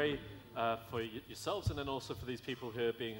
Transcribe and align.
pray 0.00 0.18
uh, 0.56 0.76
for 0.90 1.02
yourselves 1.28 1.68
and 1.68 1.78
then 1.78 1.86
also 1.86 2.14
for 2.14 2.24
these 2.24 2.40
people 2.40 2.70
who 2.70 2.88
are 2.88 2.92
being 2.94 3.16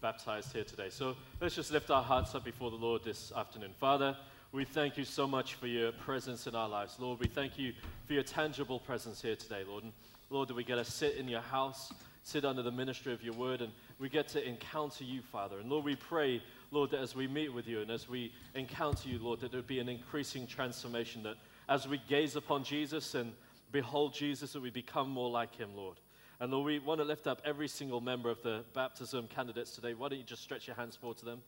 baptized 0.00 0.52
here 0.52 0.64
today. 0.64 0.88
So 0.90 1.14
let's 1.40 1.54
just 1.54 1.70
lift 1.70 1.92
our 1.92 2.02
hearts 2.02 2.34
up 2.34 2.42
before 2.42 2.72
the 2.72 2.76
Lord 2.76 3.04
this 3.04 3.30
afternoon. 3.36 3.70
Father, 3.78 4.16
we 4.50 4.64
thank 4.64 4.98
you 4.98 5.04
so 5.04 5.28
much 5.28 5.54
for 5.54 5.68
your 5.68 5.92
presence 5.92 6.48
in 6.48 6.56
our 6.56 6.68
lives. 6.68 6.96
Lord, 6.98 7.20
we 7.20 7.28
thank 7.28 7.56
you 7.56 7.72
for 8.08 8.14
your 8.14 8.24
tangible 8.24 8.80
presence 8.80 9.22
here 9.22 9.36
today, 9.36 9.62
Lord. 9.64 9.84
And 9.84 9.92
Lord, 10.28 10.48
that 10.48 10.54
we 10.54 10.64
get 10.64 10.74
to 10.74 10.84
sit 10.84 11.14
in 11.14 11.28
your 11.28 11.40
house, 11.40 11.92
sit 12.24 12.44
under 12.44 12.62
the 12.62 12.72
ministry 12.72 13.12
of 13.12 13.22
your 13.22 13.34
word, 13.34 13.60
and 13.60 13.70
we 14.00 14.08
get 14.08 14.26
to 14.30 14.44
encounter 14.44 15.04
you, 15.04 15.22
Father. 15.22 15.60
And 15.60 15.70
Lord, 15.70 15.84
we 15.84 15.94
pray, 15.94 16.42
Lord, 16.72 16.90
that 16.90 17.00
as 17.00 17.14
we 17.14 17.28
meet 17.28 17.54
with 17.54 17.68
you 17.68 17.80
and 17.80 17.92
as 17.92 18.08
we 18.08 18.32
encounter 18.56 19.08
you, 19.08 19.20
Lord, 19.20 19.38
that 19.38 19.52
there 19.52 19.58
would 19.58 19.68
be 19.68 19.78
an 19.78 19.88
increasing 19.88 20.48
transformation, 20.48 21.22
that 21.22 21.36
as 21.68 21.86
we 21.86 22.02
gaze 22.08 22.34
upon 22.34 22.64
Jesus 22.64 23.14
and 23.14 23.34
behold 23.70 24.14
Jesus, 24.14 24.54
that 24.54 24.62
we 24.62 24.70
become 24.70 25.08
more 25.08 25.30
like 25.30 25.54
him, 25.54 25.68
Lord. 25.76 25.96
And 26.40 26.52
Lord, 26.52 26.66
we 26.66 26.78
want 26.80 27.00
to 27.00 27.04
lift 27.04 27.26
up 27.26 27.40
every 27.44 27.68
single 27.68 28.00
member 28.00 28.28
of 28.28 28.42
the 28.42 28.64
baptism 28.74 29.28
candidates 29.28 29.74
today. 29.74 29.94
Why 29.94 30.08
don't 30.08 30.18
you 30.18 30.24
just 30.24 30.42
stretch 30.42 30.66
your 30.66 30.76
hands 30.76 30.96
forward 30.96 31.18
to 31.18 31.24
them? 31.24 31.42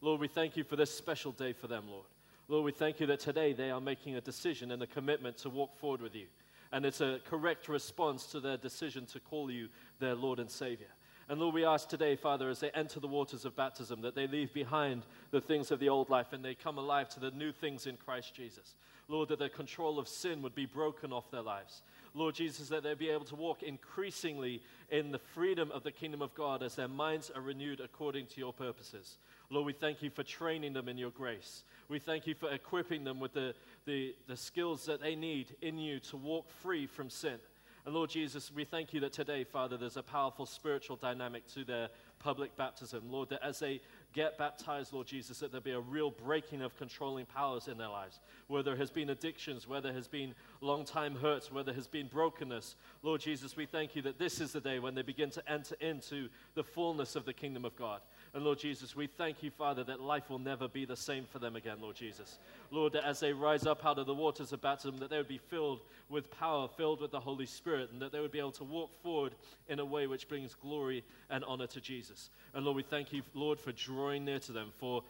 Lord, 0.00 0.20
we 0.20 0.28
thank 0.28 0.56
you 0.56 0.64
for 0.64 0.74
this 0.74 0.92
special 0.92 1.30
day 1.30 1.52
for 1.52 1.68
them, 1.68 1.84
Lord. 1.88 2.06
Lord, 2.48 2.64
we 2.64 2.72
thank 2.72 2.98
you 2.98 3.06
that 3.06 3.20
today 3.20 3.52
they 3.52 3.70
are 3.70 3.80
making 3.80 4.16
a 4.16 4.20
decision 4.20 4.72
and 4.72 4.82
a 4.82 4.86
commitment 4.86 5.38
to 5.38 5.48
walk 5.48 5.76
forward 5.78 6.02
with 6.02 6.16
you. 6.16 6.26
And 6.72 6.84
it's 6.84 7.00
a 7.00 7.20
correct 7.28 7.68
response 7.68 8.26
to 8.26 8.40
their 8.40 8.56
decision 8.56 9.06
to 9.06 9.20
call 9.20 9.50
you 9.50 9.68
their 10.00 10.14
Lord 10.14 10.40
and 10.40 10.50
Savior. 10.50 10.88
And 11.28 11.40
Lord, 11.40 11.54
we 11.54 11.64
ask 11.64 11.88
today, 11.88 12.16
Father, 12.16 12.50
as 12.50 12.60
they 12.60 12.70
enter 12.70 12.98
the 12.98 13.06
waters 13.06 13.44
of 13.44 13.54
baptism, 13.54 14.00
that 14.02 14.14
they 14.14 14.26
leave 14.26 14.52
behind 14.52 15.02
the 15.30 15.40
things 15.40 15.70
of 15.70 15.78
the 15.78 15.88
old 15.88 16.10
life 16.10 16.32
and 16.32 16.44
they 16.44 16.54
come 16.54 16.78
alive 16.78 17.08
to 17.10 17.20
the 17.20 17.30
new 17.30 17.52
things 17.52 17.86
in 17.86 17.96
Christ 17.96 18.34
Jesus. 18.34 18.74
Lord, 19.08 19.28
that 19.28 19.38
the 19.38 19.48
control 19.48 19.98
of 19.98 20.08
sin 20.08 20.42
would 20.42 20.54
be 20.54 20.66
broken 20.66 21.12
off 21.12 21.30
their 21.30 21.42
lives. 21.42 21.82
Lord 22.14 22.34
Jesus, 22.34 22.68
that 22.68 22.82
they'll 22.82 22.94
be 22.94 23.10
able 23.10 23.24
to 23.26 23.34
walk 23.34 23.62
increasingly 23.62 24.62
in 24.90 25.12
the 25.12 25.18
freedom 25.18 25.70
of 25.72 25.82
the 25.82 25.92
kingdom 25.92 26.20
of 26.20 26.34
God 26.34 26.62
as 26.62 26.76
their 26.76 26.88
minds 26.88 27.30
are 27.34 27.40
renewed 27.40 27.80
according 27.80 28.26
to 28.26 28.40
your 28.40 28.52
purposes. 28.52 29.18
Lord, 29.50 29.66
we 29.66 29.72
thank 29.72 30.02
you 30.02 30.10
for 30.10 30.22
training 30.22 30.74
them 30.74 30.88
in 30.88 30.98
your 30.98 31.10
grace. 31.10 31.64
We 31.88 31.98
thank 31.98 32.26
you 32.26 32.34
for 32.34 32.50
equipping 32.50 33.04
them 33.04 33.20
with 33.20 33.32
the, 33.32 33.54
the, 33.86 34.14
the 34.26 34.36
skills 34.36 34.86
that 34.86 35.00
they 35.00 35.14
need 35.14 35.54
in 35.62 35.78
you 35.78 36.00
to 36.00 36.16
walk 36.16 36.50
free 36.62 36.86
from 36.86 37.08
sin. 37.08 37.38
And 37.84 37.94
Lord 37.94 38.10
Jesus, 38.10 38.52
we 38.54 38.64
thank 38.64 38.94
you 38.94 39.00
that 39.00 39.12
today, 39.12 39.42
Father, 39.42 39.76
there's 39.76 39.96
a 39.96 40.02
powerful 40.02 40.46
spiritual 40.46 40.96
dynamic 40.96 41.46
to 41.54 41.64
their 41.64 41.88
public 42.20 42.56
baptism. 42.56 43.10
Lord, 43.10 43.30
that 43.30 43.42
as 43.42 43.58
they 43.58 43.80
get 44.12 44.38
baptized, 44.38 44.92
Lord 44.92 45.06
Jesus, 45.06 45.38
that 45.40 45.52
there 45.52 45.60
be 45.60 45.72
a 45.72 45.80
real 45.80 46.10
breaking 46.10 46.62
of 46.62 46.76
controlling 46.76 47.26
powers 47.26 47.68
in 47.68 47.78
their 47.78 47.88
lives. 47.88 48.20
Where 48.46 48.62
there 48.62 48.76
has 48.76 48.90
been 48.90 49.10
addictions, 49.10 49.66
where 49.66 49.80
there 49.80 49.92
has 49.92 50.08
been 50.08 50.34
long 50.60 50.84
time 50.84 51.16
hurts, 51.16 51.50
where 51.50 51.64
there 51.64 51.74
has 51.74 51.86
been 51.86 52.06
brokenness. 52.06 52.76
Lord 53.02 53.20
Jesus, 53.20 53.56
we 53.56 53.66
thank 53.66 53.96
you 53.96 54.02
that 54.02 54.18
this 54.18 54.40
is 54.40 54.52
the 54.52 54.60
day 54.60 54.78
when 54.78 54.94
they 54.94 55.02
begin 55.02 55.30
to 55.30 55.50
enter 55.50 55.74
into 55.80 56.28
the 56.54 56.64
fullness 56.64 57.16
of 57.16 57.24
the 57.24 57.32
kingdom 57.32 57.64
of 57.64 57.76
God. 57.76 58.00
And 58.34 58.44
Lord 58.44 58.58
Jesus, 58.58 58.96
we 58.96 59.06
thank 59.06 59.42
you, 59.42 59.50
Father, 59.50 59.84
that 59.84 60.00
life 60.00 60.30
will 60.30 60.38
never 60.38 60.66
be 60.66 60.86
the 60.86 60.96
same 60.96 61.26
for 61.30 61.38
them 61.38 61.54
again, 61.54 61.76
Lord 61.82 61.96
Jesus. 61.96 62.38
Lord, 62.70 62.94
that 62.94 63.04
as 63.04 63.20
they 63.20 63.34
rise 63.34 63.66
up 63.66 63.84
out 63.84 63.98
of 63.98 64.06
the 64.06 64.14
waters 64.14 64.54
of 64.54 64.62
baptism, 64.62 64.98
that 65.00 65.10
they 65.10 65.18
would 65.18 65.28
be 65.28 65.36
filled 65.36 65.80
with 66.08 66.30
power, 66.30 66.66
filled 66.66 67.02
with 67.02 67.10
the 67.10 67.20
Holy 67.20 67.44
Spirit, 67.44 67.90
and 67.92 68.00
that 68.00 68.10
they 68.10 68.20
would 68.20 68.32
be 68.32 68.38
able 68.38 68.52
to 68.52 68.64
walk 68.64 68.90
forward 69.02 69.34
in 69.68 69.80
a 69.80 69.84
way 69.84 70.06
which 70.06 70.28
brings 70.28 70.54
glory 70.54 71.04
and 71.28 71.44
honor 71.44 71.66
to 71.66 71.80
Jesus. 71.80 72.30
And 72.54 72.64
Lord, 72.64 72.76
we 72.76 72.82
thank 72.82 73.12
you, 73.12 73.20
Lord, 73.34 73.60
for 73.60 73.72
drawing 73.72 74.24
near 74.24 74.38
to 74.38 74.52
them, 74.52 74.72
for 74.78 75.02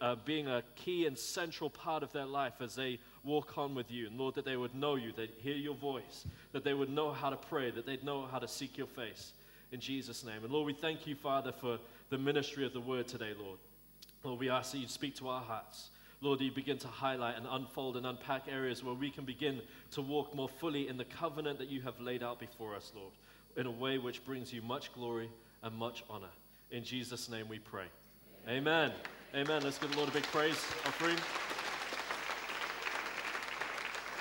uh, 0.00 0.14
being 0.24 0.46
a 0.46 0.62
key 0.76 1.06
and 1.06 1.18
central 1.18 1.70
part 1.70 2.04
of 2.04 2.12
their 2.12 2.26
life 2.26 2.60
as 2.60 2.76
they 2.76 3.00
walk 3.24 3.58
on 3.58 3.74
with 3.74 3.90
you. 3.90 4.06
And 4.06 4.16
Lord, 4.16 4.36
that 4.36 4.44
they 4.44 4.56
would 4.56 4.76
know 4.76 4.94
you, 4.94 5.10
they'd 5.10 5.30
hear 5.38 5.56
your 5.56 5.74
voice, 5.74 6.26
that 6.52 6.62
they 6.62 6.74
would 6.74 6.90
know 6.90 7.10
how 7.10 7.30
to 7.30 7.36
pray, 7.36 7.72
that 7.72 7.86
they'd 7.86 8.04
know 8.04 8.28
how 8.30 8.38
to 8.38 8.46
seek 8.46 8.78
your 8.78 8.86
face. 8.86 9.32
In 9.70 9.80
Jesus' 9.80 10.24
name. 10.24 10.44
And 10.44 10.52
Lord, 10.52 10.64
we 10.64 10.72
thank 10.72 11.06
you, 11.06 11.14
Father, 11.14 11.52
for 11.52 11.78
the 12.10 12.18
ministry 12.18 12.64
of 12.64 12.72
the 12.72 12.80
word 12.80 13.06
today, 13.08 13.32
Lord. 13.38 13.58
Lord, 14.24 14.40
we 14.40 14.50
ask 14.50 14.72
that 14.72 14.78
you 14.78 14.88
speak 14.88 15.16
to 15.16 15.28
our 15.28 15.42
hearts. 15.42 15.90
Lord, 16.20 16.40
you 16.40 16.50
begin 16.50 16.78
to 16.78 16.88
highlight 16.88 17.36
and 17.36 17.46
unfold 17.48 17.96
and 17.96 18.04
unpack 18.04 18.42
areas 18.50 18.82
where 18.82 18.94
we 18.94 19.10
can 19.10 19.24
begin 19.24 19.60
to 19.92 20.02
walk 20.02 20.34
more 20.34 20.48
fully 20.48 20.88
in 20.88 20.96
the 20.96 21.04
covenant 21.04 21.58
that 21.58 21.68
you 21.68 21.80
have 21.82 22.00
laid 22.00 22.22
out 22.22 22.40
before 22.40 22.74
us, 22.74 22.92
Lord, 22.94 23.12
in 23.56 23.66
a 23.66 23.70
way 23.70 23.98
which 23.98 24.24
brings 24.24 24.52
you 24.52 24.60
much 24.62 24.92
glory 24.92 25.30
and 25.62 25.74
much 25.76 26.02
honor. 26.10 26.30
In 26.70 26.82
Jesus' 26.82 27.28
name 27.28 27.48
we 27.48 27.58
pray. 27.60 27.86
Amen. 28.48 28.92
Amen. 29.34 29.62
Let's 29.62 29.78
give 29.78 29.90
the 29.92 29.96
Lord 29.96 30.08
a 30.08 30.12
big 30.12 30.24
praise 30.24 30.56
offering. 30.86 31.16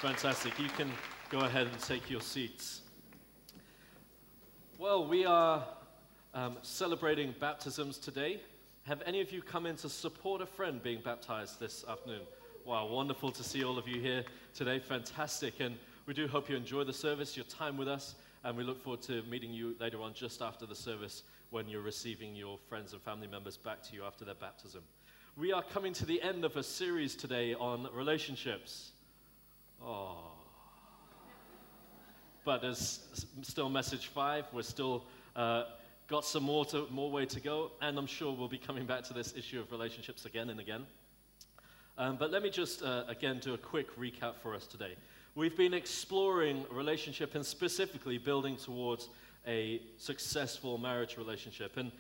Fantastic. 0.02 0.60
You 0.60 0.70
can 0.70 0.92
go 1.30 1.40
ahead 1.40 1.66
and 1.66 1.80
take 1.80 2.10
your 2.10 2.22
seats. 2.22 2.82
Well, 4.78 5.08
we 5.08 5.26
are 5.26 5.66
um, 6.34 6.58
celebrating 6.62 7.34
baptisms 7.40 7.98
today. 7.98 8.42
Have 8.84 9.02
any 9.06 9.22
of 9.22 9.32
you 9.32 9.42
come 9.42 9.66
in 9.66 9.76
to 9.78 9.90
support 9.90 10.42
a 10.42 10.46
friend 10.46 10.82
being 10.82 11.02
baptized 11.04 11.60
this 11.60 11.84
afternoon? 11.88 12.22
Wow, 12.66 12.88
wonderful 12.88 13.32
to 13.32 13.44
see 13.44 13.64
all 13.64 13.78
of 13.78 13.88
you 13.88 14.02
here 14.02 14.24
today. 14.54 14.80
Fantastic. 14.80 15.60
And 15.60 15.76
we 16.06 16.14
do 16.14 16.28
hope 16.28 16.50
you 16.50 16.56
enjoy 16.56 16.84
the 16.84 16.94
service, 16.94 17.36
your 17.36 17.46
time 17.46 17.78
with 17.78 17.88
us, 17.88 18.16
and 18.44 18.56
we 18.56 18.64
look 18.64 18.82
forward 18.82 19.02
to 19.04 19.24
meeting 19.24 19.54
you 19.54 19.76
later 19.80 20.02
on 20.02 20.14
just 20.14 20.42
after 20.42 20.66
the 20.66 20.76
service 20.76 21.24
when 21.50 21.68
you're 21.68 21.82
receiving 21.82 22.36
your 22.36 22.58
friends 22.70 22.94
and 22.94 23.02
family 23.02 23.28
members 23.28 23.58
back 23.58 23.82
to 23.84 23.94
you 23.94 24.04
after 24.04 24.26
their 24.26 24.36
baptism. 24.36 24.84
We 25.38 25.54
are 25.54 25.64
coming 25.64 25.94
to 25.94 26.06
the 26.06 26.22
end 26.22 26.46
of 26.46 26.58
a 26.58 26.64
series 26.64 27.16
today 27.16 27.54
on 27.54 27.88
relationships. 27.94 28.92
Oh. 29.86 30.32
But 32.44 32.62
there's 32.62 33.02
still 33.42 33.70
message 33.70 34.08
five. 34.08 34.46
We're 34.52 34.64
still 34.64 35.06
uh, 35.36 35.66
got 36.08 36.24
some 36.26 36.44
more, 36.44 36.66
to, 36.66 36.88
more 36.90 37.12
way 37.12 37.26
to 37.26 37.40
go, 37.40 37.72
and 37.82 37.98
I'm 37.98 38.08
sure 38.08 38.34
we'll 38.34 38.48
be 38.48 38.58
coming 38.58 38.86
back 38.86 39.04
to 39.06 39.14
this 39.14 39.34
issue 39.36 39.60
of 39.60 39.72
relationships 39.72 40.26
again 40.26 40.50
and 40.50 40.60
again. 40.60 40.86
Um, 41.98 42.16
but 42.16 42.32
let 42.32 42.44
me 42.44 42.50
just 42.50 42.84
uh, 42.84 43.04
again 43.08 43.40
do 43.40 43.54
a 43.54 43.58
quick 43.58 43.98
recap 44.00 44.36
for 44.42 44.54
us 44.56 44.68
today. 44.68 44.96
We've 45.36 45.58
been 45.58 45.74
exploring 45.74 46.66
relationship 46.72 47.36
and 47.36 47.46
specifically 47.46 48.18
building 48.18 48.56
towards 48.56 49.10
a 49.46 49.82
successful 49.98 50.78
marriage 50.78 51.18
relationship. 51.18 51.78
And 51.78 51.92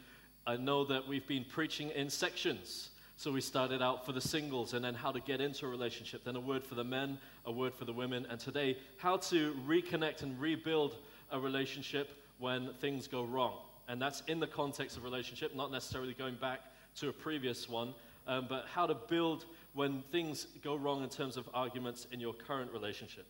I 0.45 0.57
know 0.57 0.85
that 0.85 1.07
we've 1.07 1.27
been 1.27 1.45
preaching 1.45 1.89
in 1.91 2.09
sections. 2.09 2.89
So 3.15 3.31
we 3.31 3.41
started 3.41 3.81
out 3.81 4.05
for 4.05 4.11
the 4.11 4.21
singles 4.21 4.73
and 4.73 4.85
then 4.85 4.93
how 4.93 5.11
to 5.11 5.19
get 5.19 5.41
into 5.41 5.65
a 5.65 5.69
relationship, 5.69 6.23
then 6.23 6.35
a 6.35 6.39
word 6.39 6.63
for 6.63 6.75
the 6.75 6.83
men, 6.83 7.17
a 7.45 7.51
word 7.51 7.73
for 7.73 7.85
the 7.85 7.93
women, 7.93 8.27
and 8.29 8.39
today, 8.39 8.77
how 8.97 9.17
to 9.17 9.55
reconnect 9.67 10.21
and 10.21 10.39
rebuild 10.39 10.95
a 11.31 11.39
relationship 11.39 12.11
when 12.37 12.69
things 12.79 13.07
go 13.07 13.23
wrong. 13.23 13.55
And 13.87 14.01
that's 14.01 14.21
in 14.27 14.39
the 14.39 14.47
context 14.47 14.97
of 14.97 15.03
relationship, 15.03 15.55
not 15.55 15.71
necessarily 15.71 16.13
going 16.13 16.35
back 16.35 16.61
to 16.97 17.09
a 17.09 17.13
previous 17.13 17.69
one, 17.69 17.93
um, 18.27 18.47
but 18.49 18.65
how 18.67 18.85
to 18.85 18.95
build 18.95 19.45
when 19.73 20.01
things 20.11 20.47
go 20.63 20.75
wrong 20.75 21.03
in 21.03 21.09
terms 21.09 21.37
of 21.37 21.47
arguments 21.53 22.07
in 22.11 22.19
your 22.19 22.33
current 22.33 22.71
relationship. 22.71 23.25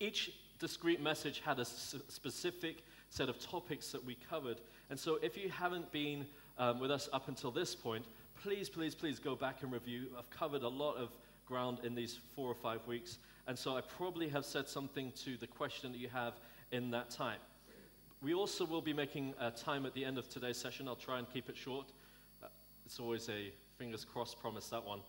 Each 0.00 0.32
discrete 0.58 1.00
message 1.00 1.42
had 1.44 1.58
a 1.60 1.64
specific 1.64 2.84
set 3.10 3.28
of 3.28 3.38
topics 3.38 3.92
that 3.92 4.04
we 4.04 4.16
covered. 4.28 4.58
And 4.90 4.98
so 4.98 5.18
if 5.22 5.36
you 5.36 5.50
haven't 5.50 5.92
been 5.92 6.26
um, 6.58 6.80
with 6.80 6.90
us 6.90 7.08
up 7.12 7.28
until 7.28 7.50
this 7.50 7.74
point, 7.74 8.04
please, 8.42 8.68
please, 8.68 8.94
please 8.94 9.18
go 9.18 9.36
back 9.36 9.62
and 9.62 9.70
review. 9.70 10.06
I've 10.18 10.30
covered 10.30 10.62
a 10.62 10.68
lot 10.68 10.96
of 10.96 11.10
ground 11.46 11.80
in 11.84 11.94
these 11.94 12.18
four 12.34 12.48
or 12.48 12.54
five 12.54 12.86
weeks. 12.86 13.18
And 13.46 13.58
so 13.58 13.76
I 13.76 13.80
probably 13.80 14.28
have 14.30 14.44
said 14.44 14.68
something 14.68 15.12
to 15.24 15.36
the 15.36 15.46
question 15.46 15.92
that 15.92 15.98
you 15.98 16.08
have 16.08 16.34
in 16.70 16.90
that 16.92 17.10
time. 17.10 17.38
We 18.22 18.34
also 18.34 18.64
will 18.64 18.80
be 18.80 18.92
making 18.92 19.34
a 19.40 19.50
time 19.50 19.84
at 19.84 19.94
the 19.94 20.04
end 20.04 20.16
of 20.16 20.28
today's 20.28 20.56
session. 20.56 20.86
I'll 20.86 20.94
try 20.94 21.18
and 21.18 21.28
keep 21.28 21.48
it 21.48 21.56
short. 21.56 21.86
Uh, 22.40 22.46
it's 22.86 23.00
always 23.00 23.28
a 23.28 23.52
fingers 23.78 24.04
crossed 24.04 24.40
promise, 24.40 24.68
that 24.68 24.84
one. 24.84 25.00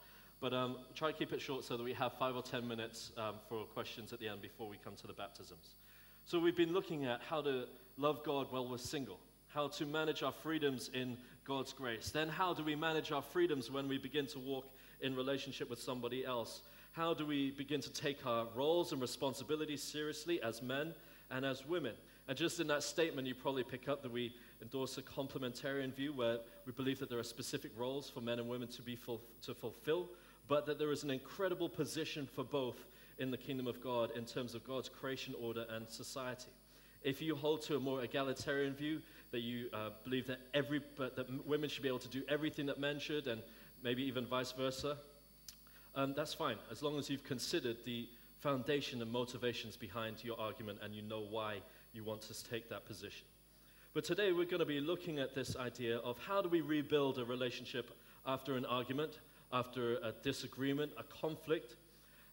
But 0.42 0.52
um, 0.52 0.78
try 0.96 1.12
to 1.12 1.18
keep 1.18 1.32
it 1.32 1.40
short 1.40 1.64
so 1.64 1.78
that 1.78 1.84
we 1.84 1.94
have 1.94 2.14
five 2.14 2.36
or 2.36 2.42
ten 2.42 2.68
minutes 2.68 3.12
um, 3.16 3.36
for 3.48 3.66
questions 3.66 4.14
at 4.14 4.20
the 4.20 4.28
end 4.28 4.42
before 4.42 4.68
we 4.68 4.78
come 4.84 4.96
to 4.96 5.06
the 5.06 5.14
baptisms. 5.14 5.76
So 6.26 6.40
we've 6.40 6.58
been 6.58 6.74
looking 6.74 7.06
at 7.06 7.22
how 7.22 7.42
to 7.42 7.66
love 7.98 8.24
God 8.26 8.48
while 8.50 8.68
we're 8.68 8.80
single, 8.80 9.20
how 9.48 9.68
to 9.68 9.86
manage 9.86 10.24
our 10.24 10.34
freedoms 10.34 10.90
in 10.92 11.16
God's 11.46 11.72
grace. 11.72 12.10
Then, 12.10 12.30
how 12.30 12.56
do 12.56 12.64
we 12.64 12.76
manage 12.76 13.12
our 13.12 13.22
freedoms 13.22 13.70
when 13.70 13.88
we 13.88 14.00
begin 14.00 14.26
to 14.26 14.40
walk 14.40 14.74
in 15.02 15.16
relationship 15.16 15.70
with 15.70 15.80
somebody 15.80 16.26
else? 16.26 16.64
How 16.94 17.14
do 17.14 17.28
we 17.28 17.52
begin 17.52 17.82
to 17.82 17.94
take 17.94 18.26
our 18.26 18.48
roles 18.56 18.92
and 18.92 19.00
responsibilities 19.00 19.84
seriously 19.84 20.42
as 20.42 20.64
men 20.64 20.96
and 21.30 21.46
as 21.46 21.64
women? 21.64 21.94
And 22.28 22.38
just 22.38 22.60
in 22.60 22.68
that 22.68 22.84
statement, 22.84 23.28
you 23.28 23.36
probably 23.36 23.64
pick 23.64 23.90
up 23.90 24.02
that 24.04 24.12
we 24.12 24.34
endorse 24.62 24.98
a 24.98 25.02
complementarian 25.02 25.94
view 25.94 26.14
where 26.14 26.38
we 26.66 26.72
believe 26.72 27.00
that 27.00 27.10
there 27.10 27.20
are 27.20 27.24
specific 27.24 27.72
roles 27.78 28.10
for 28.10 28.22
men 28.22 28.40
and 28.40 28.48
women 28.48 28.70
to, 28.70 28.82
be 28.82 28.96
ful- 28.96 29.22
to 29.42 29.54
fulfill, 29.54 30.10
but 30.48 30.66
that 30.66 30.80
there 30.80 30.92
is 30.92 31.04
an 31.04 31.12
incredible 31.12 31.68
position 31.68 32.28
for 32.34 32.44
both 32.44 32.86
in 33.20 33.30
the 33.30 33.38
kingdom 33.38 33.68
of 33.68 33.84
God 33.84 34.12
in 34.16 34.26
terms 34.26 34.56
of 34.56 34.66
God's 34.66 34.88
creation 34.88 35.36
order 35.40 35.66
and 35.70 35.88
society. 35.90 36.52
If 37.04 37.22
you 37.22 37.36
hold 37.36 37.62
to 37.64 37.76
a 37.76 37.80
more 37.80 38.04
egalitarian 38.04 38.74
view, 38.74 39.02
that 39.32 39.42
you 39.42 39.68
uh, 39.74 39.90
believe 40.06 40.28
that, 40.28 40.40
every, 40.54 40.82
that 40.98 41.28
women 41.46 41.70
should 41.70 41.84
be 41.84 41.90
able 41.90 42.00
to 42.00 42.08
do 42.08 42.24
everything 42.30 42.68
that 42.68 42.80
men 42.80 43.00
should, 43.00 43.28
and 43.28 43.42
maybe 43.84 44.04
even 44.04 44.26
vice 44.26 44.54
versa, 44.54 44.96
um, 45.96 46.14
that's 46.16 46.34
fine, 46.34 46.56
as 46.72 46.82
long 46.82 46.98
as 46.98 47.10
you've 47.10 47.24
considered 47.24 47.78
the 47.84 48.08
foundation 48.40 49.02
and 49.02 49.12
motivations 49.12 49.78
behind 49.78 50.24
your 50.24 50.40
argument 50.40 50.80
and 50.82 50.94
you 50.94 51.02
know 51.02 51.22
why 51.22 51.58
you 51.94 52.04
want 52.04 52.22
to 52.24 52.50
take 52.50 52.70
that 52.70 52.86
position. 52.86 53.26
But 53.94 54.04
today 54.04 54.32
we're 54.32 54.46
going 54.46 54.60
to 54.60 54.66
be 54.66 54.80
looking 54.80 55.20
at 55.20 55.36
this 55.36 55.56
idea 55.56 55.98
of 55.98 56.18
how 56.18 56.42
do 56.42 56.50
we 56.50 56.62
rebuild 56.62 57.20
a 57.20 57.26
relationship 57.26 57.92
after 58.26 58.56
an 58.56 58.66
argument, 58.66 59.20
after 59.52 59.98
a 59.98 60.12
disagreement, 60.24 60.92
a 60.98 61.04
conflict. 61.04 61.76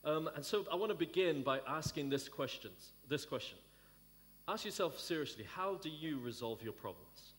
Um, 0.04 0.30
and 0.34 0.42
so 0.42 0.64
I 0.72 0.76
want 0.76 0.90
to 0.90 0.96
begin 0.96 1.42
by 1.42 1.60
asking 1.68 2.08
this, 2.08 2.26
questions, 2.28 2.92
this 3.08 3.26
question. 3.26 3.58
Ask 4.48 4.64
yourself 4.64 4.98
seriously 4.98 5.44
how 5.54 5.74
do 5.74 5.90
you 5.90 6.18
resolve 6.18 6.62
your 6.62 6.72
problems? 6.72 7.34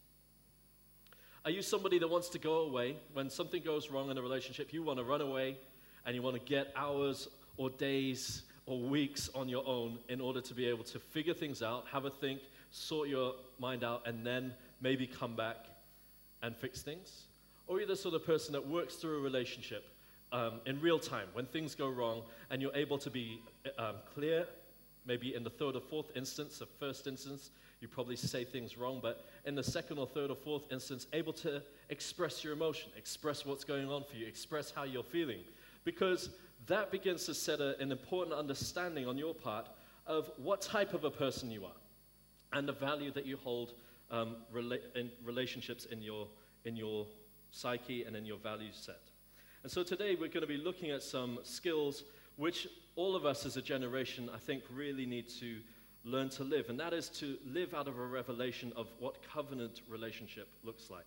Are 1.43 1.49
you 1.49 1.63
somebody 1.63 1.97
that 1.97 2.07
wants 2.07 2.29
to 2.29 2.39
go 2.39 2.59
away? 2.59 2.97
When 3.13 3.31
something 3.31 3.63
goes 3.63 3.89
wrong 3.89 4.11
in 4.11 4.17
a 4.19 4.21
relationship, 4.21 4.71
you 4.71 4.83
want 4.83 4.99
to 4.99 5.03
run 5.03 5.21
away 5.21 5.57
and 6.05 6.15
you 6.15 6.21
want 6.21 6.35
to 6.35 6.41
get 6.47 6.71
hours 6.75 7.27
or 7.57 7.71
days 7.71 8.43
or 8.71 8.79
weeks 8.79 9.29
on 9.35 9.49
your 9.49 9.67
own 9.67 9.97
in 10.09 10.21
order 10.21 10.41
to 10.41 10.53
be 10.53 10.65
able 10.65 10.83
to 10.85 10.99
figure 10.99 11.33
things 11.33 11.61
out, 11.61 11.85
have 11.91 12.05
a 12.05 12.09
think, 12.09 12.39
sort 12.71 13.09
your 13.09 13.33
mind 13.59 13.83
out, 13.83 14.07
and 14.07 14.25
then 14.25 14.53
maybe 14.79 15.05
come 15.05 15.35
back 15.35 15.65
and 16.41 16.55
fix 16.55 16.81
things? 16.81 17.25
Or 17.67 17.79
you're 17.79 17.87
the 17.87 17.95
sort 17.95 18.15
of 18.15 18.25
person 18.25 18.53
that 18.53 18.65
works 18.65 18.95
through 18.95 19.19
a 19.19 19.21
relationship 19.21 19.85
um, 20.31 20.61
in 20.65 20.79
real 20.79 20.99
time 20.99 21.27
when 21.33 21.45
things 21.45 21.75
go 21.75 21.89
wrong 21.89 22.23
and 22.49 22.61
you're 22.61 22.75
able 22.75 22.97
to 22.97 23.09
be 23.09 23.41
um, 23.77 23.95
clear, 24.13 24.47
maybe 25.05 25.35
in 25.35 25.43
the 25.43 25.49
third 25.49 25.75
or 25.75 25.81
fourth 25.81 26.15
instance, 26.15 26.59
the 26.59 26.65
first 26.65 27.07
instance, 27.07 27.51
you 27.81 27.87
probably 27.87 28.15
say 28.15 28.43
things 28.43 28.77
wrong, 28.77 28.99
but 29.01 29.25
in 29.45 29.55
the 29.55 29.63
second 29.63 29.97
or 29.97 30.05
third 30.05 30.29
or 30.29 30.35
fourth 30.35 30.71
instance, 30.71 31.07
able 31.13 31.33
to 31.33 31.61
express 31.89 32.43
your 32.43 32.53
emotion, 32.53 32.91
express 32.95 33.45
what's 33.45 33.63
going 33.63 33.89
on 33.89 34.03
for 34.09 34.15
you, 34.15 34.27
express 34.27 34.71
how 34.71 34.83
you're 34.83 35.03
feeling. 35.03 35.39
Because 35.83 36.29
that 36.67 36.91
begins 36.91 37.25
to 37.25 37.33
set 37.33 37.59
a, 37.59 37.79
an 37.79 37.91
important 37.91 38.35
understanding 38.35 39.07
on 39.07 39.17
your 39.17 39.33
part 39.33 39.67
of 40.07 40.31
what 40.37 40.61
type 40.61 40.93
of 40.93 41.03
a 41.03 41.11
person 41.11 41.51
you 41.51 41.65
are 41.65 41.71
and 42.53 42.67
the 42.67 42.73
value 42.73 43.11
that 43.11 43.25
you 43.25 43.37
hold 43.37 43.73
um, 44.09 44.37
rela- 44.53 44.79
in 44.95 45.09
relationships 45.23 45.85
in 45.85 46.01
your, 46.01 46.27
in 46.65 46.75
your 46.75 47.07
psyche 47.51 48.03
and 48.03 48.15
in 48.15 48.25
your 48.25 48.37
value 48.37 48.71
set. 48.71 49.01
And 49.63 49.71
so 49.71 49.83
today 49.83 50.15
we're 50.15 50.27
going 50.27 50.41
to 50.41 50.47
be 50.47 50.57
looking 50.57 50.91
at 50.91 51.03
some 51.03 51.39
skills 51.43 52.03
which 52.35 52.67
all 52.95 53.15
of 53.15 53.25
us 53.25 53.45
as 53.45 53.57
a 53.57 53.61
generation, 53.61 54.29
I 54.33 54.37
think, 54.37 54.63
really 54.73 55.05
need 55.05 55.29
to 55.39 55.57
learn 56.03 56.29
to 56.29 56.43
live. 56.43 56.69
And 56.69 56.79
that 56.79 56.93
is 56.93 57.09
to 57.09 57.37
live 57.45 57.73
out 57.73 57.87
of 57.87 57.97
a 57.97 58.05
revelation 58.05 58.73
of 58.75 58.87
what 58.99 59.17
covenant 59.23 59.81
relationship 59.87 60.47
looks 60.63 60.89
like. 60.89 61.05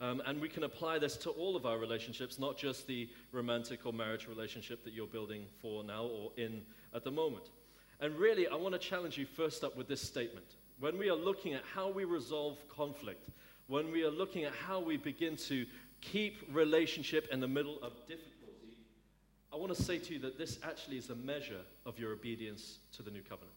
Um, 0.00 0.22
and 0.24 0.40
we 0.40 0.48
can 0.48 0.64
apply 0.64 0.98
this 0.98 1.16
to 1.18 1.30
all 1.30 1.56
of 1.56 1.66
our 1.66 1.78
relationships, 1.78 2.38
not 2.38 2.56
just 2.56 2.86
the 2.86 3.08
romantic 3.32 3.84
or 3.84 3.92
marriage 3.92 4.26
relationship 4.26 4.82
that 4.84 4.94
you're 4.94 5.06
building 5.06 5.44
for 5.60 5.84
now 5.84 6.04
or 6.04 6.32
in 6.38 6.62
at 6.94 7.04
the 7.04 7.10
moment. 7.10 7.44
And 8.00 8.16
really, 8.16 8.48
I 8.48 8.54
want 8.54 8.72
to 8.72 8.78
challenge 8.78 9.18
you 9.18 9.26
first 9.26 9.62
up 9.62 9.76
with 9.76 9.88
this 9.88 10.00
statement. 10.00 10.46
When 10.78 10.96
we 10.96 11.10
are 11.10 11.16
looking 11.16 11.52
at 11.52 11.62
how 11.74 11.90
we 11.90 12.04
resolve 12.04 12.56
conflict, 12.74 13.28
when 13.66 13.92
we 13.92 14.02
are 14.02 14.10
looking 14.10 14.44
at 14.44 14.54
how 14.54 14.80
we 14.80 14.96
begin 14.96 15.36
to 15.36 15.66
keep 16.00 16.48
relationship 16.50 17.28
in 17.30 17.40
the 17.40 17.48
middle 17.48 17.76
of 17.82 17.92
difficulty, 18.08 18.78
I 19.52 19.56
want 19.56 19.74
to 19.76 19.82
say 19.82 19.98
to 19.98 20.14
you 20.14 20.18
that 20.20 20.38
this 20.38 20.58
actually 20.62 20.96
is 20.96 21.10
a 21.10 21.14
measure 21.14 21.60
of 21.84 21.98
your 21.98 22.12
obedience 22.12 22.78
to 22.96 23.02
the 23.02 23.10
new 23.10 23.20
covenant. 23.20 23.52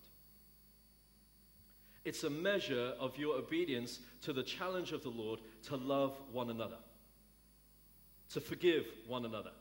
It's 2.06 2.24
a 2.24 2.30
measure 2.30 2.94
of 3.00 3.18
your 3.18 3.36
obedience 3.36 4.00
to 4.24 4.34
the 4.34 4.44
challenge 4.44 4.92
of 4.92 5.04
the 5.04 5.10
Lord 5.10 5.40
to 5.68 5.78
love 5.78 6.18
one 6.32 6.50
another, 6.50 6.78
to 8.32 8.42
forgive 8.42 8.86
one 9.08 9.26
another, 9.26 9.52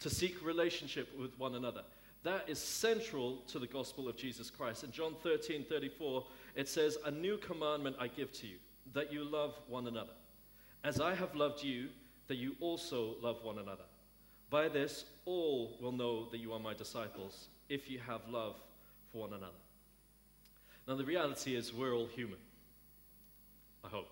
to 0.00 0.10
seek 0.10 0.44
relationship 0.44 1.08
with 1.18 1.38
one 1.38 1.54
another. 1.54 1.82
That 2.24 2.48
is 2.48 2.58
central 2.58 3.38
to 3.48 3.58
the 3.58 3.66
gospel 3.66 4.08
of 4.08 4.16
Jesus 4.16 4.50
Christ. 4.50 4.84
In 4.84 4.92
John 4.92 5.14
13 5.22 5.64
34, 5.68 6.24
it 6.56 6.68
says, 6.68 6.98
A 7.04 7.10
new 7.10 7.36
commandment 7.36 7.96
I 7.98 8.08
give 8.08 8.32
to 8.34 8.46
you, 8.46 8.56
that 8.92 9.12
you 9.12 9.24
love 9.24 9.54
one 9.68 9.86
another. 9.86 10.12
As 10.84 11.00
I 11.00 11.14
have 11.14 11.34
loved 11.34 11.62
you, 11.62 11.88
that 12.28 12.36
you 12.36 12.56
also 12.60 13.14
love 13.20 13.38
one 13.42 13.58
another. 13.58 13.84
By 14.50 14.68
this, 14.68 15.04
all 15.24 15.76
will 15.80 15.92
know 15.92 16.28
that 16.30 16.38
you 16.38 16.52
are 16.52 16.60
my 16.60 16.74
disciples, 16.74 17.48
if 17.68 17.90
you 17.90 17.98
have 18.06 18.20
love 18.28 18.56
for 19.12 19.22
one 19.22 19.32
another. 19.32 19.61
Now, 20.92 20.98
the 20.98 21.04
reality 21.06 21.56
is, 21.56 21.72
we're 21.72 21.94
all 21.94 22.04
human. 22.04 22.36
I 23.82 23.88
hope. 23.88 24.10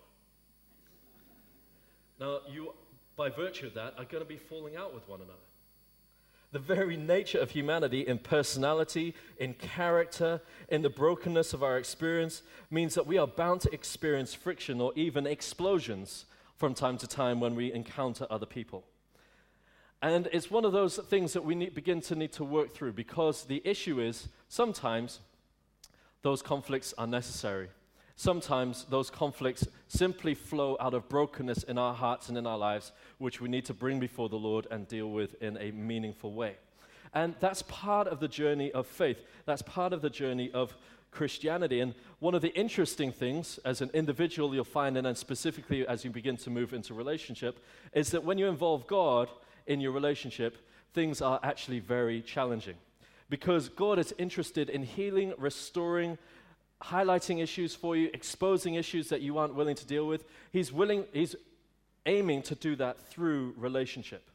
Now, 2.19 2.39
you, 2.51 2.73
by 3.17 3.29
virtue 3.29 3.67
of 3.67 3.75
that, 3.75 3.97
are 3.99 4.07
going 4.07 4.25
to 4.25 4.27
be 4.27 4.39
falling 4.39 4.77
out 4.77 4.95
with 4.95 5.07
one 5.07 5.21
another. 5.21 5.35
The 6.53 6.59
very 6.59 6.97
nature 6.97 7.39
of 7.39 7.51
humanity 7.51 8.07
in 8.07 8.17
personality, 8.17 9.15
in 9.37 9.53
character, 9.53 10.41
in 10.71 10.81
the 10.81 10.89
brokenness 10.89 11.53
of 11.53 11.63
our 11.63 11.77
experience 11.77 12.41
means 12.71 12.95
that 12.95 13.07
we 13.07 13.19
are 13.19 13.27
bound 13.27 13.61
to 13.61 13.75
experience 13.75 14.33
friction 14.33 14.81
or 14.81 14.95
even 14.97 15.27
explosions 15.27 16.25
from 16.57 16.73
time 16.73 16.97
to 16.97 17.07
time 17.07 17.41
when 17.41 17.57
we 17.57 17.71
encounter 17.75 18.27
other 18.31 18.47
people. 18.47 18.85
And 20.01 20.31
it's 20.33 20.51
one 20.51 20.65
of 20.65 20.73
those 20.73 20.97
things 20.97 21.35
that 21.35 21.45
we 21.45 21.55
need, 21.55 21.75
begin 21.75 22.01
to 22.01 22.15
need 22.15 22.33
to 22.33 22.45
work 22.45 22.73
through 22.73 22.95
because 22.95 23.45
the 23.45 23.61
issue 23.67 24.01
is 24.01 24.29
sometimes 24.49 25.21
those 26.23 26.43
conflicts 26.43 26.93
are 26.99 27.07
necessary. 27.07 27.69
Sometimes 28.17 28.85
those 28.91 29.09
conflicts 29.09 29.67
simply 29.89 30.35
flow 30.35 30.77
out 30.79 30.93
of 30.93 31.09
brokenness 31.09 31.63
in 31.63 31.79
our 31.79 31.95
hearts 31.95 32.29
and 32.29 32.37
in 32.37 32.47
our 32.47 32.59
lives, 32.59 32.93
which 33.17 33.41
we 33.41 33.49
need 33.49 33.65
to 33.65 33.73
bring 33.73 33.99
before 33.99 34.29
the 34.29 34.37
Lord 34.37 34.67
and 34.71 34.87
deal 34.87 35.11
with 35.11 35.41
in 35.43 35.57
a 35.57 35.71
meaningful 35.71 36.35
way. 36.35 36.57
And 37.15 37.35
that's 37.41 37.63
part 37.63 38.07
of 38.09 38.21
the 38.21 38.29
journey 38.29 38.71
of 38.73 38.87
faith. 38.87 39.25
That's 39.47 39.63
part 39.63 39.95
of 39.95 40.03
the 40.03 40.11
journey 40.11 40.51
of 40.53 40.77
Christianity. 41.11 41.81
And 41.81 41.95
one 42.19 42.35
of 42.35 42.43
the 42.43 42.55
interesting 42.55 43.11
things 43.11 43.59
as 43.65 43.81
an 43.81 43.91
individual 43.95 44.55
you'll 44.55 44.65
find, 44.65 44.99
and 44.99 45.07
then 45.07 45.15
specifically 45.15 45.87
as 45.87 46.05
you 46.05 46.11
begin 46.11 46.37
to 46.37 46.51
move 46.51 46.75
into 46.75 46.93
relationship, 46.93 47.59
is 47.95 48.11
that 48.11 48.23
when 48.23 48.37
you 48.37 48.49
involve 48.49 48.87
God 48.87 49.31
in 49.67 49.81
your 49.81 49.93
relationship, 49.93 50.59
things 50.93 51.23
are 51.23 51.41
actually 51.43 51.81
very 51.81 52.21
challenging 52.21 52.77
because 53.31 53.69
God 53.69 53.99
is 53.99 54.13
interested 54.19 54.69
in 54.69 54.83
healing, 54.83 55.33
restoring, 55.39 56.19
highlighting 56.83 57.43
issues 57.43 57.75
for 57.75 57.97
you, 57.97 58.11
exposing 58.13 58.75
issues 58.75 59.09
that 59.09 59.23
you 59.23 59.39
aren't 59.39 59.55
willing 59.55 59.77
to 59.77 59.87
deal 59.87 60.07
with. 60.07 60.25
He's 60.53 60.73
willing, 60.73 61.05
he's 61.13 61.37
aiming 62.05 62.43
to 62.43 62.55
do 62.55 62.77
that 62.77 63.01
through 63.09 63.55
relationship. 63.57 64.29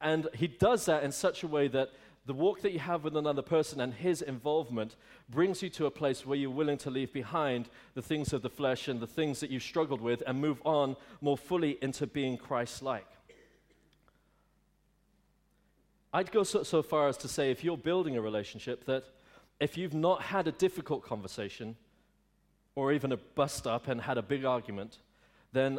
And 0.00 0.28
he 0.34 0.46
does 0.46 0.84
that 0.84 1.02
in 1.02 1.12
such 1.12 1.42
a 1.42 1.48
way 1.48 1.68
that 1.68 1.90
the 2.26 2.34
walk 2.34 2.60
that 2.62 2.72
you 2.72 2.80
have 2.80 3.04
with 3.04 3.16
another 3.16 3.40
person 3.40 3.80
and 3.80 3.94
his 3.94 4.20
involvement 4.20 4.96
brings 5.30 5.62
you 5.62 5.70
to 5.70 5.86
a 5.86 5.90
place 5.90 6.26
where 6.26 6.36
you're 6.36 6.50
willing 6.50 6.76
to 6.78 6.90
leave 6.90 7.12
behind 7.12 7.68
the 7.94 8.02
things 8.02 8.32
of 8.32 8.42
the 8.42 8.50
flesh 8.50 8.88
and 8.88 9.00
the 9.00 9.06
things 9.06 9.40
that 9.40 9.50
you've 9.50 9.62
struggled 9.62 10.00
with 10.00 10.22
and 10.26 10.40
move 10.40 10.60
on 10.64 10.96
more 11.20 11.38
fully 11.38 11.78
into 11.80 12.06
being 12.06 12.36
Christ 12.36 12.82
like. 12.82 13.06
I'd 16.16 16.32
go 16.32 16.44
so, 16.44 16.62
so 16.62 16.82
far 16.82 17.08
as 17.08 17.18
to 17.18 17.28
say 17.28 17.50
if 17.50 17.62
you're 17.62 17.76
building 17.76 18.16
a 18.16 18.22
relationship, 18.22 18.86
that 18.86 19.04
if 19.60 19.76
you've 19.76 19.92
not 19.92 20.22
had 20.22 20.48
a 20.48 20.52
difficult 20.52 21.02
conversation 21.02 21.76
or 22.74 22.90
even 22.94 23.12
a 23.12 23.18
bust 23.18 23.66
up 23.66 23.86
and 23.86 24.00
had 24.00 24.16
a 24.16 24.22
big 24.22 24.46
argument, 24.46 24.96
then 25.52 25.78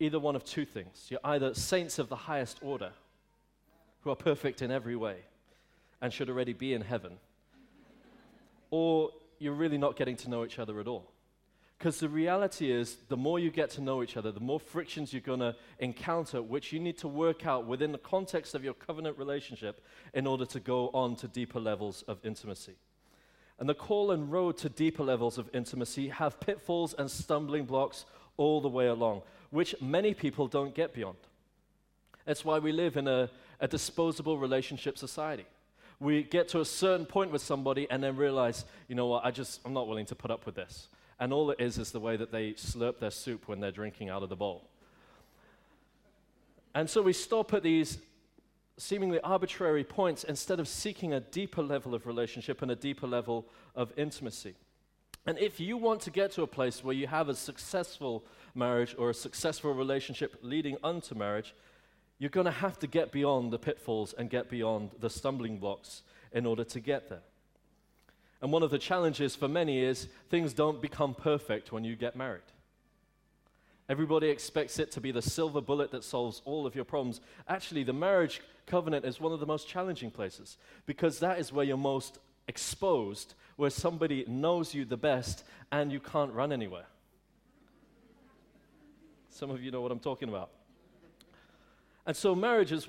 either 0.00 0.18
one 0.18 0.36
of 0.36 0.42
two 0.42 0.64
things. 0.64 1.08
You're 1.10 1.20
either 1.22 1.52
saints 1.52 1.98
of 1.98 2.08
the 2.08 2.16
highest 2.16 2.60
order 2.62 2.92
who 4.00 4.10
are 4.10 4.16
perfect 4.16 4.62
in 4.62 4.70
every 4.70 4.96
way 4.96 5.18
and 6.00 6.10
should 6.10 6.30
already 6.30 6.54
be 6.54 6.72
in 6.72 6.80
heaven, 6.80 7.18
or 8.70 9.10
you're 9.38 9.52
really 9.52 9.76
not 9.76 9.96
getting 9.96 10.16
to 10.16 10.30
know 10.30 10.46
each 10.46 10.58
other 10.58 10.80
at 10.80 10.88
all. 10.88 11.12
Because 11.84 12.00
the 12.00 12.08
reality 12.08 12.72
is, 12.72 12.96
the 13.10 13.16
more 13.18 13.38
you 13.38 13.50
get 13.50 13.68
to 13.72 13.82
know 13.82 14.02
each 14.02 14.16
other, 14.16 14.32
the 14.32 14.40
more 14.40 14.58
frictions 14.58 15.12
you're 15.12 15.20
going 15.20 15.40
to 15.40 15.54
encounter, 15.80 16.40
which 16.40 16.72
you 16.72 16.80
need 16.80 16.96
to 16.96 17.08
work 17.08 17.44
out 17.44 17.66
within 17.66 17.92
the 17.92 17.98
context 17.98 18.54
of 18.54 18.64
your 18.64 18.72
covenant 18.72 19.18
relationship 19.18 19.84
in 20.14 20.26
order 20.26 20.46
to 20.46 20.60
go 20.60 20.88
on 20.94 21.14
to 21.16 21.28
deeper 21.28 21.60
levels 21.60 22.02
of 22.08 22.24
intimacy. 22.24 22.72
And 23.58 23.68
the 23.68 23.74
call 23.74 24.12
and 24.12 24.32
road 24.32 24.56
to 24.58 24.70
deeper 24.70 25.02
levels 25.02 25.36
of 25.36 25.50
intimacy 25.52 26.08
have 26.08 26.40
pitfalls 26.40 26.94
and 26.94 27.10
stumbling 27.10 27.66
blocks 27.66 28.06
all 28.38 28.62
the 28.62 28.68
way 28.70 28.86
along, 28.86 29.20
which 29.50 29.74
many 29.82 30.14
people 30.14 30.48
don't 30.48 30.74
get 30.74 30.94
beyond. 30.94 31.18
That's 32.24 32.46
why 32.46 32.60
we 32.60 32.72
live 32.72 32.96
in 32.96 33.06
a, 33.06 33.28
a 33.60 33.68
disposable 33.68 34.38
relationship 34.38 34.96
society. 34.96 35.44
We 36.00 36.22
get 36.22 36.48
to 36.48 36.60
a 36.60 36.64
certain 36.64 37.04
point 37.04 37.30
with 37.30 37.42
somebody 37.42 37.86
and 37.90 38.02
then 38.02 38.16
realize, 38.16 38.64
you 38.88 38.94
know 38.94 39.08
what, 39.08 39.26
I 39.26 39.30
just, 39.30 39.60
I'm 39.66 39.74
not 39.74 39.86
willing 39.86 40.06
to 40.06 40.14
put 40.14 40.30
up 40.30 40.46
with 40.46 40.54
this 40.54 40.88
and 41.20 41.32
all 41.32 41.50
it 41.50 41.60
is 41.60 41.78
is 41.78 41.90
the 41.90 42.00
way 42.00 42.16
that 42.16 42.32
they 42.32 42.52
slurp 42.52 42.98
their 42.98 43.10
soup 43.10 43.48
when 43.48 43.60
they're 43.60 43.70
drinking 43.70 44.08
out 44.08 44.22
of 44.22 44.28
the 44.28 44.36
bowl. 44.36 44.68
And 46.74 46.90
so 46.90 47.02
we 47.02 47.12
stop 47.12 47.54
at 47.54 47.62
these 47.62 47.98
seemingly 48.76 49.20
arbitrary 49.20 49.84
points 49.84 50.24
instead 50.24 50.58
of 50.58 50.66
seeking 50.66 51.12
a 51.12 51.20
deeper 51.20 51.62
level 51.62 51.94
of 51.94 52.06
relationship 52.06 52.62
and 52.62 52.70
a 52.70 52.76
deeper 52.76 53.06
level 53.06 53.46
of 53.76 53.92
intimacy. 53.96 54.54
And 55.26 55.38
if 55.38 55.60
you 55.60 55.76
want 55.76 56.00
to 56.02 56.10
get 56.10 56.32
to 56.32 56.42
a 56.42 56.46
place 56.46 56.82
where 56.84 56.94
you 56.94 57.06
have 57.06 57.28
a 57.28 57.34
successful 57.34 58.24
marriage 58.54 58.94
or 58.98 59.10
a 59.10 59.14
successful 59.14 59.72
relationship 59.72 60.36
leading 60.42 60.76
unto 60.82 61.14
marriage, 61.14 61.54
you're 62.18 62.30
going 62.30 62.46
to 62.46 62.50
have 62.50 62.78
to 62.80 62.86
get 62.86 63.12
beyond 63.12 63.52
the 63.52 63.58
pitfalls 63.58 64.12
and 64.12 64.28
get 64.28 64.50
beyond 64.50 64.90
the 65.00 65.08
stumbling 65.08 65.58
blocks 65.58 66.02
in 66.32 66.44
order 66.44 66.64
to 66.64 66.80
get 66.80 67.08
there. 67.08 67.22
And 68.44 68.52
one 68.52 68.62
of 68.62 68.70
the 68.70 68.78
challenges 68.78 69.34
for 69.34 69.48
many 69.48 69.78
is 69.78 70.06
things 70.28 70.52
don't 70.52 70.82
become 70.82 71.14
perfect 71.14 71.72
when 71.72 71.82
you 71.82 71.96
get 71.96 72.14
married. 72.14 72.42
Everybody 73.88 74.28
expects 74.28 74.78
it 74.78 74.92
to 74.92 75.00
be 75.00 75.12
the 75.12 75.22
silver 75.22 75.62
bullet 75.62 75.90
that 75.92 76.04
solves 76.04 76.42
all 76.44 76.66
of 76.66 76.74
your 76.74 76.84
problems. 76.84 77.22
Actually, 77.48 77.84
the 77.84 77.94
marriage 77.94 78.42
covenant 78.66 79.06
is 79.06 79.18
one 79.18 79.32
of 79.32 79.40
the 79.40 79.46
most 79.46 79.66
challenging 79.66 80.10
places 80.10 80.58
because 80.84 81.20
that 81.20 81.38
is 81.38 81.54
where 81.54 81.64
you're 81.64 81.78
most 81.78 82.18
exposed, 82.46 83.32
where 83.56 83.70
somebody 83.70 84.26
knows 84.28 84.74
you 84.74 84.84
the 84.84 84.98
best 84.98 85.44
and 85.72 85.90
you 85.90 85.98
can't 85.98 86.34
run 86.34 86.52
anywhere. 86.52 86.84
Some 89.30 89.48
of 89.48 89.62
you 89.62 89.70
know 89.70 89.80
what 89.80 89.90
I'm 89.90 90.00
talking 90.00 90.28
about. 90.28 90.50
And 92.04 92.14
so, 92.14 92.34
marriage 92.34 92.72
is, 92.72 92.88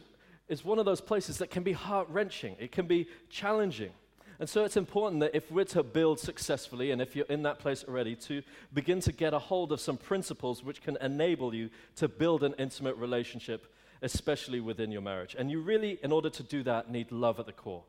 is 0.50 0.66
one 0.66 0.80
of 0.80 0.86
those 0.86 1.00
places 1.00 1.38
that 1.38 1.50
can 1.50 1.64
be 1.64 1.72
heart 1.72 2.10
wrenching, 2.10 2.58
it 2.60 2.74
can 2.74 2.88
be 2.88 3.08
challenging. 3.30 3.94
And 4.40 4.50
so 4.50 4.66
it's 4.66 4.76
important 4.78 5.22
that 5.22 5.36
if 5.36 5.50
we're 5.50 5.64
to 5.66 5.84
build 5.84 6.20
successfully, 6.20 6.92
and 6.92 7.02
if 7.02 7.16
you're 7.16 7.26
in 7.28 7.44
that 7.44 7.60
place 7.60 7.86
already, 7.88 8.16
to 8.18 8.42
begin 8.74 9.00
to 9.02 9.12
get 9.12 9.34
a 9.34 9.40
hold 9.40 9.72
of 9.72 9.80
some 9.80 9.98
principles 9.98 10.64
which 10.64 10.82
can 10.82 10.98
enable 10.98 11.54
you 11.54 11.70
to 11.96 12.08
build 12.08 12.44
an 12.44 12.54
intimate 12.58 12.98
relationship, 12.98 13.74
especially 14.02 14.60
within 14.60 14.92
your 14.92 15.02
marriage. 15.02 15.36
And 15.38 15.50
you 15.50 15.62
really, 15.62 16.00
in 16.04 16.12
order 16.12 16.30
to 16.30 16.44
do 16.44 16.64
that, 16.64 16.92
need 16.92 17.12
love 17.12 17.40
at 17.40 17.46
the 17.46 17.54
core. 17.54 17.84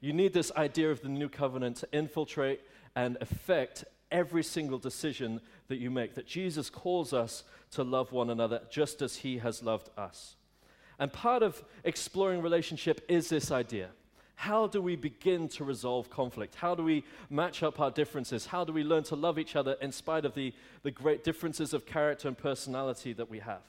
You 0.00 0.12
need 0.12 0.32
this 0.32 0.52
idea 0.56 0.90
of 0.90 1.02
the 1.02 1.08
new 1.08 1.28
covenant 1.28 1.78
to 1.78 1.88
infiltrate 1.92 2.60
and 2.94 3.16
affect 3.20 3.84
every 4.10 4.44
single 4.44 4.78
decision 4.78 5.40
that 5.66 5.78
you 5.78 5.90
make, 5.90 6.14
that 6.14 6.26
Jesus 6.26 6.70
calls 6.70 7.12
us 7.12 7.42
to 7.72 7.82
love 7.82 8.12
one 8.12 8.30
another 8.30 8.62
just 8.70 9.02
as 9.02 9.16
he 9.16 9.38
has 9.38 9.62
loved 9.62 9.90
us. 9.98 10.36
And 10.98 11.12
part 11.12 11.42
of 11.42 11.62
exploring 11.84 12.42
relationship 12.42 13.04
is 13.08 13.28
this 13.28 13.50
idea 13.50 13.90
how 14.38 14.68
do 14.68 14.80
we 14.80 14.94
begin 14.94 15.48
to 15.48 15.64
resolve 15.64 16.10
conflict? 16.10 16.54
How 16.54 16.76
do 16.76 16.84
we 16.84 17.02
match 17.28 17.64
up 17.64 17.80
our 17.80 17.90
differences? 17.90 18.46
How 18.46 18.64
do 18.64 18.72
we 18.72 18.84
learn 18.84 19.02
to 19.04 19.16
love 19.16 19.36
each 19.36 19.56
other 19.56 19.74
in 19.82 19.90
spite 19.90 20.24
of 20.24 20.36
the, 20.36 20.54
the 20.84 20.92
great 20.92 21.24
differences 21.24 21.74
of 21.74 21.84
character 21.84 22.28
and 22.28 22.38
personality 22.38 23.12
that 23.14 23.28
we 23.28 23.40
have? 23.40 23.62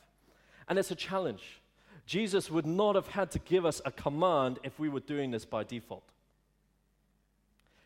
And 0.67 0.77
it's 0.77 0.91
a 0.91 0.95
challenge. 0.95 1.59
Jesus 2.05 2.51
would 2.51 2.67
not 2.67 2.93
have 2.93 3.07
had 3.07 3.31
to 3.31 3.39
give 3.39 3.65
us 3.65 3.81
a 3.83 3.89
command 3.89 4.59
if 4.61 4.77
we 4.77 4.89
were 4.89 4.99
doing 4.99 5.31
this 5.31 5.43
by 5.43 5.63
default. 5.63 6.03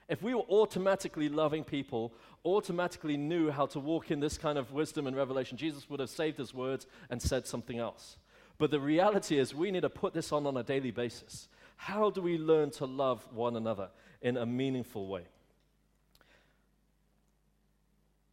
If 0.09 0.21
we 0.21 0.35
were 0.35 0.41
automatically 0.49 1.29
loving 1.29 1.63
people, 1.63 2.13
automatically 2.43 3.15
knew 3.15 3.49
how 3.49 3.67
to 3.67 3.79
walk 3.79 4.11
in 4.11 4.19
this 4.19 4.37
kind 4.37 4.57
of 4.57 4.73
wisdom 4.73 5.07
and 5.07 5.15
revelation, 5.15 5.57
Jesus 5.57 5.89
would 5.89 6.01
have 6.01 6.09
saved 6.09 6.37
his 6.37 6.53
words 6.53 6.85
and 7.09 7.21
said 7.21 7.47
something 7.47 7.79
else. 7.79 8.17
But 8.57 8.71
the 8.71 8.79
reality 8.81 9.39
is, 9.39 9.55
we 9.55 9.71
need 9.71 9.83
to 9.83 9.89
put 9.89 10.13
this 10.13 10.33
on 10.33 10.45
on 10.45 10.57
a 10.57 10.63
daily 10.63 10.91
basis. 10.91 11.47
How 11.75 12.09
do 12.09 12.21
we 12.21 12.37
learn 12.37 12.71
to 12.71 12.85
love 12.85 13.25
one 13.31 13.55
another 13.55 13.89
in 14.21 14.37
a 14.37 14.45
meaningful 14.45 15.07
way? 15.07 15.23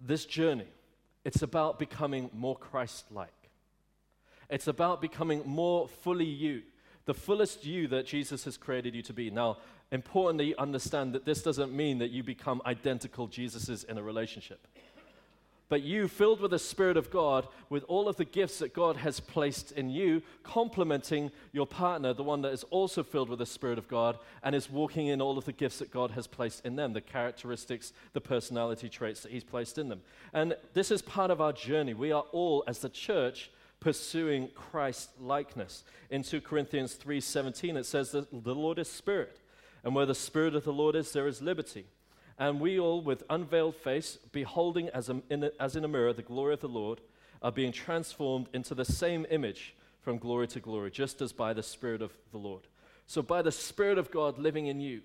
This 0.00 0.25
journey, 0.25 0.68
it's 1.25 1.42
about 1.42 1.78
becoming 1.78 2.30
more 2.32 2.56
Christ 2.56 3.06
like. 3.11 3.28
It's 4.49 4.66
about 4.66 5.00
becoming 5.00 5.42
more 5.47 5.88
fully 5.88 6.25
you, 6.25 6.62
the 7.04 7.14
fullest 7.14 7.64
you 7.64 7.87
that 7.88 8.06
Jesus 8.06 8.44
has 8.44 8.56
created 8.56 8.94
you 8.94 9.02
to 9.02 9.12
be. 9.12 9.30
Now, 9.30 9.59
importantly, 9.92 10.54
understand 10.56 11.12
that 11.14 11.25
this 11.25 11.42
doesn't 11.42 11.73
mean 11.73 11.99
that 11.99 12.11
you 12.11 12.23
become 12.23 12.62
identical 12.66 13.28
Jesuses 13.28 13.85
in 13.85 13.99
a 13.99 14.02
relationship 14.02 14.66
but 15.70 15.82
you, 15.82 16.08
filled 16.08 16.40
with 16.40 16.50
the 16.50 16.58
Spirit 16.58 16.96
of 16.96 17.10
God, 17.10 17.46
with 17.70 17.84
all 17.84 18.08
of 18.08 18.16
the 18.16 18.24
gifts 18.24 18.58
that 18.58 18.74
God 18.74 18.96
has 18.96 19.20
placed 19.20 19.70
in 19.70 19.88
you, 19.88 20.20
complementing 20.42 21.30
your 21.52 21.66
partner, 21.66 22.12
the 22.12 22.24
one 22.24 22.42
that 22.42 22.52
is 22.52 22.64
also 22.70 23.04
filled 23.04 23.30
with 23.30 23.38
the 23.38 23.46
Spirit 23.46 23.78
of 23.78 23.86
God 23.86 24.18
and 24.42 24.52
is 24.52 24.68
walking 24.68 25.06
in 25.06 25.22
all 25.22 25.38
of 25.38 25.44
the 25.44 25.52
gifts 25.52 25.78
that 25.78 25.92
God 25.92 26.10
has 26.10 26.26
placed 26.26 26.66
in 26.66 26.74
them, 26.74 26.92
the 26.92 27.00
characteristics, 27.00 27.92
the 28.14 28.20
personality 28.20 28.88
traits 28.88 29.20
that 29.20 29.30
He's 29.30 29.44
placed 29.44 29.78
in 29.78 29.88
them. 29.88 30.02
And 30.32 30.56
this 30.74 30.90
is 30.90 31.02
part 31.02 31.30
of 31.30 31.40
our 31.40 31.52
journey. 31.52 31.94
We 31.94 32.10
are 32.10 32.24
all, 32.32 32.64
as 32.66 32.80
the 32.80 32.88
church, 32.88 33.52
pursuing 33.78 34.48
Christ 34.56 35.10
likeness. 35.20 35.84
In 36.10 36.24
2 36.24 36.40
Corinthians 36.40 36.96
3:17 36.96 37.76
it 37.76 37.86
says 37.86 38.10
that 38.10 38.44
the 38.44 38.54
Lord 38.56 38.80
is 38.80 38.90
spirit, 38.90 39.38
and 39.84 39.94
where 39.94 40.04
the 40.04 40.16
spirit 40.16 40.56
of 40.56 40.64
the 40.64 40.72
Lord 40.72 40.96
is 40.96 41.12
there 41.12 41.28
is 41.28 41.40
liberty. 41.40 41.86
And 42.40 42.59
we 42.59 42.80
all, 42.80 43.02
with 43.02 43.23
unveiled 43.28 43.76
face, 43.76 44.16
beholding 44.32 44.88
as, 44.88 45.11
a, 45.11 45.20
in 45.28 45.44
a, 45.44 45.50
as 45.61 45.76
in 45.76 45.85
a 45.85 45.88
mirror 45.88 46.14
the 46.14 46.23
glory 46.23 46.54
of 46.54 46.61
the 46.61 46.68
Lord, 46.68 47.02
are 47.42 47.52
being 47.52 47.70
transformed 47.70 48.49
into 48.54 48.75
the 48.75 48.85
same 48.85 49.26
image 49.30 49.75
from 50.00 50.16
glory 50.16 50.49
to 50.49 50.59
glory, 50.59 50.90
just 50.90 51.20
as 51.20 51.35
by 51.35 51.52
the 51.52 51.62
Spirit 51.62 52.00
of 52.00 52.12
the 52.32 52.38
Lord. 52.38 52.62
So, 53.06 53.20
by 53.20 53.42
the 53.42 53.52
Spirit 53.52 53.99
of 53.99 54.11
God 54.11 54.38
living 54.38 54.68
in 54.68 54.80
you 54.80 55.02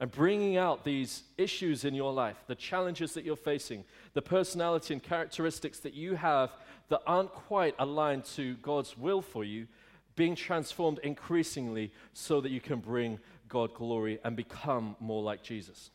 and 0.00 0.10
bringing 0.10 0.56
out 0.56 0.84
these 0.84 1.22
issues 1.38 1.84
in 1.84 1.94
your 1.94 2.12
life, 2.12 2.42
the 2.48 2.56
challenges 2.56 3.14
that 3.14 3.24
you're 3.24 3.36
facing, 3.36 3.84
the 4.14 4.22
personality 4.22 4.92
and 4.92 5.02
characteristics 5.02 5.78
that 5.80 5.94
you 5.94 6.16
have 6.16 6.50
that 6.88 7.02
aren't 7.06 7.32
quite 7.32 7.76
aligned 7.78 8.24
to 8.24 8.56
God's 8.56 8.98
will 8.98 9.22
for 9.22 9.44
you, 9.44 9.68
being 10.16 10.34
transformed 10.34 10.98
increasingly 11.04 11.92
so 12.12 12.40
that 12.40 12.50
you 12.50 12.60
can 12.60 12.80
bring 12.80 13.20
God 13.48 13.72
glory 13.72 14.18
and 14.24 14.34
become 14.34 14.96
more 14.98 15.22
like 15.22 15.44
Jesus. 15.44 15.91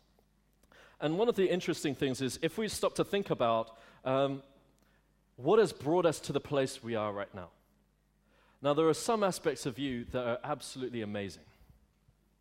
And 0.99 1.17
one 1.17 1.29
of 1.29 1.35
the 1.35 1.49
interesting 1.49 1.93
things 1.93 2.21
is 2.21 2.39
if 2.41 2.57
we 2.57 2.67
stop 2.67 2.95
to 2.95 3.03
think 3.03 3.29
about 3.29 3.77
um, 4.03 4.41
what 5.35 5.59
has 5.59 5.71
brought 5.71 6.05
us 6.05 6.19
to 6.21 6.33
the 6.33 6.39
place 6.39 6.83
we 6.83 6.95
are 6.95 7.13
right 7.13 7.33
now. 7.33 7.49
Now, 8.61 8.73
there 8.73 8.87
are 8.87 8.93
some 8.93 9.23
aspects 9.23 9.67
of 9.67 9.77
you 9.77 10.05
that 10.11 10.25
are 10.25 10.39
absolutely 10.43 11.03
amazing, 11.03 11.43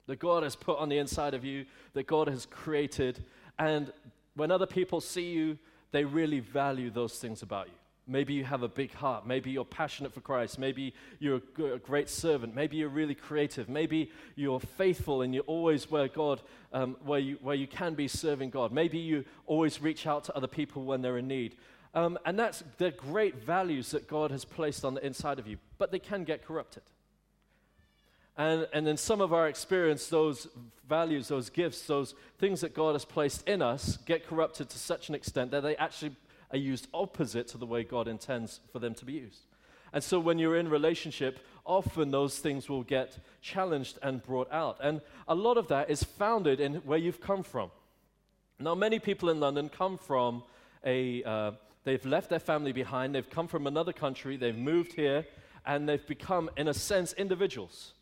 that 0.07 0.19
God 0.19 0.43
has 0.43 0.57
put 0.57 0.79
on 0.79 0.89
the 0.89 0.97
inside 0.97 1.35
of 1.35 1.45
you, 1.45 1.67
that 1.93 2.07
God 2.07 2.29
has 2.29 2.47
created, 2.47 3.23
and 3.59 3.93
when 4.35 4.51
other 4.51 4.67
people 4.67 5.01
see 5.01 5.31
you, 5.31 5.59
they 5.93 6.05
really 6.05 6.41
value 6.41 6.91
those 6.91 7.19
things 7.19 7.43
about 7.43 7.67
you. 7.67 7.75
Maybe 8.09 8.35
you 8.35 8.45
have 8.45 8.63
a 8.63 8.69
big 8.69 8.95
heart. 8.95 9.27
Maybe 9.27 9.51
you're 9.51 9.65
passionate 9.65 10.15
for 10.15 10.21
Christ. 10.21 10.59
Maybe 10.59 10.95
you're 11.19 11.41
a 11.59 11.79
great 11.79 12.09
servant. 12.09 12.55
Maybe 12.55 12.77
you're 12.77 12.89
really 12.89 13.17
creative. 13.17 13.69
Maybe 13.69 14.13
you're 14.37 14.61
faithful 14.61 15.23
and 15.23 15.35
you're 15.35 15.43
always 15.45 15.91
where 15.91 16.07
God, 16.07 16.41
um, 16.73 16.97
where, 17.05 17.19
you, 17.19 17.39
where 17.43 17.57
you 17.57 17.67
can 17.67 17.95
be 17.95 18.07
serving 18.07 18.51
God. 18.51 18.71
Maybe 18.71 18.99
you 18.99 19.25
always 19.47 19.83
reach 19.83 20.07
out 20.07 20.23
to 20.25 20.37
other 20.37 20.47
people 20.47 20.85
when 20.85 21.03
they're 21.03 21.19
in 21.19 21.27
need. 21.27 21.57
Um, 21.95 22.17
and 22.25 22.39
that's 22.39 22.63
the 22.79 22.93
great 22.93 23.43
values 23.43 23.91
that 23.91 24.07
God 24.07 24.31
has 24.31 24.45
placed 24.45 24.85
on 24.85 24.95
the 24.95 25.05
inside 25.05 25.39
of 25.39 25.49
you, 25.49 25.57
but 25.79 25.91
they 25.91 25.99
can 25.99 26.25
get 26.25 26.47
corrupted. 26.47 26.83
And, 28.37 28.69
and 28.73 28.87
in 28.87 28.99
some 28.99 29.23
of 29.23 29.33
our 29.33 29.49
experience, 29.49 30.09
those 30.09 30.47
values, 30.89 31.29
those 31.29 31.49
gifts, 31.49 31.87
those 31.87 32.15
things 32.39 32.61
that 32.61 32.75
God 32.75 32.93
has 32.93 33.05
placed 33.05 33.49
in 33.49 33.63
us 33.63 33.97
get 34.05 34.27
corrupted 34.27 34.69
to 34.69 34.79
such 34.79 35.09
an 35.09 35.15
extent 35.15 35.51
that 35.53 35.63
they 35.63 35.75
actually 35.77 36.15
are 36.51 36.59
used 36.59 36.89
opposite 36.95 37.49
to 37.49 37.59
the 37.59 37.67
way 37.67 37.85
God 37.85 38.09
intends 38.09 38.61
for 38.73 38.79
them 38.79 38.95
to 38.95 39.05
be 39.05 39.15
used. 39.15 39.41
And 39.93 40.03
so 40.03 40.21
when 40.21 40.39
you're 40.39 40.57
in 40.57 40.69
relationship, 40.69 41.39
often 41.65 42.11
those 42.11 42.39
things 42.39 42.69
will 42.69 42.83
get 42.83 43.19
challenged 43.41 43.99
and 44.03 44.23
brought 44.23 44.51
out. 44.53 44.79
And 44.83 45.01
a 45.27 45.35
lot 45.35 45.57
of 45.57 45.69
that 45.69 45.91
is 45.91 46.03
founded 46.03 46.61
in 46.61 46.77
where 46.77 46.99
you've 46.99 47.21
come 47.21 47.43
from. 47.43 47.71
Now, 48.59 48.75
many 48.75 48.99
people 48.99 49.29
in 49.29 49.41
London 49.41 49.69
come 49.69 49.99
from 49.99 50.43
a, 50.85 51.23
uh, 51.25 51.53
they've 51.85 52.05
left 52.07 52.31
their 52.31 52.39
family 52.39 52.73
behind, 52.73 53.15
they've 53.15 53.29
come 53.29 53.49
from 53.49 53.67
another 53.67 53.93
country, 53.93 54.37
they've 54.37 54.57
moved 54.57 54.93
here, 54.93 55.27
and 55.67 55.89
they've 55.89 56.07
become, 56.07 56.49
in 56.57 56.69
a 56.69 56.75
sense, 56.75 57.13
individuals 57.15 57.93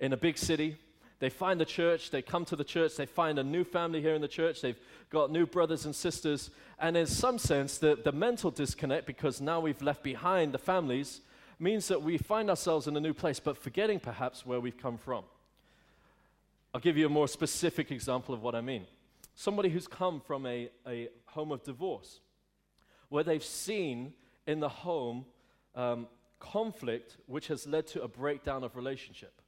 in 0.00 0.12
a 0.12 0.16
big 0.16 0.38
city. 0.38 0.78
They 1.20 1.28
find 1.28 1.60
the 1.60 1.66
church, 1.66 2.10
they 2.10 2.22
come 2.22 2.46
to 2.46 2.56
the 2.56 2.64
church, 2.64 2.96
they 2.96 3.06
find 3.06 3.38
a 3.38 3.44
new 3.44 3.62
family 3.62 4.00
here 4.00 4.14
in 4.14 4.22
the 4.22 4.28
church, 4.28 4.62
they've 4.62 4.80
got 5.10 5.30
new 5.30 5.46
brothers 5.46 5.84
and 5.84 5.94
sisters. 5.94 6.50
And 6.78 6.96
in 6.96 7.06
some 7.06 7.38
sense, 7.38 7.76
the, 7.76 7.98
the 8.02 8.10
mental 8.10 8.50
disconnect, 8.50 9.06
because 9.06 9.38
now 9.40 9.60
we've 9.60 9.82
left 9.82 10.02
behind 10.02 10.52
the 10.52 10.58
families, 10.58 11.20
means 11.58 11.88
that 11.88 12.02
we 12.02 12.16
find 12.16 12.48
ourselves 12.48 12.86
in 12.86 12.96
a 12.96 13.00
new 13.00 13.12
place, 13.12 13.38
but 13.38 13.58
forgetting 13.58 14.00
perhaps 14.00 14.46
where 14.46 14.60
we've 14.60 14.78
come 14.78 14.96
from. 14.96 15.24
I'll 16.72 16.80
give 16.80 16.96
you 16.96 17.04
a 17.04 17.10
more 17.10 17.28
specific 17.28 17.90
example 17.90 18.34
of 18.34 18.42
what 18.42 18.54
I 18.54 18.62
mean. 18.62 18.86
Somebody 19.34 19.68
who's 19.68 19.86
come 19.86 20.20
from 20.20 20.46
a, 20.46 20.70
a 20.86 21.08
home 21.26 21.52
of 21.52 21.62
divorce, 21.62 22.20
where 23.10 23.24
they've 23.24 23.44
seen 23.44 24.14
in 24.46 24.60
the 24.60 24.68
home 24.70 25.26
um, 25.74 26.06
conflict 26.38 27.18
which 27.26 27.48
has 27.48 27.66
led 27.66 27.86
to 27.88 28.02
a 28.02 28.08
breakdown 28.08 28.64
of 28.64 28.74
relationship. 28.74 29.39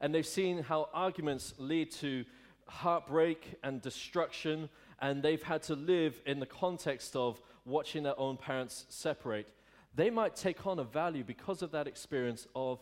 And 0.00 0.14
they've 0.14 0.26
seen 0.26 0.62
how 0.62 0.88
arguments 0.92 1.54
lead 1.58 1.90
to 1.92 2.24
heartbreak 2.66 3.54
and 3.62 3.80
destruction 3.80 4.68
and 5.00 5.22
they've 5.22 5.42
had 5.42 5.62
to 5.64 5.74
live 5.74 6.20
in 6.26 6.40
the 6.40 6.46
context 6.46 7.16
of 7.16 7.40
watching 7.64 8.02
their 8.02 8.18
own 8.18 8.36
parents 8.36 8.86
separate, 8.88 9.48
they 9.94 10.10
might 10.10 10.36
take 10.36 10.66
on 10.66 10.78
a 10.78 10.84
value 10.84 11.24
because 11.24 11.62
of 11.62 11.70
that 11.72 11.86
experience 11.86 12.46
of 12.54 12.80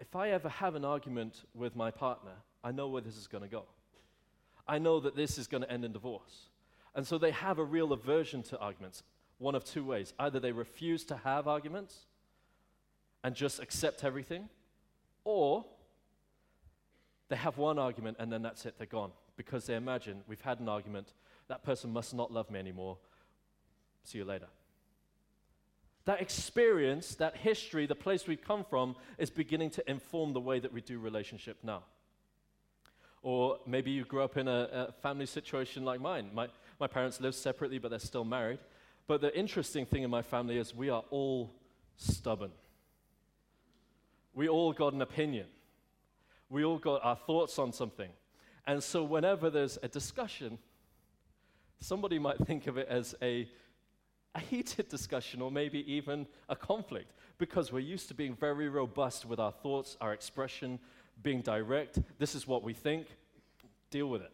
if 0.00 0.14
I 0.14 0.30
ever 0.30 0.48
have 0.48 0.74
an 0.74 0.84
argument 0.84 1.42
with 1.54 1.74
my 1.74 1.90
partner, 1.90 2.32
I 2.62 2.72
know 2.72 2.88
where 2.88 3.02
this 3.02 3.16
is 3.16 3.26
going 3.26 3.42
to 3.42 3.48
go. 3.48 3.64
I 4.66 4.78
know 4.78 5.00
that 5.00 5.16
this 5.16 5.38
is 5.38 5.46
going 5.46 5.62
to 5.62 5.70
end 5.70 5.84
in 5.84 5.92
divorce. 5.92 6.50
And 6.94 7.06
so 7.06 7.18
they 7.18 7.30
have 7.32 7.58
a 7.58 7.64
real 7.64 7.92
aversion 7.92 8.42
to 8.44 8.58
arguments, 8.58 9.02
one 9.38 9.54
of 9.54 9.64
two 9.64 9.84
ways. 9.84 10.12
Either 10.18 10.40
they 10.40 10.52
refuse 10.52 11.04
to 11.06 11.16
have 11.16 11.48
arguments 11.48 12.06
and 13.24 13.34
just 13.34 13.60
accept 13.60 14.04
everything, 14.04 14.48
or 15.24 15.64
they 17.28 17.36
have 17.36 17.58
one 17.58 17.78
argument 17.78 18.16
and 18.18 18.32
then 18.32 18.42
that's 18.42 18.66
it, 18.66 18.74
they're 18.78 18.86
gone 18.86 19.12
because 19.36 19.66
they 19.66 19.76
imagine 19.76 20.22
we've 20.26 20.40
had 20.40 20.60
an 20.60 20.68
argument, 20.68 21.12
that 21.48 21.62
person 21.62 21.92
must 21.92 22.14
not 22.14 22.32
love 22.32 22.50
me 22.50 22.58
anymore. 22.58 22.98
See 24.04 24.18
you 24.18 24.24
later. 24.24 24.48
That 26.04 26.20
experience, 26.20 27.14
that 27.16 27.36
history, 27.36 27.86
the 27.86 27.94
place 27.94 28.26
we've 28.26 28.42
come 28.42 28.64
from 28.64 28.96
is 29.18 29.30
beginning 29.30 29.70
to 29.70 29.90
inform 29.90 30.32
the 30.32 30.40
way 30.40 30.58
that 30.58 30.72
we 30.72 30.80
do 30.80 30.98
relationship 30.98 31.58
now. 31.62 31.84
Or 33.22 33.58
maybe 33.66 33.90
you 33.90 34.04
grew 34.04 34.22
up 34.22 34.36
in 34.36 34.48
a, 34.48 34.88
a 34.88 34.92
family 35.02 35.26
situation 35.26 35.84
like 35.84 36.00
mine. 36.00 36.30
My, 36.32 36.48
my 36.80 36.86
parents 36.86 37.20
live 37.20 37.34
separately, 37.34 37.78
but 37.78 37.90
they're 37.90 37.98
still 37.98 38.24
married. 38.24 38.58
But 39.06 39.20
the 39.20 39.36
interesting 39.36 39.86
thing 39.86 40.02
in 40.02 40.10
my 40.10 40.22
family 40.22 40.58
is 40.58 40.74
we 40.74 40.88
are 40.88 41.04
all 41.10 41.52
stubborn. 41.96 42.52
We 44.34 44.48
all 44.48 44.72
got 44.72 44.92
an 44.92 45.02
opinion. 45.02 45.46
We 46.50 46.64
all 46.64 46.78
got 46.78 47.04
our 47.04 47.16
thoughts 47.16 47.58
on 47.58 47.72
something. 47.72 48.10
And 48.66 48.82
so, 48.82 49.02
whenever 49.02 49.50
there's 49.50 49.78
a 49.82 49.88
discussion, 49.88 50.58
somebody 51.80 52.18
might 52.18 52.38
think 52.46 52.66
of 52.66 52.76
it 52.76 52.88
as 52.88 53.14
a, 53.22 53.48
a 54.34 54.40
heated 54.40 54.88
discussion 54.88 55.40
or 55.40 55.50
maybe 55.50 55.90
even 55.92 56.26
a 56.48 56.56
conflict 56.56 57.12
because 57.38 57.72
we're 57.72 57.78
used 57.78 58.08
to 58.08 58.14
being 58.14 58.34
very 58.34 58.68
robust 58.68 59.24
with 59.24 59.38
our 59.38 59.52
thoughts, 59.52 59.96
our 60.00 60.12
expression, 60.12 60.78
being 61.22 61.40
direct. 61.40 61.98
This 62.18 62.34
is 62.34 62.46
what 62.46 62.62
we 62.62 62.74
think, 62.74 63.06
deal 63.90 64.08
with 64.08 64.22
it. 64.22 64.32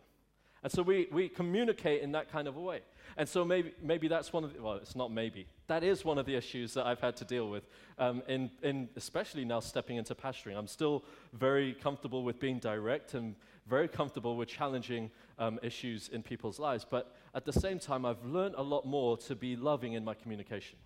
And 0.65 0.73
so 0.73 0.83
we, 0.83 1.09
we 1.13 1.29
communicate 1.29 2.01
in 2.01 2.13
that 2.13 2.33
kind 2.33 2.49
of 2.49 2.57
a 2.57 2.61
way. 2.61 2.81
And 3.19 3.29
so 3.29 3.45
maybe, 3.45 3.75
maybe 3.83 4.09
that's 4.09 4.33
one 4.33 4.45
of 4.45 4.55
the, 4.55 4.63
well, 4.63 4.73
it's 4.75 4.97
not 4.97 5.13
maybe. 5.13 5.47
That 5.67 5.85
is 5.85 6.07
one 6.07 6.17
of 6.17 6.25
the 6.25 6.35
issues 6.35 6.73
that 6.73 6.87
I've 6.87 7.01
had 7.01 7.17
to 7.19 7.25
deal 7.27 7.51
with, 7.51 7.69
um, 7.99 8.23
in, 8.29 8.51
in 8.63 8.89
especially 8.97 9.45
now 9.45 9.61
stepping 9.61 9.99
into 9.99 10.15
pastoring. 10.15 10.57
I'm 10.57 10.67
still 10.67 11.05
very 11.35 11.75
comfortable 11.75 12.25
with 12.25 12.41
being 12.41 12.59
direct 12.59 13.13
and 13.13 13.37
very 13.67 13.89
comfortable 13.89 14.37
with 14.37 14.49
challenging 14.49 15.11
um, 15.39 15.61
issues 15.63 16.09
in 16.09 16.23
people's 16.23 16.59
lives. 16.59 16.87
But 16.89 17.15
at 17.35 17.45
the 17.45 17.53
same 17.53 17.79
time, 17.79 18.07
I've 18.07 18.25
learned 18.25 18.55
a 18.57 18.63
lot 18.63 18.87
more 18.87 19.19
to 19.19 19.37
be 19.37 19.57
loving 19.57 19.93
in 19.93 20.03
my 20.03 20.15
communication. 20.15 20.79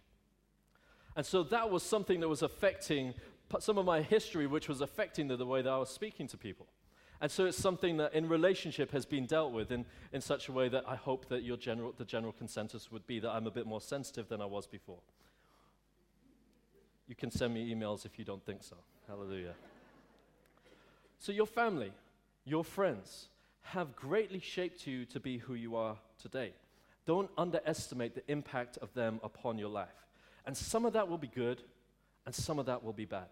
And 1.14 1.25
so 1.25 1.44
that 1.44 1.70
was 1.70 1.85
something 1.85 2.18
that 2.18 2.28
was 2.28 2.42
affecting 2.42 3.14
some 3.61 3.78
of 3.78 3.87
my 3.87 4.02
history, 4.02 4.49
which 4.49 4.68
was 4.68 4.80
affecting 4.80 5.28
the, 5.28 5.37
the 5.37 5.47
way 5.47 5.62
that 5.62 5.70
I 5.70 5.78
was 5.78 5.88
speaking 5.88 6.26
to 6.28 6.37
people. 6.37 6.66
And 7.20 7.30
so 7.30 7.46
it's 7.46 7.58
something 7.58 7.96
that 7.96 8.14
in 8.14 8.28
relationship 8.28 8.92
has 8.92 9.04
been 9.04 9.26
dealt 9.26 9.52
with 9.52 9.72
in, 9.72 9.84
in 10.12 10.20
such 10.20 10.48
a 10.48 10.52
way 10.52 10.68
that 10.68 10.84
I 10.87 10.94
hope 10.94 11.28
that 11.28 11.42
your 11.42 11.56
general, 11.56 11.92
the 11.96 12.04
general 12.04 12.32
consensus 12.32 12.92
would 12.92 13.06
be 13.06 13.18
that 13.20 13.30
I'm 13.30 13.46
a 13.46 13.50
bit 13.50 13.66
more 13.66 13.80
sensitive 13.80 14.28
than 14.28 14.40
I 14.40 14.46
was 14.46 14.66
before. 14.66 15.00
You 17.08 17.16
can 17.16 17.30
send 17.30 17.54
me 17.54 17.75
emails 17.75 18.04
if 18.06 18.18
you 18.18 18.25
don't 18.25 18.44
think 18.44 18.62
so. 18.62 18.76
Hallelujah. 19.08 19.54
So, 21.18 21.32
your 21.32 21.46
family, 21.46 21.92
your 22.44 22.62
friends 22.62 23.28
have 23.62 23.96
greatly 23.96 24.38
shaped 24.38 24.87
you 24.87 25.04
to 25.06 25.18
be 25.18 25.38
who 25.38 25.54
you 25.54 25.75
are 25.75 25.96
today. 26.20 26.52
Don't 27.06 27.30
underestimate 27.37 28.14
the 28.14 28.30
impact 28.30 28.76
of 28.78 28.92
them 28.94 29.18
upon 29.25 29.58
your 29.58 29.70
life. 29.70 29.88
And 30.46 30.56
some 30.56 30.84
of 30.84 30.92
that 30.92 31.08
will 31.08 31.18
be 31.18 31.28
good, 31.28 31.62
and 32.26 32.34
some 32.34 32.58
of 32.58 32.66
that 32.66 32.84
will 32.84 32.92
be 32.92 33.06
bad. 33.06 33.28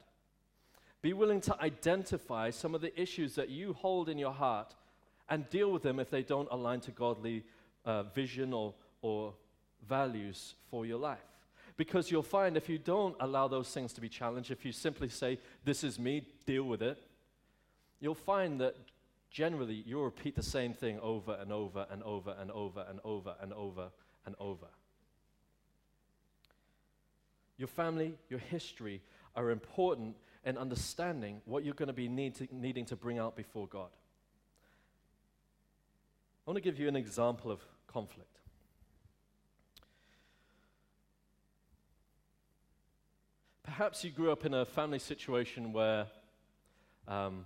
Be 1.03 1.12
willing 1.12 1.41
to 1.43 1.61
identify 1.61 2.50
some 2.50 2.75
of 2.75 2.81
the 2.81 2.99
issues 3.00 3.35
that 3.35 3.49
you 3.49 3.73
hold 3.75 4.09
in 4.09 4.19
your 4.19 4.33
heart 4.33 4.75
and 5.29 5.49
deal 5.50 5.71
with 5.71 5.83
them 5.83 6.00
if 6.00 6.11
they 6.11 6.23
don't 6.23 6.49
align 6.50 6.81
to 6.81 6.91
godly 6.91 7.45
uh, 7.85 8.05
vision 8.05 8.53
or, 8.53 8.75
or 9.03 9.35
values 9.88 10.55
for 10.71 10.87
your 10.87 10.99
life. 10.99 11.19
Because 11.76 12.11
you'll 12.11 12.23
find 12.23 12.57
if 12.57 12.69
you 12.69 12.79
don't 12.79 13.15
allow 13.21 13.49
those 13.49 13.69
things 13.69 13.93
to 13.95 14.00
be 14.00 14.09
challenged, 14.09 14.50
if 14.50 14.65
you 14.65 14.73
simply 14.73 15.09
say, 15.09 15.38
This 15.65 15.85
is 15.85 15.99
me, 15.99 16.26
deal 16.47 16.65
with 16.65 16.83
it, 16.83 16.99
you'll 18.00 18.15
find 18.15 18.61
that 18.61 18.76
generally 19.31 19.83
you'll 19.87 20.05
repeat 20.05 20.35
the 20.35 20.43
same 20.43 20.73
thing 20.73 20.99
over 21.00 21.37
and 21.40 21.53
over 21.53 21.87
and 21.90 22.03
over 22.03 22.35
and 22.40 22.51
over 22.51 22.87
and 22.88 23.01
over 23.05 23.35
and 23.40 23.53
over 23.53 23.88
and 24.25 24.35
over. 24.40 24.66
Your 27.59 27.68
family, 27.68 28.14
your 28.29 28.38
history 28.38 29.03
are 29.35 29.51
important 29.51 30.16
in 30.46 30.56
understanding 30.56 31.42
what 31.44 31.64
you're 31.64 31.74
going 31.74 31.88
to 31.88 31.92
be 31.92 32.09
need 32.09 32.37
to, 32.37 32.46
needing 32.52 32.85
to 32.87 32.96
bring 32.96 33.18
out 33.18 33.35
before 33.35 33.66
God. 33.66 33.88
I 36.46 36.50
want 36.50 36.56
to 36.56 36.62
give 36.62 36.78
you 36.78 36.87
an 36.87 36.94
example 36.94 37.50
of 37.50 37.61
conflict. 37.88 38.38
Perhaps 43.64 44.04
you 44.04 44.11
grew 44.11 44.30
up 44.30 44.46
in 44.46 44.54
a 44.54 44.64
family 44.64 45.00
situation 45.00 45.72
where 45.72 46.06
um, 47.09 47.44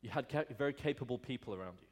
you 0.00 0.08
had 0.08 0.30
ca- 0.30 0.44
very 0.56 0.72
capable 0.72 1.18
people 1.18 1.54
around 1.54 1.76
you. 1.82 1.91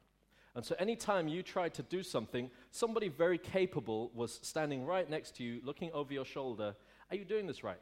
And 0.53 0.65
so, 0.65 0.75
anytime 0.79 1.27
you 1.27 1.43
tried 1.43 1.73
to 1.75 1.83
do 1.83 2.03
something, 2.03 2.49
somebody 2.71 3.07
very 3.07 3.37
capable 3.37 4.11
was 4.13 4.39
standing 4.41 4.85
right 4.85 5.09
next 5.09 5.35
to 5.37 5.43
you, 5.43 5.61
looking 5.63 5.91
over 5.93 6.13
your 6.13 6.25
shoulder. 6.25 6.75
Are 7.09 7.15
you 7.15 7.23
doing 7.23 7.47
this 7.47 7.63
right? 7.63 7.79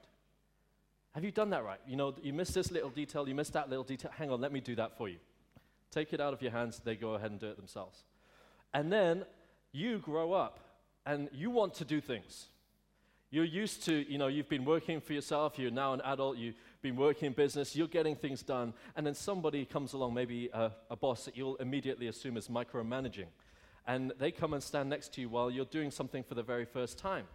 Have 1.16 1.24
you 1.24 1.32
done 1.32 1.50
that 1.50 1.64
right? 1.64 1.80
You 1.88 1.96
know, 1.96 2.14
you 2.22 2.34
missed 2.34 2.54
this 2.54 2.72
little 2.72 2.92
detail, 2.92 3.28
you 3.28 3.34
missed 3.34 3.54
that 3.54 3.70
little 3.70 3.84
detail. 3.84 4.12
Hang 4.16 4.30
on, 4.30 4.40
let 4.40 4.52
me 4.52 4.60
do 4.60 4.76
that 4.76 4.98
for 4.98 5.10
you. 5.10 5.18
Take 5.92 6.14
it 6.14 6.22
out 6.22 6.34
of 6.34 6.42
your 6.42 6.52
hands, 6.52 6.80
they 6.84 6.96
go 6.96 7.16
ahead 7.16 7.32
and 7.32 7.40
do 7.40 7.48
it 7.48 7.58
themselves. 7.58 8.04
And 8.74 8.92
then 8.92 9.26
you 9.72 9.98
grow 9.98 10.34
up 10.34 10.60
and 11.06 11.30
you 11.34 11.50
want 11.50 11.74
to 11.76 11.86
do 11.86 12.00
things. 12.00 12.50
You're 13.32 13.46
used 13.46 13.84
to, 13.86 13.94
you 14.12 14.18
know, 14.18 14.28
you've 14.28 14.50
been 14.50 14.66
working 14.66 15.02
for 15.02 15.14
yourself, 15.14 15.58
you're 15.58 15.72
now 15.72 15.94
an 15.94 16.02
adult, 16.02 16.38
you've 16.38 16.56
been 16.82 16.96
working 16.96 17.28
in 17.28 17.34
business, 17.34 17.76
you're 17.76 17.88
getting 17.88 18.16
things 18.16 18.42
done, 18.42 18.74
and 18.96 19.06
then 19.06 19.14
somebody 19.14 19.66
comes 19.66 19.94
along, 19.94 20.14
maybe 20.14 20.50
a, 20.54 20.72
a, 20.90 20.96
boss 20.96 21.26
that 21.26 21.36
you'll 21.36 21.58
immediately 21.58 22.08
assume 22.08 22.38
is 22.38 22.48
micromanaging. 22.48 23.28
And 23.86 24.14
they 24.20 24.32
come 24.32 24.54
and 24.54 24.64
stand 24.64 24.90
next 24.90 25.14
to 25.14 25.22
you 25.22 25.30
while 25.30 25.50
you're 25.52 25.66
doing 25.66 25.92
something 25.92 26.24
for 26.24 26.36
the 26.36 26.44
very 26.44 26.66
first 26.66 26.98
time. 26.98 27.26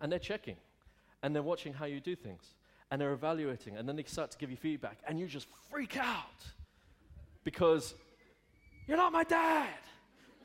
And 0.00 0.10
they're 0.10 0.18
checking, 0.18 0.56
and 1.22 1.34
they're 1.34 1.42
watching 1.42 1.74
how 1.74 1.84
you 1.86 2.00
do 2.00 2.16
things, 2.16 2.54
and 2.90 3.00
they're 3.00 3.12
evaluating, 3.12 3.76
and 3.76 3.88
then 3.88 3.96
they 3.96 4.04
start 4.04 4.30
to 4.30 4.38
give 4.38 4.50
you 4.50 4.56
feedback, 4.56 4.98
and 5.06 5.18
you 5.18 5.26
just 5.26 5.48
freak 5.70 5.96
out 5.98 6.44
because 7.44 7.94
you're 8.86 8.96
not 8.96 9.12
my 9.12 9.24
dad. 9.24 9.68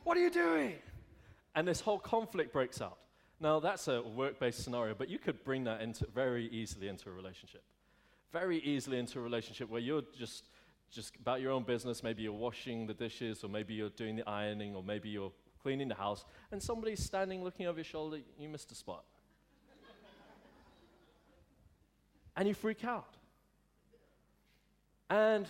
What 0.03 0.17
are 0.17 0.21
you 0.21 0.29
doing? 0.29 0.75
And 1.55 1.67
this 1.67 1.79
whole 1.79 1.99
conflict 1.99 2.51
breaks 2.51 2.81
out. 2.81 2.97
Now, 3.39 3.59
that's 3.59 3.87
a 3.87 4.01
work 4.01 4.39
based 4.39 4.63
scenario, 4.63 4.95
but 4.95 5.09
you 5.09 5.19
could 5.19 5.43
bring 5.43 5.65
that 5.65 5.81
into 5.81 6.07
very 6.13 6.47
easily 6.47 6.87
into 6.87 7.09
a 7.09 7.13
relationship. 7.13 7.63
Very 8.33 8.57
easily 8.57 8.97
into 8.97 9.19
a 9.19 9.21
relationship 9.21 9.69
where 9.69 9.79
you're 9.79 10.01
just, 10.17 10.49
just 10.91 11.15
about 11.17 11.39
your 11.39 11.51
own 11.51 11.63
business. 11.63 12.03
Maybe 12.03 12.23
you're 12.23 12.33
washing 12.33 12.87
the 12.87 12.93
dishes, 12.93 13.43
or 13.43 13.47
maybe 13.47 13.75
you're 13.75 13.91
doing 13.91 14.15
the 14.15 14.27
ironing, 14.27 14.75
or 14.75 14.83
maybe 14.83 15.07
you're 15.07 15.31
cleaning 15.61 15.87
the 15.87 15.95
house, 15.95 16.25
and 16.51 16.61
somebody's 16.61 17.01
standing 17.01 17.43
looking 17.43 17.67
over 17.67 17.77
your 17.77 17.85
shoulder, 17.85 18.17
you 18.37 18.49
missed 18.49 18.71
a 18.71 18.75
spot. 18.75 19.05
and 22.35 22.47
you 22.47 22.53
freak 22.53 22.83
out. 22.83 23.15
And 25.09 25.47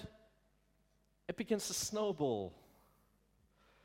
it 1.28 1.38
begins 1.38 1.67
to 1.67 1.74
snowball. 1.74 2.54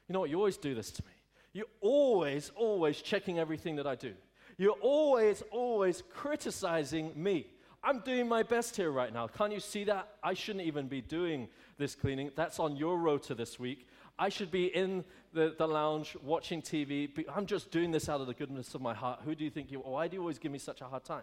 You 0.08 0.12
know 0.12 0.20
what? 0.20 0.28
You 0.28 0.38
always 0.38 0.56
do 0.56 0.74
this 0.74 0.90
to 0.90 1.04
me. 1.04 1.12
You're 1.52 1.66
always, 1.80 2.50
always 2.56 3.00
checking 3.00 3.38
everything 3.38 3.76
that 3.76 3.86
I 3.86 3.94
do. 3.94 4.12
You're 4.58 4.76
always, 4.80 5.42
always 5.52 6.02
criticizing 6.14 7.12
me. 7.14 7.46
I'm 7.82 8.00
doing 8.00 8.28
my 8.28 8.42
best 8.42 8.76
here 8.76 8.90
right 8.90 9.12
now. 9.12 9.28
Can't 9.28 9.52
you 9.52 9.60
see 9.60 9.84
that? 9.84 10.08
I 10.22 10.34
shouldn't 10.34 10.64
even 10.64 10.88
be 10.88 11.00
doing 11.00 11.48
this 11.78 11.94
cleaning. 11.94 12.30
That's 12.34 12.58
on 12.58 12.76
your 12.76 12.98
rota 12.98 13.34
this 13.34 13.58
week. 13.58 13.86
I 14.18 14.28
should 14.28 14.50
be 14.50 14.66
in 14.66 15.04
the, 15.32 15.54
the 15.56 15.66
lounge 15.66 16.16
watching 16.22 16.60
TV. 16.60 17.24
I'm 17.34 17.46
just 17.46 17.70
doing 17.70 17.92
this 17.92 18.08
out 18.08 18.20
of 18.20 18.26
the 18.26 18.34
goodness 18.34 18.74
of 18.74 18.80
my 18.80 18.94
heart. 18.94 19.20
Who 19.24 19.34
do 19.34 19.44
you 19.44 19.50
think 19.50 19.70
you 19.70 19.82
are? 19.84 19.92
Why 19.92 20.08
do 20.08 20.16
you 20.16 20.20
always 20.20 20.38
give 20.38 20.50
me 20.50 20.58
such 20.58 20.80
a 20.80 20.84
hard 20.84 21.04
time? 21.04 21.22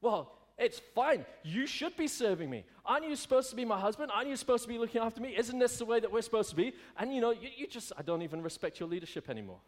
Well, 0.00 0.32
it's 0.56 0.80
fine. 0.94 1.24
You 1.42 1.66
should 1.66 1.96
be 1.96 2.06
serving 2.06 2.48
me. 2.48 2.64
Aren't 2.84 3.08
you 3.08 3.16
supposed 3.16 3.50
to 3.50 3.56
be 3.56 3.64
my 3.64 3.80
husband? 3.80 4.12
Aren't 4.14 4.28
you 4.28 4.36
supposed 4.36 4.62
to 4.64 4.68
be 4.68 4.78
looking 4.78 5.00
after 5.00 5.20
me? 5.20 5.34
Isn't 5.36 5.58
this 5.58 5.78
the 5.78 5.84
way 5.84 5.98
that 6.00 6.12
we're 6.12 6.22
supposed 6.22 6.50
to 6.50 6.56
be? 6.56 6.74
And 6.96 7.12
you 7.12 7.20
know, 7.20 7.30
you, 7.30 7.48
you 7.56 7.66
just, 7.66 7.92
I 7.98 8.02
don't 8.02 8.22
even 8.22 8.42
respect 8.42 8.78
your 8.78 8.88
leadership 8.88 9.28
anymore. 9.28 9.60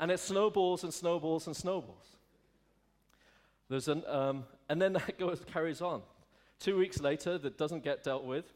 and 0.00 0.10
it 0.10 0.18
snowballs 0.18 0.82
and 0.82 0.92
snowballs 0.92 1.46
and 1.46 1.54
snowballs. 1.54 2.16
There's 3.68 3.88
an, 3.88 4.04
um, 4.06 4.44
and 4.68 4.80
then 4.80 4.92
that 4.94 5.18
goes, 5.18 5.40
carries 5.52 5.80
on. 5.80 6.02
Two 6.60 6.78
weeks 6.78 7.00
later, 7.00 7.38
that 7.38 7.58
doesn't 7.58 7.82
get 7.82 8.04
dealt 8.04 8.24
with, 8.24 8.52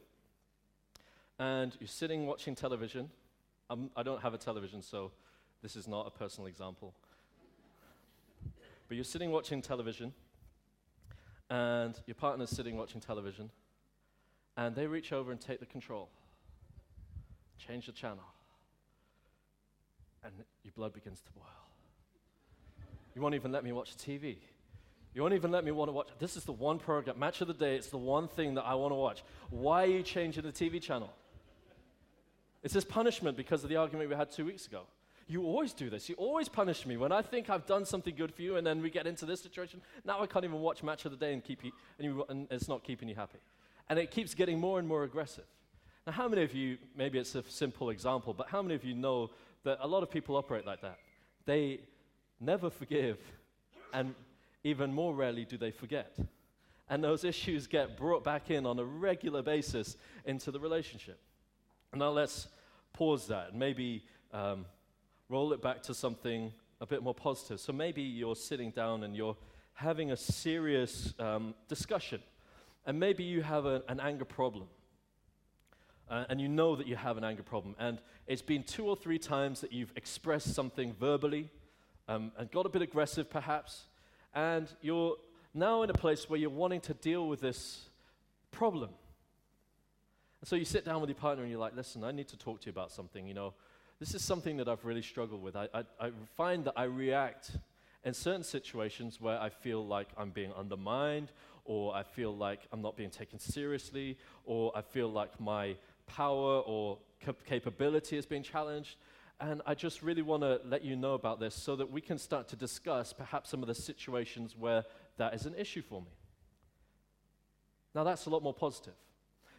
and 1.38 1.76
you're 1.80 1.88
sitting 1.88 2.26
watching 2.26 2.54
television. 2.54 3.10
I'm, 3.70 3.90
I 3.96 4.02
do 4.02 4.10
not 4.10 4.22
have 4.22 4.34
a 4.34 4.38
television, 4.38 4.82
so 4.82 5.12
this 5.62 5.76
is 5.76 5.88
not 5.88 6.06
a 6.06 6.10
personal 6.10 6.46
example. 6.46 6.94
But 8.86 8.94
you're 8.94 9.04
sitting 9.04 9.30
watching 9.30 9.60
television 9.60 10.14
and 11.50 11.98
your 12.06 12.14
partner's 12.14 12.50
sitting 12.50 12.76
watching 12.76 13.00
television, 13.00 13.50
and 14.56 14.74
they 14.74 14.86
reach 14.86 15.12
over 15.12 15.32
and 15.32 15.40
take 15.40 15.60
the 15.60 15.66
control, 15.66 16.08
change 17.58 17.86
the 17.86 17.92
channel, 17.92 18.24
and 20.22 20.32
your 20.62 20.72
blood 20.72 20.92
begins 20.92 21.20
to 21.20 21.30
boil. 21.32 21.44
You 23.14 23.22
won't 23.22 23.34
even 23.34 23.50
let 23.50 23.64
me 23.64 23.72
watch 23.72 23.96
TV. 23.96 24.36
You 25.18 25.22
won't 25.22 25.34
even 25.34 25.50
let 25.50 25.64
me 25.64 25.72
want 25.72 25.88
to 25.88 25.92
watch. 25.92 26.10
This 26.20 26.36
is 26.36 26.44
the 26.44 26.52
one 26.52 26.78
program, 26.78 27.18
match 27.18 27.40
of 27.40 27.48
the 27.48 27.52
day. 27.52 27.74
It's 27.74 27.88
the 27.88 27.98
one 27.98 28.28
thing 28.28 28.54
that 28.54 28.62
I 28.62 28.76
want 28.76 28.92
to 28.92 28.94
watch. 28.94 29.24
Why 29.50 29.82
are 29.82 29.86
you 29.86 30.04
changing 30.04 30.44
the 30.44 30.52
TV 30.52 30.80
channel? 30.80 31.12
It's 32.62 32.72
this 32.72 32.84
punishment 32.84 33.36
because 33.36 33.64
of 33.64 33.68
the 33.68 33.74
argument 33.74 34.10
we 34.10 34.14
had 34.14 34.30
two 34.30 34.44
weeks 34.44 34.68
ago. 34.68 34.82
You 35.26 35.42
always 35.42 35.72
do 35.72 35.90
this. 35.90 36.08
You 36.08 36.14
always 36.14 36.48
punish 36.48 36.86
me 36.86 36.96
when 36.96 37.10
I 37.10 37.22
think 37.22 37.50
I've 37.50 37.66
done 37.66 37.84
something 37.84 38.14
good 38.14 38.32
for 38.32 38.42
you, 38.42 38.58
and 38.58 38.64
then 38.64 38.80
we 38.80 38.90
get 38.90 39.08
into 39.08 39.26
this 39.26 39.40
situation. 39.40 39.80
Now 40.04 40.22
I 40.22 40.28
can't 40.28 40.44
even 40.44 40.60
watch 40.60 40.84
match 40.84 41.04
of 41.04 41.10
the 41.10 41.16
day 41.16 41.32
and 41.32 41.42
keep 41.42 41.64
you, 41.64 41.72
and, 41.98 42.04
you, 42.04 42.24
and 42.28 42.46
it's 42.48 42.68
not 42.68 42.84
keeping 42.84 43.08
you 43.08 43.16
happy. 43.16 43.38
And 43.90 43.98
it 43.98 44.12
keeps 44.12 44.34
getting 44.34 44.60
more 44.60 44.78
and 44.78 44.86
more 44.86 45.02
aggressive. 45.02 45.46
Now, 46.06 46.12
how 46.12 46.28
many 46.28 46.44
of 46.44 46.54
you, 46.54 46.78
maybe 46.96 47.18
it's 47.18 47.34
a 47.34 47.42
simple 47.48 47.90
example, 47.90 48.34
but 48.34 48.50
how 48.50 48.62
many 48.62 48.76
of 48.76 48.84
you 48.84 48.94
know 48.94 49.30
that 49.64 49.78
a 49.80 49.88
lot 49.88 50.04
of 50.04 50.12
people 50.12 50.36
operate 50.36 50.64
like 50.64 50.80
that? 50.82 51.00
They 51.44 51.80
never 52.40 52.70
forgive, 52.70 53.18
and 53.92 54.14
even 54.64 54.92
more 54.92 55.14
rarely 55.14 55.44
do 55.44 55.56
they 55.56 55.70
forget. 55.70 56.16
And 56.90 57.04
those 57.04 57.24
issues 57.24 57.66
get 57.66 57.96
brought 57.96 58.24
back 58.24 58.50
in 58.50 58.64
on 58.66 58.78
a 58.78 58.84
regular 58.84 59.42
basis 59.42 59.96
into 60.24 60.50
the 60.50 60.58
relationship. 60.60 61.20
Now, 61.94 62.10
let's 62.10 62.48
pause 62.92 63.26
that 63.28 63.50
and 63.50 63.58
maybe 63.58 64.04
um, 64.32 64.66
roll 65.28 65.52
it 65.52 65.62
back 65.62 65.82
to 65.84 65.94
something 65.94 66.52
a 66.80 66.86
bit 66.86 67.02
more 67.02 67.14
positive. 67.14 67.60
So, 67.60 67.72
maybe 67.72 68.02
you're 68.02 68.36
sitting 68.36 68.70
down 68.70 69.04
and 69.04 69.14
you're 69.14 69.36
having 69.74 70.10
a 70.10 70.16
serious 70.16 71.14
um, 71.18 71.54
discussion, 71.68 72.20
and 72.84 72.98
maybe 72.98 73.22
you 73.22 73.42
have 73.42 73.64
a, 73.64 73.82
an 73.88 74.00
anger 74.00 74.24
problem. 74.24 74.66
Uh, 76.10 76.24
and 76.30 76.40
you 76.40 76.48
know 76.48 76.74
that 76.74 76.86
you 76.86 76.96
have 76.96 77.18
an 77.18 77.24
anger 77.24 77.42
problem, 77.42 77.76
and 77.78 77.98
it's 78.26 78.40
been 78.40 78.62
two 78.62 78.86
or 78.86 78.96
three 78.96 79.18
times 79.18 79.60
that 79.60 79.72
you've 79.72 79.92
expressed 79.94 80.54
something 80.54 80.94
verbally 80.94 81.50
um, 82.08 82.32
and 82.38 82.50
got 82.50 82.64
a 82.64 82.68
bit 82.70 82.80
aggressive, 82.80 83.28
perhaps, 83.28 83.87
and 84.34 84.68
you're 84.80 85.16
now 85.54 85.82
in 85.82 85.90
a 85.90 85.94
place 85.94 86.28
where 86.28 86.38
you're 86.38 86.50
wanting 86.50 86.80
to 86.82 86.94
deal 86.94 87.28
with 87.28 87.40
this 87.40 87.88
problem. 88.50 88.90
And 90.40 90.48
so 90.48 90.56
you 90.56 90.64
sit 90.64 90.84
down 90.84 91.00
with 91.00 91.10
your 91.10 91.16
partner 91.16 91.42
and 91.42 91.50
you're 91.50 91.60
like, 91.60 91.74
listen, 91.74 92.04
I 92.04 92.12
need 92.12 92.28
to 92.28 92.36
talk 92.36 92.60
to 92.60 92.66
you 92.66 92.70
about 92.70 92.92
something. 92.92 93.26
You 93.26 93.34
know, 93.34 93.54
this 93.98 94.14
is 94.14 94.22
something 94.22 94.56
that 94.58 94.68
I've 94.68 94.84
really 94.84 95.02
struggled 95.02 95.42
with. 95.42 95.56
I, 95.56 95.68
I, 95.74 95.82
I 96.00 96.10
find 96.36 96.64
that 96.66 96.74
I 96.76 96.84
react 96.84 97.56
in 98.04 98.14
certain 98.14 98.44
situations 98.44 99.20
where 99.20 99.40
I 99.40 99.48
feel 99.48 99.84
like 99.84 100.08
I'm 100.16 100.30
being 100.30 100.52
undermined, 100.52 101.32
or 101.64 101.94
I 101.94 102.04
feel 102.04 102.34
like 102.34 102.60
I'm 102.72 102.80
not 102.80 102.96
being 102.96 103.10
taken 103.10 103.38
seriously, 103.38 104.16
or 104.44 104.72
I 104.76 104.82
feel 104.82 105.08
like 105.08 105.38
my 105.40 105.76
power 106.06 106.60
or 106.60 106.98
cap- 107.20 107.44
capability 107.44 108.16
is 108.16 108.24
being 108.24 108.44
challenged. 108.44 108.96
And 109.40 109.62
I 109.66 109.74
just 109.74 110.02
really 110.02 110.22
want 110.22 110.42
to 110.42 110.60
let 110.64 110.84
you 110.84 110.96
know 110.96 111.14
about 111.14 111.38
this 111.38 111.54
so 111.54 111.76
that 111.76 111.90
we 111.90 112.00
can 112.00 112.18
start 112.18 112.48
to 112.48 112.56
discuss 112.56 113.12
perhaps 113.12 113.50
some 113.50 113.62
of 113.62 113.68
the 113.68 113.74
situations 113.74 114.56
where 114.58 114.84
that 115.16 115.34
is 115.34 115.46
an 115.46 115.54
issue 115.56 115.82
for 115.82 116.00
me. 116.00 116.10
Now, 117.94 118.04
that's 118.04 118.26
a 118.26 118.30
lot 118.30 118.42
more 118.42 118.54
positive 118.54 118.94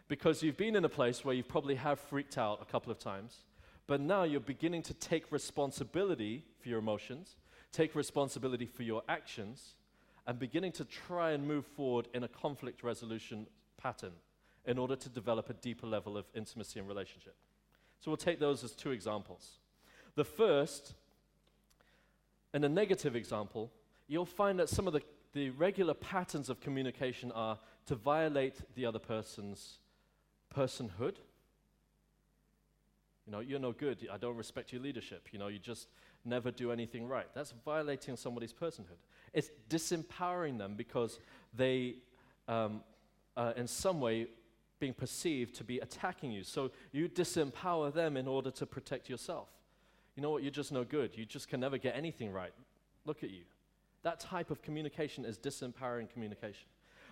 because 0.09 0.43
you've 0.43 0.57
been 0.57 0.75
in 0.75 0.83
a 0.83 0.89
place 0.89 1.23
where 1.23 1.35
you 1.35 1.43
probably 1.43 1.75
have 1.75 1.99
freaked 1.99 2.37
out 2.37 2.59
a 2.61 2.65
couple 2.65 2.91
of 2.91 2.99
times, 2.99 3.45
but 3.87 4.01
now 4.01 4.23
you're 4.23 4.39
beginning 4.39 4.81
to 4.83 4.93
take 4.93 5.31
responsibility 5.31 6.43
for 6.61 6.69
your 6.69 6.79
emotions, 6.79 7.37
take 7.71 7.95
responsibility 7.95 8.65
for 8.65 8.83
your 8.83 9.03
actions, 9.07 9.75
and 10.27 10.37
beginning 10.37 10.71
to 10.73 10.85
try 10.85 11.31
and 11.31 11.47
move 11.47 11.65
forward 11.65 12.07
in 12.13 12.23
a 12.23 12.27
conflict 12.27 12.83
resolution 12.83 13.47
pattern 13.77 14.11
in 14.65 14.77
order 14.77 14.95
to 14.95 15.09
develop 15.09 15.49
a 15.49 15.53
deeper 15.53 15.87
level 15.87 16.17
of 16.17 16.25
intimacy 16.35 16.79
and 16.79 16.87
relationship. 16.87 17.35
So 17.99 18.11
we'll 18.11 18.17
take 18.17 18.39
those 18.39 18.63
as 18.63 18.71
two 18.71 18.91
examples. 18.91 19.59
The 20.19 20.25
first, 20.25 20.95
in 22.53 22.65
a 22.65 22.67
negative 22.67 23.15
example, 23.15 23.71
you'll 24.09 24.25
find 24.25 24.59
that 24.59 24.67
some 24.67 24.85
of 24.85 24.91
the, 24.91 25.01
the 25.31 25.51
regular 25.51 25.93
patterns 25.93 26.49
of 26.49 26.59
communication 26.59 27.31
are 27.31 27.57
to 27.85 27.95
violate 27.95 28.55
the 28.75 28.85
other 28.85 28.99
person's 28.99 29.77
personhood. 30.53 31.15
You 33.25 33.31
know, 33.31 33.39
you're 33.39 33.61
no 33.61 33.71
good. 33.71 34.09
I 34.11 34.17
don't 34.17 34.35
respect 34.35 34.73
your 34.73 34.81
leadership. 34.81 35.29
You 35.31 35.39
know, 35.39 35.47
you 35.47 35.57
just 35.57 35.87
never 36.25 36.51
do 36.51 36.73
anything 36.73 37.07
right. 37.07 37.27
That's 37.33 37.53
violating 37.63 38.17
somebody's 38.17 38.51
personhood. 38.51 38.99
It's 39.31 39.49
disempowering 39.69 40.57
them 40.57 40.75
because 40.75 41.17
they, 41.53 41.95
um, 42.49 42.81
uh, 43.37 43.53
in 43.55 43.67
some 43.67 44.01
way, 44.01 44.27
being 44.81 44.93
perceived 44.93 45.55
to 45.55 45.63
be 45.63 45.79
attacking 45.79 46.33
you. 46.33 46.43
So 46.43 46.71
you 46.91 47.07
disempower 47.07 47.93
them 47.93 48.17
in 48.17 48.27
order 48.27 48.51
to 48.51 48.65
protect 48.65 49.09
yourself. 49.09 49.47
You 50.19 50.23
know 50.23 50.31
what? 50.31 50.43
You're 50.43 50.51
just 50.51 50.73
no 50.73 50.83
good. 50.83 51.17
You 51.17 51.25
just 51.25 51.47
can 51.47 51.61
never 51.61 51.77
get 51.77 51.95
anything 51.95 52.33
right. 52.33 52.51
Look 53.05 53.23
at 53.23 53.29
you. 53.29 53.43
That 54.03 54.19
type 54.19 54.51
of 54.51 54.61
communication 54.61 55.23
is 55.23 55.37
disempowering 55.37 56.09
communication. 56.09 56.67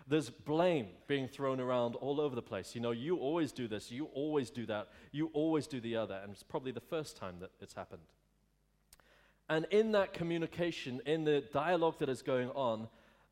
There's 0.09 0.29
blame 0.29 0.87
being 1.07 1.29
thrown 1.29 1.61
around 1.61 1.95
all 1.95 2.19
over 2.19 2.35
the 2.35 2.41
place. 2.41 2.75
You 2.75 2.81
know, 2.81 2.91
you 2.91 3.15
always 3.15 3.53
do 3.53 3.69
this, 3.69 3.91
you 3.91 4.09
always 4.13 4.49
do 4.49 4.65
that, 4.65 4.89
you 5.13 5.29
always 5.31 5.67
do 5.67 5.79
the 5.79 5.95
other, 5.95 6.19
and 6.21 6.33
it's 6.33 6.43
probably 6.43 6.73
the 6.73 6.81
first 6.81 7.15
time 7.15 7.35
that 7.39 7.51
it's 7.61 7.75
happened. 7.75 8.01
And 9.47 9.67
in 9.71 9.93
that 9.93 10.11
communication, 10.11 11.01
in 11.05 11.23
the 11.23 11.45
dialogue 11.53 11.99
that 11.99 12.09
is 12.09 12.21
going 12.21 12.49
on, 12.49 12.89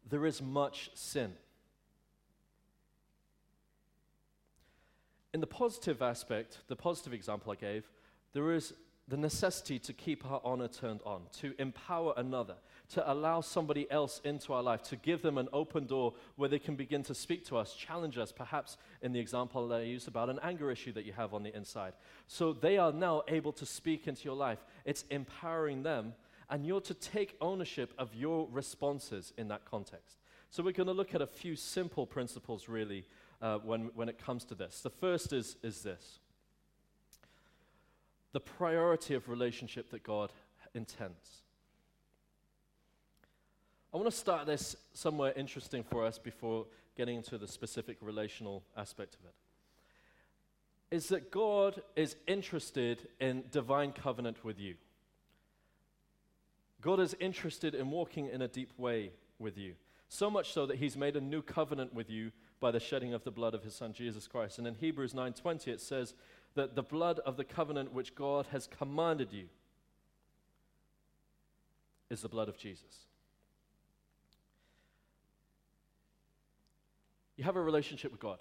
there 0.09 0.25
is 0.25 0.41
much 0.41 0.89
sin. 0.93 1.33
In 5.33 5.41
the 5.41 5.47
positive 5.47 6.01
aspect, 6.01 6.59
the 6.69 6.77
positive 6.77 7.11
example 7.11 7.51
I 7.51 7.55
gave, 7.55 7.89
there 8.31 8.53
is 8.53 8.73
the 9.07 9.17
necessity 9.17 9.77
to 9.77 9.93
keep 9.93 10.25
our 10.29 10.41
honor 10.43 10.67
turned 10.67 11.01
on, 11.05 11.21
to 11.39 11.53
empower 11.59 12.13
another, 12.17 12.55
to 12.89 13.11
allow 13.11 13.39
somebody 13.39 13.89
else 13.91 14.19
into 14.23 14.51
our 14.51 14.63
life, 14.63 14.81
to 14.81 14.95
give 14.95 15.21
them 15.21 15.37
an 15.37 15.47
open 15.53 15.85
door 15.85 16.13
where 16.37 16.49
they 16.49 16.57
can 16.57 16.75
begin 16.75 17.03
to 17.03 17.13
speak 17.13 17.45
to 17.45 17.57
us, 17.57 17.75
challenge 17.75 18.17
us, 18.17 18.31
perhaps 18.31 18.77
in 19.03 19.13
the 19.13 19.19
example 19.19 19.67
that 19.67 19.81
I 19.81 19.83
used 19.83 20.07
about 20.07 20.29
an 20.31 20.39
anger 20.41 20.71
issue 20.71 20.91
that 20.93 21.05
you 21.05 21.13
have 21.13 21.35
on 21.35 21.43
the 21.43 21.55
inside. 21.55 21.93
So 22.27 22.51
they 22.51 22.77
are 22.77 22.91
now 22.91 23.21
able 23.27 23.53
to 23.53 23.65
speak 23.65 24.07
into 24.07 24.23
your 24.23 24.35
life. 24.35 24.65
It's 24.85 25.03
empowering 25.11 25.83
them, 25.83 26.13
and 26.49 26.65
you're 26.65 26.81
to 26.81 26.93
take 26.95 27.37
ownership 27.41 27.93
of 27.99 28.15
your 28.15 28.47
responses 28.51 29.33
in 29.37 29.49
that 29.49 29.65
context. 29.65 30.17
So 30.49 30.63
we're 30.63 30.71
going 30.71 30.87
to 30.87 30.93
look 30.93 31.13
at 31.13 31.21
a 31.21 31.27
few 31.27 31.55
simple 31.55 32.07
principles, 32.07 32.67
really, 32.67 33.05
uh, 33.41 33.59
when, 33.59 33.91
when 33.93 34.09
it 34.09 34.17
comes 34.17 34.45
to 34.45 34.55
this. 34.55 34.81
The 34.81 34.89
first 34.89 35.31
is, 35.31 35.57
is 35.61 35.81
this 35.83 36.19
the 38.35 38.39
priority 38.41 39.13
of 39.13 39.29
relationship 39.29 39.89
that 39.91 40.03
God 40.03 40.29
intends. 40.73 41.41
I 43.93 43.97
want 43.97 44.11
to 44.11 44.17
start 44.17 44.45
this 44.45 44.75
somewhere 44.93 45.31
interesting 45.37 45.83
for 45.83 46.05
us 46.05 46.17
before 46.19 46.65
getting 46.97 47.15
into 47.15 47.37
the 47.37 47.47
specific 47.47 47.95
relational 48.01 48.61
aspect 48.75 49.15
of 49.15 49.21
it. 49.23 50.93
Is 50.93 51.07
that 51.07 51.31
God 51.31 51.81
is 51.95 52.17
interested 52.27 53.07
in 53.21 53.45
divine 53.51 53.93
covenant 53.93 54.43
with 54.43 54.59
you. 54.59 54.75
God 56.81 56.99
is 56.99 57.15
interested 57.21 57.73
in 57.73 57.89
walking 57.89 58.27
in 58.27 58.41
a 58.41 58.49
deep 58.49 58.77
way 58.77 59.11
with 59.39 59.57
you. 59.57 59.75
So 60.09 60.29
much 60.29 60.51
so 60.51 60.65
that 60.65 60.75
he's 60.75 60.97
made 60.97 61.15
a 61.15 61.21
new 61.21 61.41
covenant 61.41 61.93
with 61.93 62.09
you 62.09 62.33
by 62.59 62.71
the 62.71 62.79
shedding 62.81 63.13
of 63.13 63.23
the 63.23 63.31
blood 63.31 63.53
of 63.53 63.63
his 63.63 63.75
son 63.75 63.93
Jesus 63.93 64.27
Christ. 64.27 64.57
And 64.57 64.67
in 64.67 64.75
Hebrews 64.75 65.13
9:20 65.13 65.71
it 65.71 65.79
says 65.79 66.13
that 66.55 66.75
the 66.75 66.83
blood 66.83 67.19
of 67.19 67.37
the 67.37 67.43
covenant 67.43 67.93
which 67.93 68.15
God 68.15 68.47
has 68.51 68.67
commanded 68.67 69.31
you 69.31 69.45
is 72.09 72.21
the 72.21 72.29
blood 72.29 72.49
of 72.49 72.57
Jesus. 72.57 73.07
You 77.35 77.43
have 77.43 77.57
a 77.57 77.61
relationship 77.61 78.11
with 78.11 78.21
God. 78.21 78.39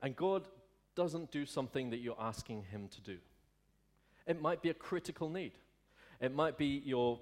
And 0.00 0.16
God 0.16 0.48
doesn't 0.94 1.30
do 1.30 1.44
something 1.44 1.90
that 1.90 1.98
you're 1.98 2.16
asking 2.18 2.64
him 2.64 2.88
to 2.88 3.00
do. 3.00 3.18
It 4.26 4.40
might 4.40 4.62
be 4.62 4.70
a 4.70 4.74
critical 4.74 5.28
need. 5.28 5.52
It 6.20 6.34
might 6.34 6.56
be 6.56 6.82
your 6.84 7.18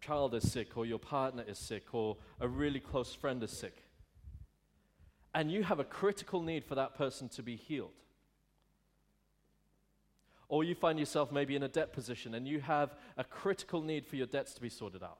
child 0.00 0.34
is 0.34 0.50
sick, 0.50 0.76
or 0.76 0.86
your 0.86 0.98
partner 0.98 1.44
is 1.46 1.58
sick, 1.58 1.94
or 1.94 2.16
a 2.40 2.48
really 2.48 2.80
close 2.80 3.14
friend 3.14 3.42
is 3.42 3.50
sick 3.50 3.82
and 5.34 5.50
you 5.50 5.62
have 5.62 5.78
a 5.78 5.84
critical 5.84 6.42
need 6.42 6.64
for 6.64 6.74
that 6.74 6.94
person 6.96 7.28
to 7.30 7.42
be 7.42 7.56
healed. 7.56 7.92
Or 10.50 10.64
you 10.64 10.74
find 10.74 10.98
yourself 10.98 11.30
maybe 11.30 11.54
in 11.54 11.62
a 11.62 11.68
debt 11.68 11.92
position 11.92 12.34
and 12.34 12.46
you 12.46 12.58
have 12.58 12.96
a 13.16 13.22
critical 13.22 13.80
need 13.82 14.04
for 14.04 14.16
your 14.16 14.26
debts 14.26 14.52
to 14.54 14.60
be 14.60 14.68
sorted 14.68 15.00
out. 15.00 15.18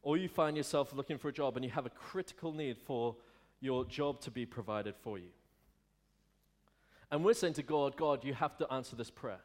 Or 0.00 0.16
you 0.16 0.26
find 0.26 0.56
yourself 0.56 0.94
looking 0.94 1.18
for 1.18 1.28
a 1.28 1.32
job 1.34 1.56
and 1.56 1.64
you 1.64 1.70
have 1.72 1.84
a 1.84 1.90
critical 1.90 2.50
need 2.50 2.78
for 2.78 3.14
your 3.60 3.84
job 3.84 4.22
to 4.22 4.30
be 4.30 4.46
provided 4.46 4.94
for 5.02 5.18
you. 5.18 5.28
And 7.10 7.22
we're 7.22 7.34
saying 7.34 7.52
to 7.54 7.62
God, 7.62 7.94
God, 7.98 8.24
you 8.24 8.32
have 8.32 8.56
to 8.56 8.72
answer 8.72 8.96
this 8.96 9.10
prayer. 9.10 9.40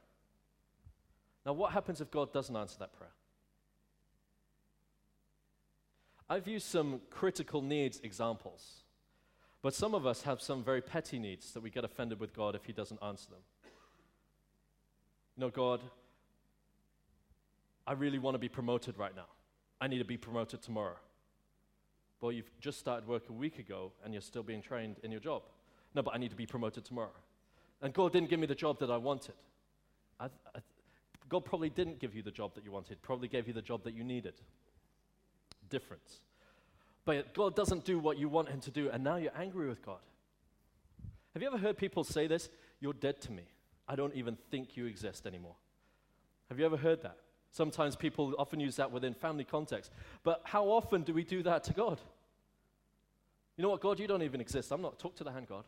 Now, 1.45 1.51
what 1.51 1.73
happens 1.73 1.99
if 1.99 2.09
God 2.09 2.31
doesn't 2.31 2.55
answer 2.55 2.77
that 2.79 2.93
prayer? 2.93 3.11
I've 6.29 6.47
used 6.47 6.67
some 6.67 7.01
critical 7.09 7.61
needs 7.61 7.99
examples. 8.05 8.83
But 9.61 9.73
some 9.73 9.93
of 9.93 10.05
us 10.05 10.21
have 10.21 10.41
some 10.41 10.63
very 10.63 10.81
petty 10.81 11.19
needs 11.19 11.51
that 11.51 11.61
we 11.61 11.69
get 11.69 11.83
offended 11.83 12.21
with 12.21 12.33
God 12.33 12.55
if 12.55 12.63
He 12.63 12.71
doesn't 12.71 13.03
answer 13.03 13.31
them. 13.31 13.41
Know, 15.39 15.49
God, 15.49 15.79
I 17.87 17.93
really 17.93 18.19
want 18.19 18.35
to 18.35 18.39
be 18.39 18.49
promoted 18.49 18.97
right 18.97 19.15
now. 19.15 19.27
I 19.79 19.87
need 19.87 19.99
to 19.99 20.03
be 20.05 20.17
promoted 20.17 20.61
tomorrow. 20.61 20.97
Well, 22.19 22.33
you've 22.33 22.51
just 22.59 22.77
started 22.77 23.07
work 23.07 23.29
a 23.29 23.31
week 23.31 23.57
ago 23.57 23.93
and 24.03 24.13
you're 24.13 24.21
still 24.21 24.43
being 24.43 24.61
trained 24.61 24.97
in 25.01 25.11
your 25.11 25.21
job. 25.21 25.43
No, 25.95 26.01
but 26.01 26.13
I 26.13 26.17
need 26.17 26.31
to 26.31 26.35
be 26.35 26.45
promoted 26.45 26.83
tomorrow. 26.83 27.15
And 27.81 27.93
God 27.93 28.11
didn't 28.11 28.29
give 28.29 28.37
me 28.37 28.47
the 28.47 28.55
job 28.55 28.79
that 28.79 28.91
I 28.91 28.97
wanted. 28.97 29.35
I, 30.19 30.25
I, 30.25 30.59
God 31.29 31.45
probably 31.45 31.69
didn't 31.69 31.99
give 31.99 32.13
you 32.13 32.21
the 32.21 32.31
job 32.31 32.53
that 32.55 32.65
you 32.65 32.73
wanted, 32.73 33.01
probably 33.01 33.29
gave 33.29 33.47
you 33.47 33.53
the 33.53 33.61
job 33.61 33.85
that 33.85 33.93
you 33.93 34.03
needed. 34.03 34.33
Difference. 35.69 36.19
But 37.05 37.33
God 37.33 37.55
doesn't 37.55 37.85
do 37.85 37.97
what 37.97 38.17
you 38.17 38.27
want 38.27 38.49
Him 38.49 38.59
to 38.59 38.71
do, 38.71 38.89
and 38.89 39.05
now 39.05 39.15
you're 39.15 39.31
angry 39.37 39.69
with 39.69 39.85
God. 39.85 39.99
Have 41.33 41.41
you 41.41 41.47
ever 41.47 41.57
heard 41.57 41.77
people 41.77 42.03
say 42.03 42.27
this? 42.27 42.49
You're 42.81 42.91
dead 42.91 43.21
to 43.21 43.31
me. 43.31 43.43
I 43.89 43.95
don't 43.95 44.13
even 44.13 44.37
think 44.51 44.77
you 44.77 44.85
exist 44.85 45.25
anymore. 45.25 45.55
Have 46.47 46.59
you 46.59 46.65
ever 46.65 46.77
heard 46.77 47.01
that? 47.01 47.17
Sometimes 47.51 47.95
people 47.95 48.35
often 48.37 48.59
use 48.59 48.75
that 48.75 48.91
within 48.91 49.15
family 49.15 49.43
context. 49.43 49.91
But 50.23 50.41
how 50.43 50.65
often 50.65 51.01
do 51.01 51.11
we 51.13 51.23
do 51.23 51.41
that 51.43 51.63
to 51.65 51.73
God? 51.73 51.99
You 53.57 53.63
know 53.63 53.69
what, 53.69 53.81
God, 53.81 53.99
you 53.99 54.07
don't 54.07 54.21
even 54.21 54.39
exist. 54.39 54.71
I'm 54.71 54.83
not. 54.83 54.99
Talk 54.99 55.15
to 55.15 55.23
the 55.23 55.31
hand, 55.31 55.47
God. 55.47 55.63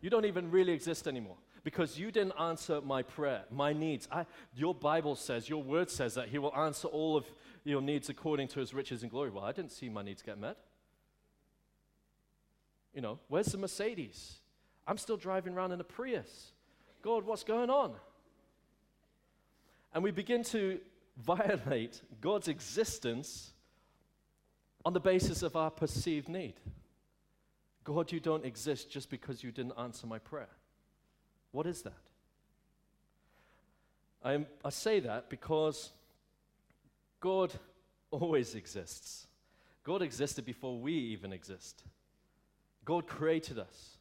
you 0.00 0.10
don't 0.10 0.24
even 0.24 0.50
really 0.50 0.72
exist 0.72 1.06
anymore 1.06 1.36
because 1.62 1.98
you 1.98 2.10
didn't 2.10 2.34
answer 2.38 2.80
my 2.80 3.02
prayer, 3.02 3.44
my 3.50 3.72
needs. 3.72 4.08
I, 4.10 4.26
your 4.54 4.74
Bible 4.74 5.14
says, 5.14 5.48
your 5.48 5.62
word 5.62 5.88
says 5.88 6.14
that 6.14 6.28
He 6.28 6.38
will 6.38 6.54
answer 6.56 6.88
all 6.88 7.16
of 7.16 7.24
your 7.62 7.80
needs 7.80 8.08
according 8.08 8.48
to 8.48 8.60
His 8.60 8.74
riches 8.74 9.02
and 9.02 9.10
glory. 9.10 9.30
Well, 9.30 9.44
I 9.44 9.52
didn't 9.52 9.72
see 9.72 9.88
my 9.88 10.02
needs 10.02 10.20
get 10.20 10.38
met. 10.38 10.56
You 12.92 13.00
know, 13.00 13.20
where's 13.28 13.46
the 13.46 13.58
Mercedes? 13.58 14.40
I'm 14.86 14.98
still 14.98 15.16
driving 15.16 15.54
around 15.54 15.72
in 15.72 15.80
a 15.80 15.84
Prius. 15.84 16.52
God, 17.02 17.24
what's 17.24 17.44
going 17.44 17.70
on? 17.70 17.92
And 19.92 20.02
we 20.02 20.10
begin 20.10 20.42
to 20.44 20.78
violate 21.16 22.02
God's 22.20 22.48
existence 22.48 23.52
on 24.84 24.92
the 24.92 25.00
basis 25.00 25.42
of 25.42 25.56
our 25.56 25.70
perceived 25.70 26.28
need. 26.28 26.54
God, 27.84 28.10
you 28.10 28.20
don't 28.20 28.44
exist 28.44 28.90
just 28.90 29.10
because 29.10 29.44
you 29.44 29.52
didn't 29.52 29.74
answer 29.78 30.06
my 30.06 30.18
prayer. 30.18 30.48
What 31.52 31.66
is 31.66 31.82
that? 31.82 31.92
I, 34.24 34.46
I 34.64 34.70
say 34.70 35.00
that 35.00 35.28
because 35.28 35.90
God 37.20 37.52
always 38.10 38.54
exists. 38.54 39.26
God 39.84 40.00
existed 40.00 40.46
before 40.46 40.78
we 40.78 40.94
even 40.94 41.32
exist. 41.32 41.84
God 42.84 43.06
created 43.06 43.58
us. 43.58 43.98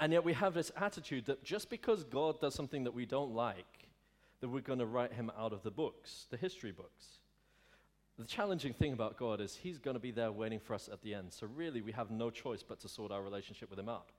And 0.00 0.12
yet 0.12 0.24
we 0.24 0.32
have 0.32 0.54
this 0.54 0.72
attitude 0.76 1.26
that 1.26 1.44
just 1.44 1.70
because 1.70 2.04
God 2.04 2.40
does 2.40 2.54
something 2.54 2.84
that 2.84 2.94
we 2.94 3.06
don't 3.06 3.32
like, 3.32 3.88
that 4.40 4.48
we're 4.48 4.60
going 4.60 4.80
to 4.80 4.86
write 4.86 5.12
him 5.12 5.30
out 5.38 5.52
of 5.52 5.62
the 5.62 5.70
books, 5.70 6.26
the 6.30 6.36
history 6.36 6.72
books. 6.72 7.18
The 8.18 8.24
challenging 8.24 8.74
thing 8.74 8.92
about 8.92 9.16
God 9.16 9.40
is 9.40 9.56
he's 9.56 9.78
going 9.78 9.94
to 9.94 10.00
be 10.00 10.10
there 10.10 10.30
waiting 10.30 10.60
for 10.60 10.74
us 10.74 10.88
at 10.92 11.02
the 11.02 11.14
end. 11.14 11.32
So 11.32 11.48
really, 11.54 11.80
we 11.80 11.92
have 11.92 12.10
no 12.10 12.30
choice 12.30 12.62
but 12.62 12.80
to 12.80 12.88
sort 12.88 13.10
our 13.10 13.22
relationship 13.22 13.70
with 13.70 13.78
him 13.78 13.88
out. 13.88 14.10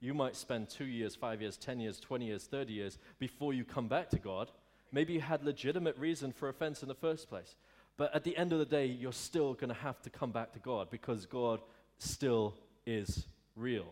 You 0.00 0.14
might 0.14 0.36
spend 0.36 0.68
two 0.68 0.84
years, 0.84 1.14
five 1.14 1.40
years, 1.40 1.56
10 1.56 1.80
years, 1.80 1.98
20 1.98 2.26
years, 2.26 2.44
30 2.44 2.72
years 2.72 2.98
before 3.18 3.52
you 3.52 3.64
come 3.64 3.88
back 3.88 4.10
to 4.10 4.18
God. 4.18 4.50
Maybe 4.92 5.14
you 5.14 5.20
had 5.20 5.44
legitimate 5.44 5.96
reason 5.96 6.32
for 6.32 6.48
offense 6.48 6.82
in 6.82 6.88
the 6.88 6.94
first 6.94 7.28
place. 7.28 7.56
But 7.96 8.14
at 8.14 8.22
the 8.22 8.36
end 8.36 8.52
of 8.52 8.60
the 8.60 8.64
day, 8.64 8.86
you're 8.86 9.12
still 9.12 9.54
going 9.54 9.68
to 9.68 9.80
have 9.80 10.00
to 10.02 10.10
come 10.10 10.30
back 10.30 10.52
to 10.52 10.58
God 10.58 10.88
because 10.90 11.26
God 11.26 11.60
still 11.98 12.54
is 12.86 13.26
real 13.56 13.86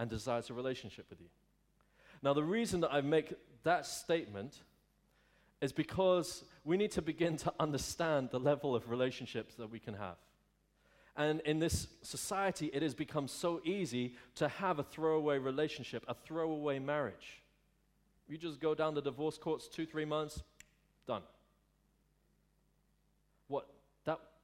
and 0.00 0.08
desires 0.08 0.48
a 0.48 0.54
relationship 0.54 1.04
with 1.10 1.20
you. 1.20 1.28
Now, 2.22 2.32
the 2.32 2.42
reason 2.42 2.80
that 2.80 2.90
I 2.90 3.02
make 3.02 3.34
that 3.64 3.84
statement 3.84 4.62
is 5.60 5.72
because 5.72 6.42
we 6.64 6.78
need 6.78 6.90
to 6.92 7.02
begin 7.02 7.36
to 7.36 7.52
understand 7.60 8.30
the 8.30 8.40
level 8.40 8.74
of 8.74 8.88
relationships 8.88 9.54
that 9.56 9.70
we 9.70 9.78
can 9.78 9.92
have. 9.92 10.16
And 11.16 11.40
in 11.40 11.58
this 11.58 11.86
society, 12.00 12.70
it 12.72 12.80
has 12.80 12.94
become 12.94 13.28
so 13.28 13.60
easy 13.62 14.14
to 14.36 14.48
have 14.48 14.78
a 14.78 14.82
throwaway 14.82 15.36
relationship, 15.36 16.02
a 16.08 16.14
throwaway 16.14 16.78
marriage. 16.78 17.42
You 18.26 18.38
just 18.38 18.58
go 18.58 18.74
down 18.74 18.94
the 18.94 19.02
divorce 19.02 19.36
courts 19.36 19.68
two, 19.68 19.84
three 19.84 20.06
months, 20.06 20.42
done. 21.06 21.22
What? 23.48 23.66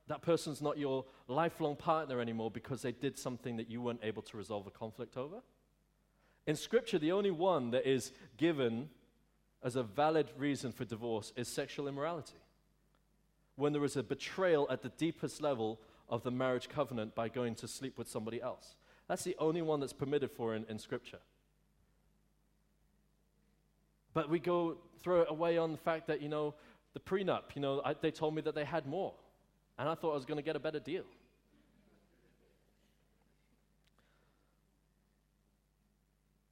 That, 0.09 0.23
person's 0.23 0.63
not 0.63 0.79
your 0.79 1.05
lifelong 1.27 1.77
partner 1.77 2.21
anymore 2.21 2.51
because 2.51 2.83
they 2.83 2.93
did 2.93 3.19
something 3.19 3.57
that 3.57 3.69
you 3.69 3.81
weren't 3.81 4.05
able 4.05 4.23
to 4.23 4.37
resolve 4.37 4.67
a 4.67 4.71
conflict 4.71 5.17
over? 5.17 5.43
In 6.47 6.55
Scripture, 6.55 6.99
the 6.99 7.13
only 7.13 7.33
one 7.33 7.73
that 7.73 7.89
is 7.89 8.13
given 8.37 8.89
as 9.65 9.75
a 9.75 9.83
valid 9.83 10.29
reason 10.39 10.71
for 10.71 10.85
divorce 10.85 11.33
is 11.37 11.49
sexual 11.49 11.89
immorality. 11.89 12.39
When 13.57 13.73
there 13.73 13.85
is 13.85 13.97
a 13.97 14.03
betrayal 14.03 14.69
at 14.71 14.83
the 14.83 14.91
deepest 14.91 15.43
level 15.43 15.81
of 16.09 16.23
the 16.23 16.31
marriage 16.31 16.69
covenant 16.69 17.17
by 17.17 17.29
going 17.29 17.57
to 17.57 17.67
sleep 17.67 17.99
with 17.99 18.09
somebody 18.09 18.41
else. 18.41 18.77
That's 19.09 19.25
the 19.25 19.35
only 19.39 19.63
one 19.63 19.81
that's 19.81 19.93
permitted 19.93 20.31
for 20.31 20.55
in, 20.55 20.65
in 20.69 20.79
Scripture. 20.79 21.19
But 24.15 24.31
we 24.31 24.39
go 24.39 24.79
throw 25.01 25.23
it 25.23 25.29
away 25.31 25.59
on 25.59 25.73
the 25.73 25.79
fact 25.79 26.07
that, 26.07 26.23
you 26.23 26.29
know, 26.29 26.55
the 26.95 27.01
prenup, 27.01 27.55
you 27.55 27.61
know, 27.61 27.83
I, 27.85 27.95
they 27.95 28.11
told 28.11 28.35
me 28.35 28.43
that 28.43 28.55
they 28.55 28.65
had 28.65 28.87
more. 28.87 29.15
And 29.79 29.89
I 29.89 29.95
thought 29.95 30.13
I 30.13 30.15
was 30.15 30.25
going 30.25 30.39
to 30.39 30.43
get 30.43 30.57
a 30.57 30.61
better 30.61 30.81
deal. 30.81 31.05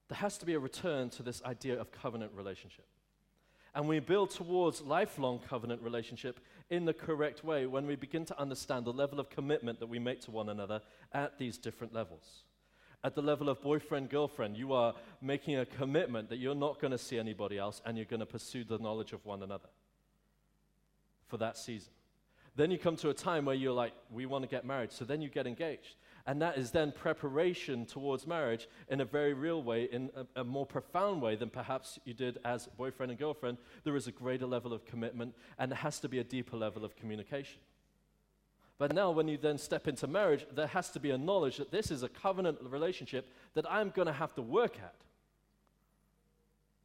There 0.09 0.19
has 0.19 0.39
to 0.39 0.47
be 0.47 0.55
a 0.55 0.59
return 0.59 1.11
to 1.11 1.23
this 1.23 1.43
idea 1.43 1.81
of 1.81 1.91
covenant 1.91 2.33
relationship. 2.35 2.87
And 3.75 3.89
we 3.89 3.99
build 3.99 4.31
towards 4.31 4.83
lifelong 4.83 5.41
covenant 5.41 5.83
relationship 5.83 6.39
in 6.71 6.85
the 6.85 6.95
correct 6.95 7.43
way 7.43 7.67
when 7.67 7.87
we 7.87 7.97
begin 7.97 8.25
to 8.27 8.41
understand 8.41 8.85
the 8.85 8.93
level 8.93 9.19
of 9.19 9.29
commitment 9.31 9.81
that 9.81 9.89
we 9.89 9.99
make 9.99 10.21
to 10.23 10.31
one 10.31 10.49
another 10.49 10.81
at 11.13 11.39
these 11.39 11.59
different 11.59 11.93
levels. 11.93 12.45
At 13.03 13.15
the 13.15 13.23
level 13.23 13.49
of 13.49 13.61
boyfriend, 13.61 14.11
girlfriend, 14.11 14.57
you 14.57 14.73
are 14.73 14.95
making 15.21 15.59
a 15.59 15.67
commitment 15.67 16.29
that 16.29 16.39
you're 16.39 16.55
not 16.55 16.81
going 16.81 16.93
to 16.93 16.99
see 16.99 17.19
anybody 17.19 17.59
else 17.59 17.83
and 17.85 17.99
you're 17.99 18.07
going 18.07 18.21
to 18.21 18.27
pursue 18.27 18.65
the 18.65 18.79
knowledge 18.79 19.13
of 19.13 19.25
one 19.27 19.43
another 19.43 19.69
for 21.27 21.37
that 21.39 21.59
season. 21.59 21.93
Then 22.57 22.71
you 22.71 22.79
come 22.79 22.97
to 22.97 23.11
a 23.11 23.15
time 23.15 23.45
where 23.45 23.55
you're 23.55 23.73
like, 23.73 23.93
we 24.11 24.27
want 24.27 24.43
to 24.45 24.49
get 24.49 24.65
married. 24.65 24.93
So 24.93 25.05
then 25.05 25.21
you 25.21 25.29
get 25.29 25.47
engaged. 25.47 25.97
And 26.27 26.41
that 26.41 26.57
is 26.57 26.71
then 26.71 26.93
preparation 26.93 27.85
towards 27.85 28.27
marriage 28.27 28.69
in 28.89 29.01
a 29.01 29.05
very 29.05 29.35
real 29.35 29.63
way, 29.63 29.85
in 29.85 30.11
a, 30.17 30.41
a, 30.41 30.45
more 30.45 30.65
profound 30.65 31.21
way 31.21 31.37
than 31.37 31.51
perhaps 31.51 31.99
you 32.05 32.15
did 32.15 32.39
as 32.45 32.67
boyfriend 32.79 33.11
and 33.11 33.19
girlfriend. 33.19 33.59
There 33.83 33.97
is 33.97 34.07
a 34.07 34.13
greater 34.13 34.47
level 34.47 34.73
of 34.73 34.87
commitment, 34.87 35.35
and 35.59 35.71
there 35.71 35.79
has 35.79 36.01
to 36.01 36.09
be 36.09 36.21
a 36.21 36.25
deeper 36.25 36.57
level 36.57 36.83
of 36.83 36.97
communication. 36.97 37.61
But 38.79 38.95
now, 38.95 39.11
when 39.11 39.29
you 39.29 39.37
then 39.37 39.59
step 39.59 39.87
into 39.87 40.07
marriage, 40.07 40.47
there 40.55 40.67
has 40.69 40.91
to 40.91 41.01
be 41.01 41.11
a 41.11 41.19
knowledge 41.19 41.59
that 41.59 41.71
this 41.71 41.91
is 41.91 42.03
a 42.03 42.09
covenant 42.09 42.59
relationship 42.63 43.29
that 43.53 43.71
I'm 43.71 43.91
going 43.91 44.07
to 44.07 44.13
have 44.13 44.35
to 44.37 44.43
work 44.43 44.79
at. 44.79 44.95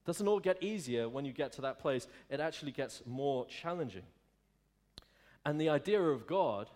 Doesn't 0.06 0.28
all 0.28 0.40
get 0.40 0.62
easier 0.62 1.08
when 1.08 1.24
you 1.24 1.32
get 1.32 1.54
to 1.54 1.62
that 1.62 1.80
place, 1.80 2.08
it 2.30 2.40
actually 2.40 2.72
gets 2.72 3.02
more 3.06 3.46
challenging. 3.46 4.04
And 5.46 5.60
the 5.60 5.70
idea 5.70 6.02
of 6.02 6.28
God 6.28 6.70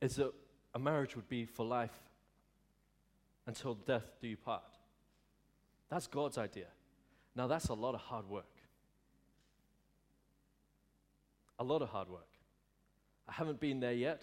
is 0.00 0.16
that 0.16 0.32
a 0.74 0.78
marriage 0.78 1.16
would 1.16 1.28
be 1.28 1.44
for 1.44 1.66
life 1.66 1.98
until 3.46 3.74
death 3.74 4.04
do 4.20 4.28
you 4.28 4.36
part. 4.36 4.62
That's 5.90 6.06
God's 6.06 6.38
idea. 6.38 6.68
Now, 7.34 7.46
that's 7.46 7.68
a 7.68 7.74
lot 7.74 7.94
of 7.94 8.00
hard 8.00 8.28
work. 8.28 8.44
A 11.58 11.64
lot 11.64 11.82
of 11.82 11.88
hard 11.88 12.08
work. 12.08 12.28
I 13.28 13.32
haven't 13.32 13.60
been 13.60 13.80
there 13.80 13.92
yet, 13.92 14.22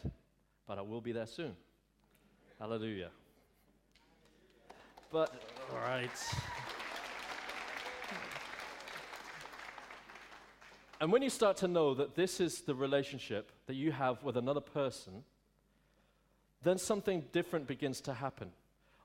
but 0.65 0.77
I 0.77 0.81
will 0.81 1.01
be 1.01 1.11
there 1.11 1.27
soon. 1.27 1.55
Hallelujah. 2.59 3.11
But, 5.11 5.33
all 5.71 5.79
right. 5.79 6.09
And 10.99 11.11
when 11.11 11.21
you 11.21 11.29
start 11.29 11.57
to 11.57 11.67
know 11.67 11.93
that 11.93 12.15
this 12.15 12.39
is 12.39 12.61
the 12.61 12.73
relationship 12.73 13.51
that 13.67 13.75
you 13.75 13.91
have 13.91 14.23
with 14.23 14.35
another 14.35 14.61
person, 14.61 15.23
then 16.63 16.77
something 16.77 17.25
different 17.31 17.67
begins 17.67 18.01
to 18.01 18.13
happen. 18.13 18.51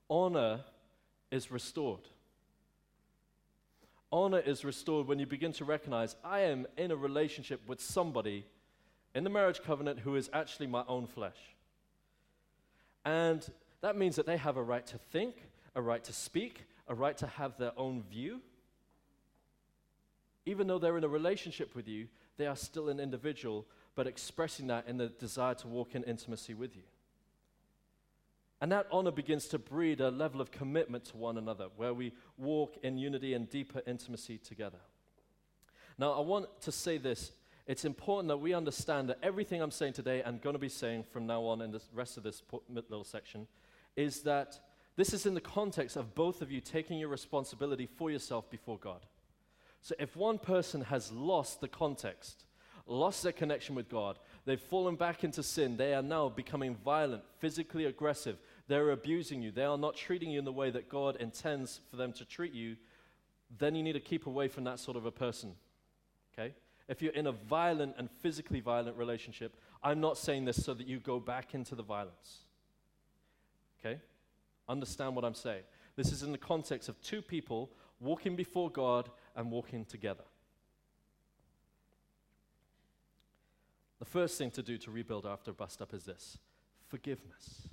Honor 0.09 0.61
is 1.31 1.51
restored. 1.51 2.09
Honor 4.11 4.41
is 4.41 4.65
restored 4.65 5.07
when 5.07 5.19
you 5.19 5.27
begin 5.27 5.53
to 5.55 5.65
recognize 5.65 6.17
I 6.25 6.41
am 6.41 6.67
in 6.77 6.91
a 6.91 6.97
relationship 6.97 7.61
with 7.67 7.81
somebody 7.81 8.47
in 9.15 9.25
the 9.25 9.31
marriage 9.31 9.63
covenant 9.63 10.01
who 10.01 10.17
is 10.17 10.31
actually 10.33 10.67
my 10.67 10.85
own 10.89 11.07
flesh. 11.07 11.37
And 13.05 13.47
that 13.81 13.97
means 13.97 14.17
that 14.17 14.27
they 14.27 14.37
have 14.37 14.57
a 14.57 14.63
right 14.63 14.87
to 14.87 14.99
think, 14.99 15.37
a 15.75 15.83
right 15.83 16.03
to 16.05 16.13
speak, 16.13 16.65
a 16.89 16.95
right 16.95 17.17
to 17.19 17.27
have 17.27 17.57
their 17.59 17.73
own 17.77 18.03
view. 18.11 18.41
Even 20.45 20.67
though 20.67 20.79
they're 20.79 20.99
in 20.99 21.05
a 21.05 21.09
relationship 21.09 21.75
with 21.75 21.87
you, 21.87 22.09
they 22.37 22.47
are 22.47 22.57
still 22.57 22.89
an 22.89 22.99
individual, 22.99 23.67
but 23.95 24.07
expressing 24.07 24.67
that 24.69 24.89
in 24.89 24.97
the 24.97 25.09
desire 25.09 25.55
to 25.55 25.69
walk 25.69 25.95
in 25.95 26.03
intimacy 26.05 26.55
with 26.55 26.75
you. 26.75 26.83
And 28.61 28.71
that 28.71 28.87
honor 28.93 29.11
begins 29.11 29.47
to 29.49 29.59
breed 29.59 30.01
a 30.01 30.11
level 30.11 30.41
of 30.41 30.53
commitment 30.53 31.05
to 31.07 31.17
one 31.17 31.37
another 31.37 31.67
where 31.77 31.93
we 31.93 32.13
walk 32.39 32.77
in 32.83 32.97
unity 32.97 33.35
and 33.35 33.51
deeper 33.51 33.83
intimacy 33.87 34.39
together. 34.39 34.79
Now, 35.99 36.13
I 36.13 36.21
want 36.21 36.47
to 36.63 36.73
say 36.73 36.97
this 36.97 37.33
it's 37.67 37.85
important 37.85 38.29
that 38.29 38.39
we 38.39 38.55
understand 38.55 39.09
that 39.09 39.19
everything 39.23 39.63
I'm 39.63 39.71
saying 39.71 39.93
today 39.93 40.23
and 40.23 40.41
going 40.41 40.55
to 40.55 40.61
be 40.61 40.69
saying 40.69 41.05
from 41.13 41.27
now 41.27 41.43
on 41.43 41.61
in 41.61 41.71
the 41.71 41.81
rest 41.95 42.17
of 42.17 42.23
this 42.23 42.43
little 42.69 43.05
section 43.05 43.47
is 43.97 44.23
that 44.23 44.59
this 44.97 45.13
is 45.13 45.27
in 45.27 45.35
the 45.35 45.41
context 45.41 45.97
of 45.97 46.15
both 46.15 46.43
of 46.43 46.51
you 46.51 46.61
taking 46.61 46.99
your 46.99 47.09
responsibility 47.09 47.87
for 47.87 48.11
yourself 48.11 48.51
before 48.51 48.79
God. 48.79 49.07
So 49.83 49.97
if 49.99 50.17
one 50.17 50.39
person 50.39 50.83
has 50.83 51.11
lost 51.11 51.61
the 51.61 51.69
context, 51.69 52.45
lost 52.87 53.23
their 53.25 53.33
connection 53.33 53.75
with 53.75 53.89
God, 53.89 54.19
they've 54.45 54.61
fallen 54.61 54.95
back 54.95 55.25
into 55.25 55.43
sin, 55.43 55.77
they 55.77 55.93
are 55.93 56.03
now 56.03 56.29
becoming 56.29 56.77
violent, 56.77 57.23
physically 57.39 57.85
aggressive, 57.85 58.39
they're 58.69 58.91
abusing 58.91 59.43
you, 59.43 59.51
they 59.51 59.65
are 59.65 59.79
not 59.79 59.97
treating 59.97 60.31
you 60.31 60.39
in 60.39 60.45
the 60.45 60.53
way 60.53 60.71
that 60.71 60.89
God 60.89 61.17
intends 61.17 61.81
for 61.91 61.97
them 61.97 62.13
to 62.15 62.25
treat 62.25 62.53
you, 62.53 62.77
then 63.59 63.75
you 63.75 63.83
need 63.83 63.95
to 63.95 64.01
keep 64.01 64.27
away 64.27 64.49
from 64.49 64.65
that 64.65 64.79
sort 64.79 64.97
of 64.97 65.05
a 65.05 65.11
person. 65.11 65.53
Okay? 66.33 66.55
If 66.89 67.03
you're 67.03 67.13
in 67.13 67.27
a 67.27 67.33
violent 67.33 67.95
and 67.99 68.11
physically 68.11 68.61
violent 68.61 68.97
relationship, 68.97 69.57
I'm 69.83 70.01
not 70.01 70.17
saying 70.17 70.45
this 70.45 70.65
so 70.65 70.75
that 70.75 70.87
you 70.87 71.01
go 71.01 71.19
back 71.19 71.55
into 71.55 71.75
the 71.75 71.83
violence. 71.83 72.45
Okay? 73.81 74.01
Understand 74.69 75.17
what 75.17 75.25
I'm 75.25 75.35
saying. 75.35 75.63
This 75.97 76.13
is 76.13 76.23
in 76.23 76.33
the 76.33 76.39
context 76.39 76.89
of 76.89 77.01
two 77.03 77.21
people 77.21 77.71
walking 78.01 78.37
before 78.37 78.71
God 78.71 79.11
and 79.37 79.51
walking 79.51 79.85
together. 79.85 80.25
The 83.99 84.05
first 84.05 84.37
thing 84.37 84.51
to 84.53 84.63
do 84.63 84.79
to 84.79 84.91
rebuild 84.91 85.27
after 85.27 85.53
a 85.53 85.55
bust 85.55 85.81
up 85.81 85.95
is 85.95 86.05
this 86.05 86.39
forgiveness. 86.89 87.69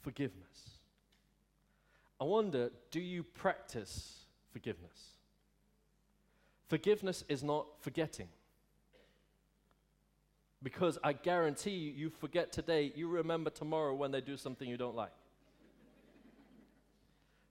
Forgiveness. 0.00 0.80
I 2.20 2.24
wonder 2.24 2.70
do 2.90 3.00
you 3.00 3.22
practice 3.22 4.24
forgiveness? 4.50 5.16
Forgiveness 6.68 7.22
is 7.28 7.42
not 7.42 7.66
forgetting. 7.80 8.28
Because 10.62 10.98
I 11.04 11.12
guarantee 11.12 11.70
you, 11.72 11.92
you 11.92 12.10
forget 12.10 12.50
today, 12.50 12.92
you 12.96 13.08
remember 13.08 13.50
tomorrow 13.50 13.94
when 13.94 14.10
they 14.10 14.20
do 14.20 14.36
something 14.36 14.68
you 14.68 14.76
don't 14.76 14.96
like. 14.96 15.12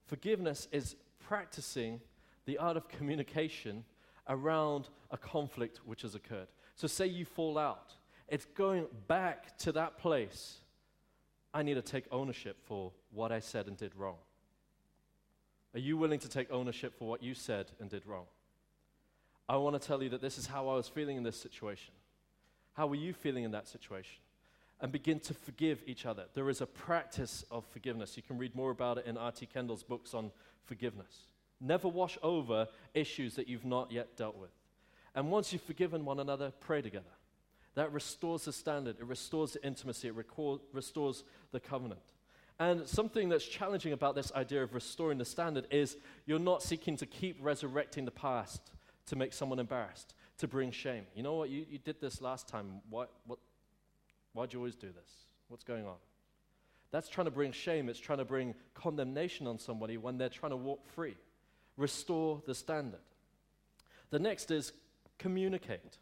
Forgiveness 0.08 0.67
is 0.71 0.95
practicing 1.19 2.02
the 2.46 2.58
art 2.58 2.78
of 2.78 2.88
communication 2.88 3.84
around 4.28 4.90
a 5.12 5.18
conflict 5.18 5.82
which 5.86 6.02
has 6.02 6.16
occurred. 6.16 6.48
So, 6.76 6.88
say 6.88 7.08
you 7.08 7.26
fall 7.26 7.58
out, 7.58 7.94
it's 8.28 8.46
going 8.46 8.88
back 9.08 9.58
to 9.60 9.72
that 9.74 9.98
place. 9.98 10.58
I 11.54 11.64
need 11.64 11.76
to 11.76 11.82
take 11.82 12.06
ownership 12.12 12.58
for 12.66 12.92
what 13.12 13.32
I 13.32 13.40
said 13.40 13.68
and 13.68 13.78
did 13.78 13.96
wrong. 13.96 14.18
Are 15.74 15.80
you 15.80 15.98
willing 15.98 16.20
to 16.20 16.30
take 16.30 16.52
ownership 16.52 16.98
for 16.98 17.08
what 17.08 17.22
you 17.22 17.34
said 17.34 17.72
and 17.80 17.90
did 17.90 18.06
wrong? 18.06 18.26
I 19.48 19.58
want 19.58 19.80
to 19.80 19.88
tell 19.88 20.02
you 20.02 20.10
that 20.10 20.22
this 20.22 20.38
is 20.38 20.48
how 20.48 20.68
I 20.70 20.76
was 20.76 20.88
feeling 20.88 21.18
in 21.18 21.24
this 21.24 21.40
situation. 21.40 21.94
How 22.74 22.88
were 22.88 22.96
you 22.96 23.14
feeling 23.14 23.44
in 23.44 23.52
that 23.52 23.68
situation? 23.68 24.22
And 24.82 24.92
begin 24.92 25.20
to 25.22 25.34
forgive 25.34 25.84
each 25.86 26.06
other. 26.06 26.26
There 26.34 26.50
is 26.50 26.62
a 26.62 26.66
practice 26.66 27.46
of 27.52 27.64
forgiveness. 27.66 28.18
You 28.18 28.24
can 28.24 28.38
read 28.38 28.56
more 28.56 28.72
about 28.72 28.98
it 28.98 29.06
in 29.06 29.18
R.T. 29.18 29.48
Kendall's 29.48 29.84
books 29.84 30.14
on 30.14 30.32
forgiveness. 30.64 31.28
Never 31.65 31.88
wash 31.88 32.17
over 32.21 32.67
issues 32.93 33.36
that 33.36 33.47
you've 33.47 33.65
not 33.65 33.91
yet 33.91 34.15
dealt 34.15 34.38
with. 34.38 34.51
And 35.15 35.32
once 35.32 35.51
you've 35.51 35.63
forgiven 35.63 36.06
one 36.06 36.19
another, 36.19 36.54
pray 36.60 36.82
together. 36.82 37.06
That 37.73 37.91
restores 37.91 38.45
the 38.45 38.54
standard, 38.54 38.97
it 38.99 39.06
restores 39.06 39.54
the 39.54 39.65
intimacy, 39.65 40.10
it 40.10 40.15
record, 40.15 40.62
restores 40.71 41.23
the 41.51 41.60
covenant. 41.60 42.01
And 42.60 42.88
something 42.88 43.30
that's 43.30 43.45
challenging 43.45 43.93
about 43.93 44.15
this 44.15 44.32
idea 44.34 44.63
of 44.63 44.73
restoring 44.73 45.17
the 45.17 45.25
standard 45.25 45.67
is 45.71 45.97
you're 46.25 46.39
not 46.39 46.62
seeking 46.62 46.95
to 46.97 47.06
keep 47.06 47.38
resurrecting 47.41 48.06
the 48.06 48.12
past 48.12 48.62
to 49.08 49.15
make 49.15 49.34
someone 49.34 49.60
embarrassed, 49.60 50.13
to 50.38 50.47
bring 50.47 50.71
shame. 50.71 51.06
You 51.15 51.23
know 51.23 51.34
what? 51.34 51.49
You, 51.49 51.65
you 51.69 51.80
did 51.80 51.99
this 51.99 52.21
last 52.21 52.47
time. 52.47 52.82
Why, 52.89 53.06
what, 53.25 53.39
why'd 54.34 54.54
you 54.54 54.60
always 54.60 54.75
do 54.75 54.88
this? 54.88 55.12
What's 55.49 55.63
going 55.63 55.86
on? 55.86 55.95
That's 56.91 57.10
trying 57.10 57.25
to 57.25 57.32
bring 57.32 57.51
shame. 57.51 57.89
It's 57.89 57.99
trying 57.99 58.19
to 58.19 58.25
bring 58.25 58.54
condemnation 58.73 59.47
on 59.47 59.60
somebody 59.60 59.97
when 59.97 60.17
they're 60.17 60.30
trying 60.30 60.51
to 60.51 60.58
walk 60.58 60.88
free. 60.88 61.15
Restore 61.78 62.42
the 62.46 62.56
standard. 62.56 63.00
The 64.10 64.20
next 64.20 64.52
is 64.52 64.72
communicate. 65.18 65.98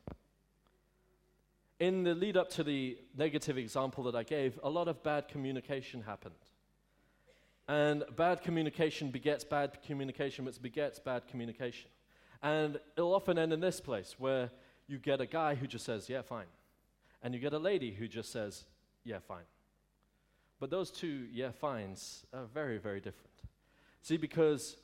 In 1.80 2.04
the 2.04 2.14
lead 2.14 2.38
up 2.38 2.50
to 2.52 2.64
the 2.64 2.98
negative 3.18 3.58
example 3.58 4.04
that 4.06 4.16
I 4.16 4.24
gave, 4.24 4.60
a 4.64 4.70
lot 4.70 4.88
of 4.88 5.04
bad 5.04 5.28
communication 5.28 6.04
happened. 6.04 6.36
And 7.68 8.04
bad 8.16 8.42
communication 8.42 9.10
begets 9.10 9.44
bad 9.44 9.82
communication, 9.86 10.46
which 10.46 10.62
begets 10.62 11.00
bad 11.00 11.28
communication. 11.28 11.90
And 12.42 12.80
it'll 12.98 13.16
often 13.16 13.38
end 13.38 13.54
in 13.54 13.62
this 13.62 13.80
place 13.80 14.16
where 14.18 14.52
you 14.88 14.98
get 14.98 15.22
a 15.22 15.26
guy 15.26 15.56
who 15.56 15.66
just 15.66 15.86
says, 15.86 16.10
yeah, 16.10 16.22
fine. 16.22 16.46
And 17.22 17.34
you 17.34 17.40
get 17.40 17.54
a 17.54 17.60
lady 17.60 17.92
who 17.92 18.08
just 18.08 18.32
says, 18.32 18.66
yeah, 19.06 19.20
fine. 19.20 19.46
But 20.60 20.70
those 20.70 20.92
two, 20.92 21.28
yeah, 21.32 21.52
fines 21.52 22.26
are 22.34 22.46
very, 22.46 22.78
very 22.78 23.00
different. 23.00 23.32
See, 24.02 24.18
because 24.18 24.76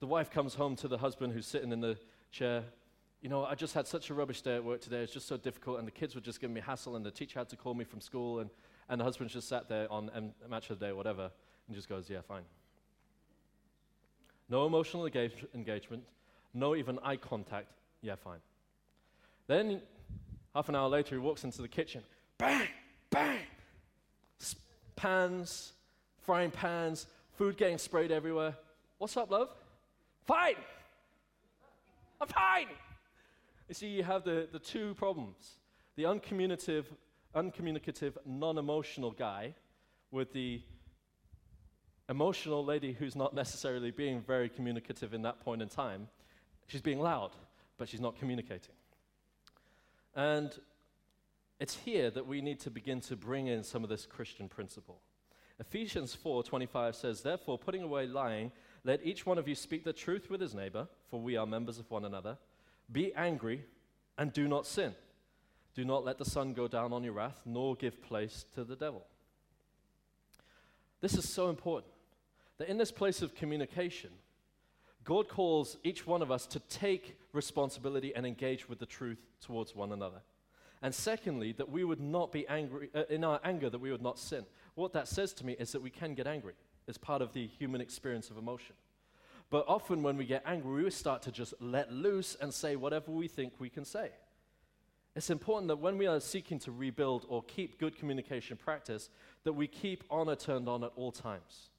the 0.00 0.06
wife 0.06 0.30
comes 0.30 0.54
home 0.54 0.76
to 0.76 0.88
the 0.88 0.98
husband 0.98 1.32
who's 1.32 1.46
sitting 1.46 1.72
in 1.72 1.80
the 1.80 1.96
chair. 2.30 2.64
You 3.22 3.28
know, 3.28 3.44
I 3.44 3.54
just 3.54 3.74
had 3.74 3.86
such 3.86 4.10
a 4.10 4.14
rubbish 4.14 4.42
day 4.42 4.56
at 4.56 4.64
work 4.64 4.80
today. 4.80 4.98
It's 5.02 5.12
just 5.12 5.26
so 5.26 5.36
difficult, 5.36 5.78
and 5.78 5.86
the 5.86 5.92
kids 5.92 6.14
were 6.14 6.20
just 6.20 6.40
giving 6.40 6.54
me 6.54 6.60
hassle, 6.60 6.96
and 6.96 7.04
the 7.04 7.10
teacher 7.10 7.38
had 7.40 7.48
to 7.48 7.56
call 7.56 7.74
me 7.74 7.84
from 7.84 8.00
school, 8.00 8.40
and, 8.40 8.50
and 8.88 9.00
the 9.00 9.04
husband 9.04 9.30
just 9.30 9.48
sat 9.48 9.68
there 9.68 9.90
on 9.90 10.10
M- 10.14 10.32
match 10.48 10.70
of 10.70 10.78
the 10.78 10.86
day, 10.86 10.92
whatever, 10.92 11.30
and 11.66 11.74
just 11.76 11.88
goes, 11.88 12.08
Yeah, 12.10 12.20
fine. 12.20 12.42
No 14.48 14.66
emotional 14.66 15.06
engage- 15.06 15.46
engagement, 15.54 16.04
no 16.54 16.76
even 16.76 16.98
eye 17.02 17.16
contact. 17.16 17.68
Yeah, 18.02 18.14
fine. 18.16 18.38
Then, 19.46 19.80
half 20.54 20.68
an 20.68 20.76
hour 20.76 20.88
later, 20.88 21.14
he 21.14 21.18
walks 21.20 21.42
into 21.42 21.62
the 21.62 21.68
kitchen. 21.68 22.02
Bang, 22.38 22.68
bang. 23.10 23.40
Pans, 24.94 25.72
frying 26.22 26.50
pans, 26.50 27.06
food 27.32 27.56
getting 27.56 27.76
sprayed 27.78 28.10
everywhere. 28.10 28.56
What's 28.98 29.16
up, 29.16 29.30
love? 29.30 29.50
Fine. 30.26 30.56
I'm 32.20 32.28
fine. 32.28 32.66
You 33.68 33.74
see, 33.74 33.88
you 33.88 34.02
have 34.02 34.24
the, 34.24 34.48
the 34.50 34.58
two 34.58 34.94
problems 34.94 35.58
the 35.96 36.04
uncommunicative, 36.04 36.84
uncommunicative 37.34 38.18
non 38.26 38.58
emotional 38.58 39.10
guy 39.10 39.54
with 40.10 40.32
the 40.32 40.60
emotional 42.08 42.64
lady 42.64 42.92
who's 42.92 43.16
not 43.16 43.34
necessarily 43.34 43.90
being 43.90 44.20
very 44.20 44.48
communicative 44.48 45.14
in 45.14 45.22
that 45.22 45.40
point 45.40 45.62
in 45.62 45.68
time. 45.68 46.08
She's 46.66 46.82
being 46.82 47.00
loud, 47.00 47.30
but 47.78 47.88
she's 47.88 48.00
not 48.00 48.16
communicating. 48.18 48.74
And 50.14 50.52
it's 51.58 51.74
here 51.74 52.10
that 52.10 52.26
we 52.26 52.40
need 52.40 52.60
to 52.60 52.70
begin 52.70 53.00
to 53.02 53.16
bring 53.16 53.46
in 53.46 53.62
some 53.62 53.82
of 53.82 53.88
this 53.88 54.06
Christian 54.06 54.48
principle. 54.48 55.00
Ephesians 55.58 56.14
4:25 56.14 56.94
says, 56.94 57.22
"Therefore, 57.22 57.58
putting 57.58 57.82
away 57.82 58.06
lying, 58.06 58.52
let 58.86 59.04
each 59.04 59.26
one 59.26 59.36
of 59.36 59.48
you 59.48 59.54
speak 59.54 59.84
the 59.84 59.92
truth 59.92 60.30
with 60.30 60.40
his 60.40 60.54
neighbor, 60.54 60.86
for 61.10 61.20
we 61.20 61.36
are 61.36 61.46
members 61.46 61.78
of 61.78 61.90
one 61.90 62.04
another. 62.04 62.38
Be 62.90 63.12
angry 63.14 63.64
and 64.16 64.32
do 64.32 64.46
not 64.46 64.64
sin. 64.64 64.94
Do 65.74 65.84
not 65.84 66.04
let 66.04 66.18
the 66.18 66.24
sun 66.24 66.54
go 66.54 66.68
down 66.68 66.92
on 66.92 67.02
your 67.02 67.12
wrath, 67.12 67.40
nor 67.44 67.74
give 67.74 68.00
place 68.00 68.44
to 68.54 68.64
the 68.64 68.76
devil." 68.76 69.04
This 71.00 71.14
is 71.14 71.28
so 71.28 71.50
important 71.50 71.92
that 72.58 72.68
in 72.68 72.78
this 72.78 72.92
place 72.92 73.22
of 73.22 73.34
communication, 73.34 74.10
God 75.04 75.28
calls 75.28 75.76
each 75.84 76.06
one 76.06 76.22
of 76.22 76.30
us 76.30 76.46
to 76.46 76.60
take 76.60 77.18
responsibility 77.32 78.14
and 78.14 78.24
engage 78.24 78.68
with 78.68 78.78
the 78.78 78.86
truth 78.86 79.26
towards 79.40 79.74
one 79.74 79.92
another. 79.92 80.22
And 80.80 80.94
secondly, 80.94 81.52
that 81.52 81.70
we 81.70 81.84
would 81.84 82.00
not 82.00 82.32
be 82.32 82.46
angry, 82.48 82.90
uh, 82.94 83.04
in 83.08 83.24
our 83.24 83.40
anger, 83.42 83.68
that 83.68 83.78
we 83.78 83.90
would 83.90 84.02
not 84.02 84.18
sin. 84.18 84.46
What 84.74 84.92
that 84.92 85.08
says 85.08 85.32
to 85.34 85.46
me 85.46 85.54
is 85.58 85.72
that 85.72 85.82
we 85.82 85.90
can 85.90 86.14
get 86.14 86.26
angry. 86.26 86.54
It's 86.86 86.98
part 86.98 87.22
of 87.22 87.32
the 87.32 87.46
human 87.46 87.80
experience 87.80 88.30
of 88.30 88.38
emotion. 88.38 88.76
But 89.50 89.64
often 89.68 90.02
when 90.02 90.16
we 90.16 90.24
get 90.24 90.42
angry, 90.46 90.84
we 90.84 90.90
start 90.90 91.22
to 91.22 91.32
just 91.32 91.54
let 91.60 91.92
loose 91.92 92.36
and 92.40 92.52
say 92.52 92.76
whatever 92.76 93.10
we 93.10 93.28
think 93.28 93.54
we 93.58 93.70
can 93.70 93.84
say. 93.84 94.10
It's 95.14 95.30
important 95.30 95.68
that 95.68 95.78
when 95.78 95.98
we 95.98 96.06
are 96.06 96.20
seeking 96.20 96.58
to 96.60 96.72
rebuild 96.72 97.24
or 97.28 97.42
keep 97.42 97.78
good 97.78 97.96
communication 97.96 98.56
practice, 98.56 99.08
that 99.44 99.54
we 99.54 99.66
keep 99.66 100.04
honor 100.10 100.36
turned 100.36 100.68
on 100.68 100.84
at 100.84 100.92
all 100.96 101.12
times 101.12 101.70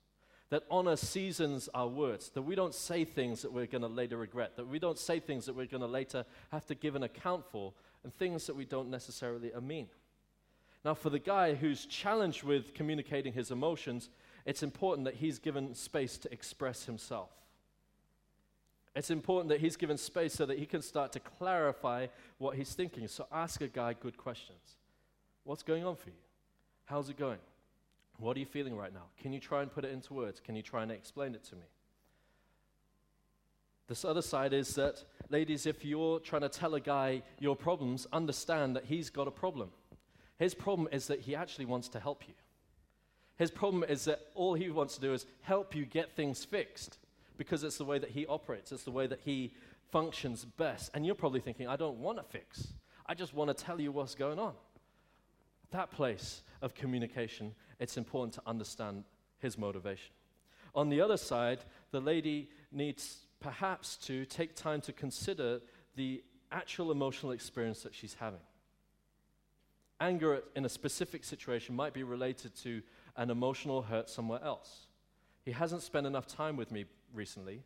that 0.49 0.63
honor 0.71 0.95
seasons 0.95 1.67
our 1.73 1.87
words, 1.87 2.29
that 2.29 2.41
we 2.41 2.55
don't 2.55 2.73
say 2.73 3.03
things 3.03 3.41
that 3.41 3.51
we're 3.51 3.65
going 3.65 3.81
to 3.81 3.87
later 3.87 4.17
regret, 4.17 4.55
that 4.55 4.67
we 4.67 4.79
don't 4.79 4.97
say 4.97 5.19
things 5.19 5.45
that 5.45 5.55
we're 5.55 5.65
going 5.65 5.81
to 5.81 5.87
later 5.87 6.25
have 6.51 6.65
to 6.65 6.75
give 6.75 6.95
an 6.95 7.03
account 7.03 7.43
for, 7.51 7.73
and 8.03 8.13
things 8.13 8.47
that 8.47 8.55
we 8.55 8.63
don't 8.63 8.89
necessarily 8.89 9.51
mean. 9.61 9.87
Now, 10.85 10.93
for 10.93 11.09
the 11.09 11.19
guy 11.19 11.53
who's 11.53 11.85
challenged 11.85 12.43
with 12.43 12.73
communicating 12.73 13.33
his 13.33 13.51
emotions, 13.51 14.09
it's 14.47 14.63
important 14.63 15.03
that 15.03 15.15
he's 15.15 15.39
given 15.39 15.75
space 15.75 16.17
to 16.19 16.31
express 16.31 16.85
himself. 16.85 17.29
It's 18.95 19.11
important 19.11 19.49
that 19.49 19.59
he's 19.59 19.75
given 19.75 19.97
space 19.97 20.33
so 20.33 20.45
that 20.45 20.57
he 20.57 20.65
can 20.65 20.81
start 20.81 21.11
to 21.11 21.19
clarify 21.19 22.07
what 22.37 22.55
he's 22.55 22.73
thinking. 22.73 23.09
So 23.09 23.27
ask 23.29 23.59
a 23.59 23.67
guy 23.67 23.93
good 23.93 24.15
questions. 24.15 24.77
What's 25.43 25.63
going 25.63 25.85
on 25.85 25.97
for 25.97 26.09
you? 26.09 26.15
How's 26.85 27.09
it 27.09 27.17
going? 27.17 27.39
What 28.19 28.37
are 28.37 28.39
you 28.39 28.45
feeling 28.45 28.77
right 28.77 28.93
now? 28.93 29.03
Can 29.21 29.33
you 29.33 29.39
try 29.41 29.61
and 29.61 29.71
put 29.71 29.83
it 29.83 29.91
into 29.91 30.13
words? 30.13 30.39
Can 30.39 30.55
you 30.55 30.61
try 30.61 30.81
and 30.81 30.93
explain 30.93 31.35
it 31.35 31.43
to 31.43 31.55
me? 31.55 31.67
This 33.89 34.05
other 34.05 34.21
side 34.21 34.53
is 34.53 34.75
that, 34.75 35.03
ladies, 35.29 35.65
if 35.65 35.83
you're 35.83 36.19
trying 36.19 36.43
to 36.43 36.49
tell 36.49 36.73
a 36.73 36.79
guy 36.79 37.21
your 37.37 37.57
problems, 37.57 38.07
understand 38.13 38.77
that 38.77 38.85
he's 38.85 39.09
got 39.09 39.27
a 39.27 39.31
problem. 39.31 39.71
His 40.39 40.55
problem 40.55 40.87
is 40.93 41.07
that 41.07 41.19
he 41.19 41.35
actually 41.35 41.65
wants 41.65 41.89
to 41.89 41.99
help 41.99 42.29
you. 42.29 42.33
His 43.37 43.51
problem 43.51 43.83
is 43.83 44.05
that 44.05 44.19
all 44.33 44.55
he 44.55 44.69
wants 44.69 44.95
to 44.95 45.01
do 45.01 45.13
is 45.13 45.25
help 45.41 45.75
you 45.75 45.85
get 45.85 46.15
things 46.15 46.43
fixed 46.43 46.97
because 47.37 47.63
it's 47.63 47.77
the 47.77 47.85
way 47.85 47.99
that 47.99 48.09
he 48.09 48.25
operates, 48.25 48.71
it's 48.71 48.83
the 48.83 48.91
way 48.91 49.05
that 49.07 49.19
he 49.23 49.53
functions 49.91 50.43
best. 50.43 50.91
And 50.93 51.05
you're 51.05 51.15
probably 51.15 51.39
thinking, 51.39 51.67
I 51.67 51.75
don't 51.75 51.99
want 51.99 52.17
to 52.17 52.23
fix, 52.23 52.73
I 53.05 53.13
just 53.13 53.33
want 53.33 53.55
to 53.55 53.63
tell 53.63 53.79
you 53.79 53.91
what's 53.91 54.15
going 54.15 54.39
on. 54.39 54.53
That 55.71 55.91
place 55.91 56.41
of 56.61 56.73
communication, 56.73 57.53
it's 57.79 57.97
important 57.97 58.33
to 58.33 58.41
understand 58.47 59.03
his 59.39 59.57
motivation. 59.57 60.13
On 60.73 60.89
the 60.89 61.01
other 61.01 61.17
side, 61.17 61.59
the 61.91 61.99
lady 61.99 62.49
needs 62.71 63.17
perhaps 63.39 63.97
to 63.97 64.25
take 64.25 64.55
time 64.55 64.81
to 64.81 64.93
consider 64.93 65.61
the 65.95 66.23
actual 66.51 66.91
emotional 66.91 67.31
experience 67.31 67.81
that 67.83 67.93
she's 67.93 68.15
having. 68.15 68.39
Anger 69.99 70.43
in 70.55 70.65
a 70.65 70.69
specific 70.69 71.23
situation 71.23 71.75
might 71.75 71.93
be 71.93 72.03
related 72.03 72.55
to 72.57 72.81
an 73.17 73.29
emotional 73.29 73.81
hurt 73.81 74.09
somewhere 74.09 74.39
else. 74.43 74.87
He 75.43 75.51
hasn't 75.51 75.81
spent 75.81 76.05
enough 76.05 76.27
time 76.27 76.55
with 76.55 76.71
me 76.71 76.85
recently, 77.13 77.63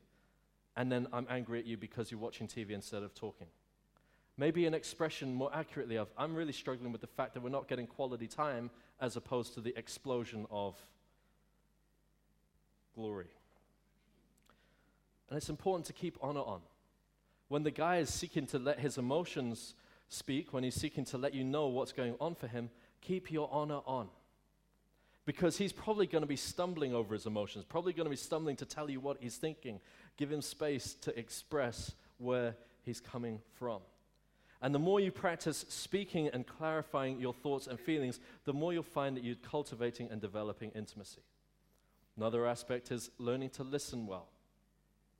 and 0.76 0.92
then 0.92 1.08
I'm 1.12 1.28
angry 1.30 1.60
at 1.60 1.66
you 1.66 1.78
because 1.78 2.10
you're 2.10 2.20
watching 2.20 2.48
TV 2.48 2.72
instead 2.72 3.04
of 3.04 3.14
talking. 3.14 3.48
Maybe 4.38 4.66
an 4.66 4.74
expression 4.74 5.34
more 5.34 5.52
accurately 5.54 5.98
of, 5.98 6.10
I'm 6.18 6.34
really 6.34 6.54
struggling 6.54 6.92
with 6.92 7.02
the 7.02 7.08
fact 7.08 7.34
that 7.34 7.44
we're 7.44 7.50
not 7.50 7.68
getting 7.68 7.86
quality 7.86 8.28
time 8.28 8.72
as 9.00 9.18
opposed 9.18 9.54
to 9.56 9.62
the 9.62 9.78
explosion 9.78 10.48
of 10.50 10.76
glory. 12.96 13.30
And 15.30 15.38
it's 15.38 15.50
important 15.50 15.86
to 15.88 15.94
keep 15.94 16.18
honor 16.22 16.42
on. 16.42 16.62
When 17.50 17.64
the 17.64 17.72
guy 17.72 17.98
is 17.98 18.10
seeking 18.10 18.46
to 18.48 18.60
let 18.60 18.80
his 18.80 18.98
emotions 18.98 19.76
speak, 20.08 20.54
when 20.54 20.64
he's 20.64 20.76
seeking 20.76 21.06
to 21.06 21.18
let 21.18 21.34
you 21.34 21.44
know 21.44 21.68
what's 21.68 21.92
going 21.92 22.16
on 22.20 22.36
for 22.36 22.48
him, 22.48 22.70
keep 23.02 23.32
your 23.32 23.50
honor 23.52 23.82
on. 23.86 24.10
Because 25.26 25.58
he's 25.58 25.72
probably 25.72 26.08
going 26.08 26.24
to 26.24 26.28
be 26.28 26.36
stumbling 26.36 26.96
over 26.96 27.14
his 27.14 27.26
emotions, 27.26 27.64
probably 27.64 27.94
going 27.94 28.06
to 28.06 28.12
be 28.12 28.16
stumbling 28.16 28.56
to 28.58 28.66
tell 28.66 28.90
you 28.90 29.00
what 29.00 29.18
he's 29.20 29.38
thinking. 29.38 29.80
Give 30.18 30.32
him 30.32 30.42
space 30.42 30.96
to 31.02 31.18
express 31.18 31.92
where 32.18 32.56
he's 32.84 33.00
coming 33.00 33.40
from. 33.54 33.82
And 34.64 34.76
the 34.76 34.80
more 34.80 35.00
you 35.00 35.12
practice 35.12 35.66
speaking 35.70 36.28
and 36.28 36.46
clarifying 36.46 37.20
your 37.20 37.34
thoughts 37.34 37.68
and 37.68 37.80
feelings, 37.80 38.20
the 38.46 38.54
more 38.54 38.74
you'll 38.74 38.84
find 38.84 39.18
that 39.18 39.24
you're 39.24 39.36
cultivating 39.36 40.10
and 40.12 40.22
developing 40.22 40.72
intimacy. 40.76 41.22
Another 42.16 42.46
aspect 42.46 42.92
is 42.92 43.10
learning 43.18 43.50
to 43.52 43.64
listen 43.64 44.06
well. 44.06 44.28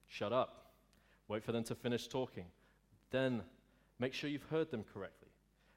Shut 0.08 0.32
up. 0.32 0.74
Wait 1.28 1.44
for 1.44 1.52
them 1.52 1.64
to 1.64 1.76
finish 1.76 2.08
talking. 2.08 2.46
Then 3.10 3.42
make 3.98 4.14
sure 4.14 4.30
you've 4.30 4.44
heard 4.44 4.70
them 4.70 4.84
correctly. 4.94 5.30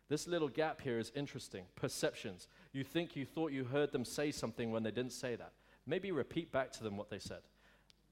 This 0.08 0.28
little 0.28 0.48
gap 0.48 0.82
here 0.82 0.98
is 0.98 1.12
interesting. 1.14 1.64
Perceptions. 1.76 2.48
You 2.74 2.84
think 2.84 3.16
you 3.16 3.24
thought 3.24 3.52
you 3.52 3.64
heard 3.64 3.92
them 3.92 4.04
say 4.04 4.30
something 4.30 4.70
when 4.70 4.82
they 4.82 4.90
didn't 4.90 5.12
say 5.12 5.36
that. 5.36 5.52
Maybe 5.86 6.12
repeat 6.12 6.52
back 6.52 6.70
to 6.72 6.82
them 6.82 6.98
what 6.98 7.08
they 7.08 7.18
said. 7.18 7.40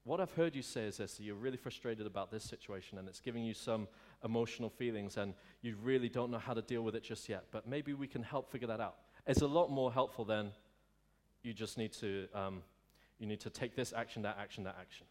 What 0.05 0.19
I've 0.19 0.31
heard 0.31 0.55
you 0.55 0.63
say 0.63 0.85
is 0.85 0.97
this 0.97 1.17
that 1.17 1.23
you're 1.23 1.35
really 1.35 1.57
frustrated 1.57 2.07
about 2.07 2.31
this 2.31 2.43
situation 2.43 2.97
and 2.97 3.07
it's 3.07 3.19
giving 3.19 3.43
you 3.43 3.53
some 3.53 3.87
emotional 4.23 4.69
feelings 4.69 5.17
and 5.17 5.35
you 5.61 5.75
really 5.83 6.09
don't 6.09 6.31
know 6.31 6.39
how 6.39 6.55
to 6.55 6.61
deal 6.63 6.81
with 6.81 6.95
it 6.95 7.03
just 7.03 7.29
yet, 7.29 7.45
but 7.51 7.67
maybe 7.67 7.93
we 7.93 8.07
can 8.07 8.23
help 8.23 8.51
figure 8.51 8.67
that 8.67 8.79
out. 8.79 8.95
It's 9.27 9.41
a 9.41 9.47
lot 9.47 9.69
more 9.69 9.93
helpful 9.93 10.25
than 10.25 10.51
you 11.43 11.53
just 11.53 11.77
need 11.77 11.93
to, 11.93 12.27
um, 12.33 12.63
you 13.19 13.27
need 13.27 13.39
to 13.41 13.51
take 13.51 13.75
this 13.75 13.93
action, 13.93 14.23
that 14.23 14.37
action, 14.39 14.63
that 14.63 14.77
action 14.79 15.05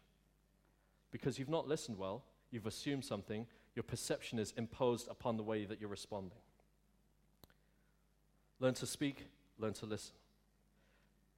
because 1.13 1.37
you've 1.37 1.47
not 1.47 1.67
listened 1.67 1.97
well, 1.97 2.23
you've 2.51 2.65
assumed 2.65 3.05
something, 3.05 3.45
your 3.75 3.83
perception 3.83 4.39
is 4.39 4.51
imposed 4.57 5.07
upon 5.07 5.37
the 5.37 5.43
way 5.43 5.63
that 5.63 5.79
you're 5.79 5.89
responding. 5.89 6.39
Learn 8.59 8.73
to 8.73 8.87
speak, 8.87 9.27
learn 9.57 9.73
to 9.73 9.85
listen. 9.85 10.13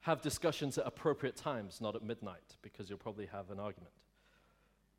Have 0.01 0.21
discussions 0.21 0.77
at 0.77 0.85
appropriate 0.85 1.35
times, 1.35 1.81
not 1.81 1.95
at 1.95 2.03
midnight, 2.03 2.57
because 2.61 2.89
you'll 2.89 2.99
probably 2.99 3.25
have 3.25 3.49
an 3.49 3.59
argument. 3.59 3.91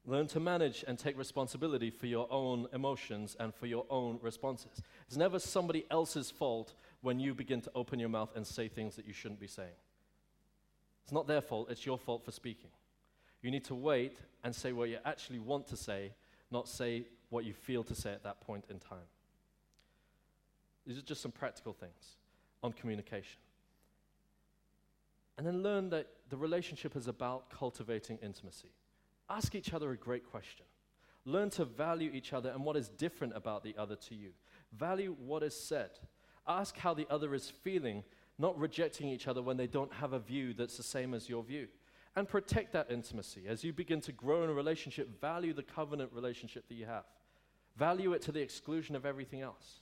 Learn 0.05 0.27
to 0.29 0.41
manage 0.41 0.85
and 0.87 0.99
take 0.99 1.19
responsibility 1.19 1.91
for 1.91 2.07
your 2.07 2.29
own 2.33 2.67
emotions 2.73 3.37
and 3.41 3.53
for 3.55 3.67
your 3.67 3.87
own 3.91 4.19
responses. 4.23 4.83
It's 5.07 5.17
never 5.17 5.39
somebody 5.39 5.85
else's 5.91 6.31
fault 6.31 6.75
when 7.03 7.19
you 7.19 7.35
begin 7.35 7.61
to 7.63 7.71
open 7.75 7.99
your 7.99 8.09
mouth 8.09 8.31
and 8.37 8.47
say 8.47 8.69
things 8.69 8.95
that 8.97 9.07
you 9.07 9.13
shouldn't 9.13 9.41
be 9.41 9.49
saying. 9.49 9.79
It's 11.03 11.13
not 11.13 11.27
their 11.27 11.41
fault, 11.41 11.71
it's 11.71 11.87
your 11.87 11.99
fault 11.99 12.25
for 12.25 12.33
speaking. 12.33 12.71
You 13.43 13.51
need 13.51 13.65
to 13.65 13.75
wait 13.75 14.19
and 14.43 14.55
say 14.55 14.73
what 14.73 14.89
you 14.89 14.99
actually 15.05 15.39
want 15.39 15.69
to 15.69 15.77
say, 15.77 16.13
not 16.51 16.69
say 16.69 17.07
what 17.31 17.45
you 17.45 17.53
feel 17.53 17.85
to 17.85 17.95
say 17.95 18.13
at 18.13 18.25
that 18.25 18.41
point 18.41 18.65
in 18.71 18.79
time. 18.79 18.99
These 20.87 20.99
are 20.99 21.03
just 21.03 21.21
some 21.21 21.33
practical 21.33 21.73
things 21.73 22.17
on 22.63 22.73
communication. 22.73 23.41
And 25.39 25.47
then 25.47 25.63
learn 25.63 25.91
that 25.91 26.09
the 26.31 26.37
relationship 26.37 26.97
is 26.97 27.09
about 27.09 27.51
cultivating 27.51 28.19
intimacy. 28.23 28.71
Ask 29.29 29.55
each 29.55 29.75
other 29.75 29.91
a 29.91 29.97
great 29.97 30.25
question. 30.25 30.65
Learn 31.25 31.51
to 31.51 31.65
value 31.65 32.11
each 32.13 32.33
other 32.33 32.51
and 32.51 32.65
what 32.65 32.77
is 32.77 32.89
different 32.89 33.37
about 33.37 33.63
the 33.63 33.75
other 33.77 33.97
to 33.97 34.15
you. 34.15 34.31
Value 34.73 35.17
what 35.19 35.43
is 35.43 35.55
said. 35.55 35.91
Ask 36.47 36.77
how 36.77 36.95
the 36.95 37.07
other 37.11 37.35
is 37.35 37.51
feeling, 37.51 38.05
not 38.39 38.59
rejecting 38.59 39.09
each 39.09 39.27
other 39.27 39.43
when 39.43 39.57
they 39.57 39.67
don't 39.67 39.93
have 39.93 40.13
a 40.13 40.19
view 40.19 40.55
that's 40.55 40.77
the 40.77 40.83
same 40.83 41.13
as 41.13 41.29
your 41.29 41.43
view 41.43 41.67
and 42.17 42.27
protect 42.27 42.73
that 42.73 42.91
intimacy. 42.91 43.45
As 43.47 43.63
you 43.63 43.73
begin 43.75 44.01
to 44.01 44.13
grow 44.13 44.43
in 44.43 44.51
a 44.51 44.55
relationship, 44.55 45.21
value 45.21 45.53
the 45.53 45.63
covenant 45.63 46.11
relationship 46.13 46.67
that 46.69 46.75
you 46.75 46.87
have. 46.87 47.05
Value 47.77 48.15
it 48.15 48.23
to 48.23 48.33
the 48.33 48.41
exclusion 48.41 48.97
of 48.97 49.05
everything 49.05 49.43
else. 49.43 49.81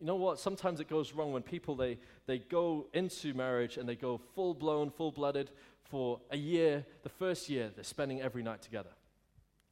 You 0.00 0.06
know 0.06 0.16
what? 0.16 0.38
Sometimes 0.38 0.80
it 0.80 0.88
goes 0.88 1.12
wrong 1.12 1.32
when 1.32 1.42
people 1.42 1.76
they, 1.76 1.98
they 2.26 2.38
go 2.38 2.86
into 2.92 3.32
marriage 3.34 3.76
and 3.76 3.88
they 3.88 3.96
go 3.96 4.20
full 4.34 4.54
blown, 4.54 4.90
full 4.90 5.12
blooded 5.12 5.50
for 5.82 6.20
a 6.30 6.36
year. 6.36 6.84
The 7.02 7.08
first 7.08 7.48
year, 7.48 7.70
they're 7.74 7.84
spending 7.84 8.20
every 8.20 8.42
night 8.42 8.62
together. 8.62 8.90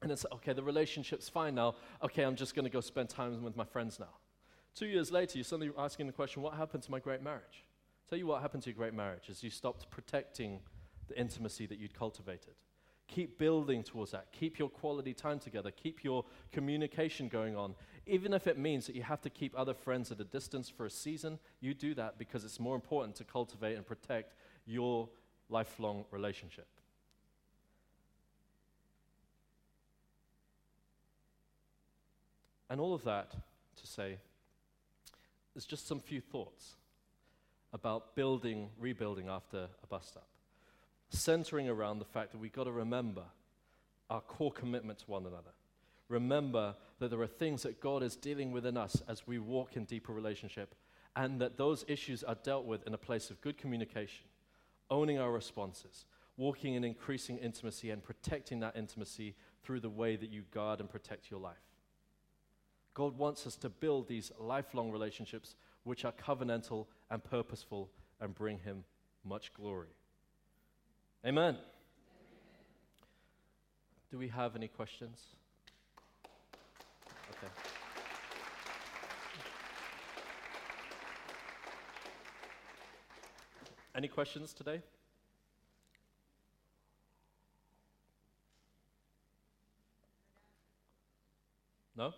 And 0.01 0.11
it's 0.11 0.27
okay, 0.33 0.53
the 0.53 0.63
relationship's 0.63 1.29
fine 1.29 1.55
now. 1.55 1.77
Okay, 2.03 2.23
I'm 2.23 2.37
just 2.37 2.55
going 2.55 2.65
to 2.65 2.71
go 2.71 2.81
spend 2.81 3.09
time 3.09 3.43
with 3.43 3.57
my 3.57 3.65
friends 3.65 3.99
now. 4.01 4.15
Two 4.75 4.87
years 4.87 5.13
later, 5.13 5.39
you're 5.39 5.45
suddenly 5.45 5.73
asking 5.77 6.07
the 6.07 6.13
question, 6.13 6.43
what 6.43 6.55
happened 6.55 6.83
to 6.85 6.91
my 6.91 6.99
great 6.99 7.23
marriage? 7.23 7.65
Tell 8.09 8.19
you 8.19 8.27
what 8.27 8.43
happened 8.43 8.63
to 8.65 8.71
your 8.71 8.77
great 8.77 8.95
marriage 8.95 9.29
is 9.29 9.43
you 9.43 9.51
stopped 9.51 9.91
protecting 9.91 10.61
the 11.09 11.19
intimacy 11.19 11.67
that 11.67 11.79
you'd 11.79 11.95
cultivated. 11.95 12.55
Keep 13.09 13.39
building 13.39 13.83
towards 13.83 14.13
that. 14.13 14.33
Keep 14.33 14.59
your 14.59 14.69
quality 14.69 15.13
time 15.13 15.39
together. 15.39 15.71
Keep 15.71 16.03
your 16.03 16.25
communication 16.51 17.29
going 17.29 17.57
on. 17.57 17.75
Even 18.07 18.33
if 18.33 18.47
it 18.47 18.59
means 18.59 18.87
that 18.87 18.97
you 18.97 19.03
have 19.03 19.21
to 19.23 19.31
keep 19.31 19.57
other 19.57 19.75
friends 19.75 20.11
at 20.11 20.21
a 20.21 20.25
distance 20.25 20.69
for 20.69 20.87
a 20.87 20.91
season, 20.91 21.39
you 21.61 21.73
do 21.73 21.95
that 21.95 22.19
because 22.19 22.45
it's 22.45 22.59
more 22.59 22.75
important 22.75 23.15
to 23.17 23.25
cultivate 23.25 23.77
and 23.77 23.87
protect 23.87 24.35
your 24.67 25.09
lifelong 25.49 26.05
relationship. 26.11 26.67
And 32.69 32.81
all 32.81 32.95
of 32.95 33.05
that 33.05 33.31
to 33.31 33.87
say, 33.87 34.19
there's 35.55 35.67
just 35.67 35.87
some 35.87 36.01
few 36.01 36.21
thoughts 36.21 36.75
about 37.73 38.17
building, 38.17 38.71
rebuilding 38.79 39.29
after 39.29 39.69
a 39.83 39.87
bus 39.87 40.07
stop 40.07 40.27
centering 41.13 41.69
around 41.69 41.99
the 41.99 42.05
fact 42.05 42.33
that 42.33 42.39
we've 42.39 42.53
got 42.53 42.65
to 42.65 42.73
remember 42.73 43.25
our 44.11 44.21
core 44.21 44.53
commitment 44.53 44.99
to 44.99 45.05
one 45.07 45.27
another. 45.27 45.51
Remember 46.13 46.75
that 46.99 47.09
there 47.09 47.23
are 47.23 47.27
things 47.27 47.63
that 47.63 47.81
God 47.81 48.03
is 48.03 48.17
dealing 48.17 48.53
with 48.53 48.67
in 48.67 48.77
us 48.77 49.03
as 49.09 49.27
we 49.27 49.39
walk 49.39 49.77
in 49.79 49.87
deeper 49.87 50.13
relationship, 50.13 50.75
and 51.17 51.41
that 51.41 51.57
those 51.57 51.87
issues 51.89 52.23
are 52.23 52.35
dealt 52.35 52.67
with 52.67 52.87
in 52.87 52.93
a 52.93 52.99
place 52.99 53.31
of 53.31 53.41
good 53.41 53.57
communication, 53.57 54.27
owning 54.91 55.19
our 55.19 55.33
responses, 55.33 56.05
walking 56.37 56.75
in 56.75 56.85
increasing 56.85 57.39
intimacy, 57.39 57.89
and 57.89 58.03
protecting 58.03 58.61
that 58.61 58.77
intimacy 58.77 59.35
through 59.63 59.81
the 59.81 59.89
way 59.89 60.15
that 60.15 60.29
you 60.29 60.43
guard 60.51 60.81
and 60.81 60.91
protect 60.91 61.31
your 61.31 61.41
life. 61.41 61.57
God 62.93 63.17
wants 63.17 63.47
us 63.47 63.57
to 63.57 63.71
build 63.71 64.07
these 64.07 64.31
lifelong 64.39 64.91
relationships 64.91 65.57
which 65.83 66.05
are 66.05 66.13
covenantal 66.13 66.89
and 67.11 67.25
purposeful 67.25 67.91
and 68.21 68.35
bring 68.35 68.59
Him 68.59 68.85
much 69.25 69.55
glory. 69.55 69.97
Amen. 71.27 71.57
Do 74.11 74.19
we 74.19 74.29
have 74.29 74.55
any 74.57 74.69
questions? 74.69 75.37
Any 83.95 84.09
questions 84.09 84.55
today? 84.55 84.81
No? 91.95 92.15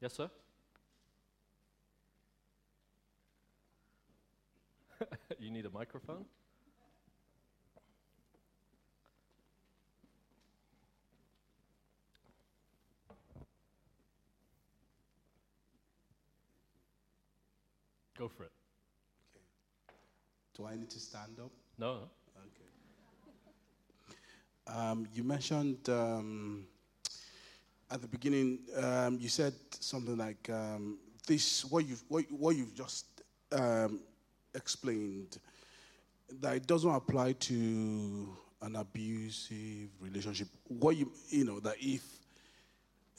Yes, 0.00 0.14
sir? 0.14 0.30
you 5.38 5.50
need 5.50 5.66
a 5.66 5.70
microphone? 5.70 6.24
Go 18.18 18.28
for 18.28 18.44
it. 18.44 18.52
Do 20.56 20.66
I 20.66 20.76
need 20.76 20.90
to 20.90 21.00
stand 21.00 21.38
up? 21.38 21.50
No, 21.78 22.08
Okay. 22.36 24.16
Um, 24.66 25.06
you 25.12 25.24
mentioned 25.24 25.88
um, 25.88 26.66
at 27.90 28.00
the 28.00 28.08
beginning. 28.08 28.60
Um, 28.76 29.18
you 29.20 29.28
said 29.28 29.54
something 29.70 30.16
like 30.16 30.48
um, 30.50 30.98
this. 31.26 31.64
What 31.64 31.86
you've 31.86 32.02
what, 32.08 32.24
what 32.30 32.56
you've 32.56 32.74
just 32.74 33.06
um, 33.52 34.00
explained 34.54 35.38
that 36.40 36.56
it 36.56 36.66
doesn't 36.66 36.94
apply 36.94 37.32
to 37.32 38.28
an 38.62 38.76
abusive 38.76 39.88
relationship. 40.00 40.48
What 40.68 40.96
you 40.96 41.10
you 41.28 41.44
know 41.44 41.60
that 41.60 41.76
if 41.80 42.02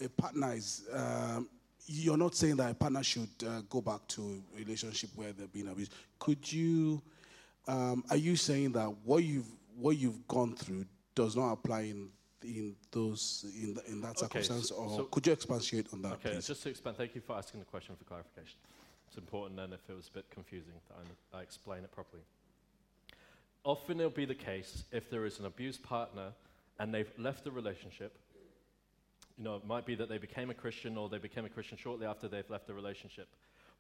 a 0.04 0.10
partner 0.10 0.54
is 0.54 0.84
um, 0.94 1.50
you're 1.88 2.18
not 2.18 2.36
saying 2.36 2.56
that 2.58 2.72
a 2.72 2.74
partner 2.74 3.04
should 3.04 3.30
uh, 3.46 3.62
go 3.70 3.82
back 3.82 4.08
to 4.08 4.42
a 4.54 4.58
relationship 4.60 5.10
where 5.16 5.34
they're 5.34 5.48
being 5.48 5.68
abused. 5.68 5.94
Could 6.20 6.52
you? 6.52 7.02
Um, 7.68 8.04
are 8.10 8.18
you 8.18 8.36
saying 8.36 8.72
that 8.74 8.90
what 9.04 9.24
you've 9.24 9.48
what 9.78 9.98
you've 9.98 10.28
gone 10.28 10.56
through 10.56 10.86
does 11.16 11.36
not 11.36 11.54
apply 11.54 11.82
in 11.82 12.10
in 12.44 12.76
those 12.92 13.46
in 13.62 13.74
the, 13.76 13.86
in 13.88 14.02
that 14.02 14.10
Okay, 14.24 14.42
circumstance, 14.42 14.70
so- 14.70 14.76
or 14.76 14.90
so- 14.98 15.04
could 15.06 15.28
you 15.28 15.34
expatiate 15.34 15.88
on 15.94 16.02
that, 16.02 16.14
Okay, 16.14 16.32
please? 16.34 16.48
just 16.48 16.64
to 16.64 16.70
expand, 16.70 16.98
thank 16.98 17.14
you 17.14 17.22
for 17.22 17.36
asking 17.38 17.60
the 17.60 17.66
question 17.66 17.96
for 17.96 18.04
clarification. 18.06 18.58
It's 19.08 19.18
important 19.18 19.58
then 19.58 19.74
if 19.74 19.88
it 19.90 19.94
was 19.96 20.08
a 20.08 20.12
bit 20.12 20.26
confusing 20.32 20.72
that 20.90 20.98
I, 21.34 21.40
I 21.40 21.42
explain 21.44 21.84
it 21.84 21.92
properly. 21.92 22.24
Often 23.64 24.00
it'll 24.00 24.10
be 24.10 24.26
the 24.26 24.34
case 24.34 24.86
if 24.92 25.10
there 25.12 25.26
is 25.26 25.38
an 25.40 25.46
abused 25.46 25.84
partner 25.84 26.32
and 26.80 26.92
they've 26.92 27.12
left 27.20 27.44
the 27.44 27.52
relationship. 27.52 28.18
You 29.38 29.44
know, 29.44 29.56
it 29.58 29.66
might 29.68 29.86
be 29.86 29.94
that 29.96 30.10
they 30.10 30.18
became 30.18 30.50
a 30.50 30.54
Christian 30.56 30.98
or 30.98 31.10
they 31.10 31.20
became 31.20 31.46
a 31.46 31.50
Christian 31.50 31.78
shortly 31.78 32.08
after 32.08 32.28
they've 32.28 32.50
left 32.50 32.66
the 32.66 32.74
relationship. 32.74 33.28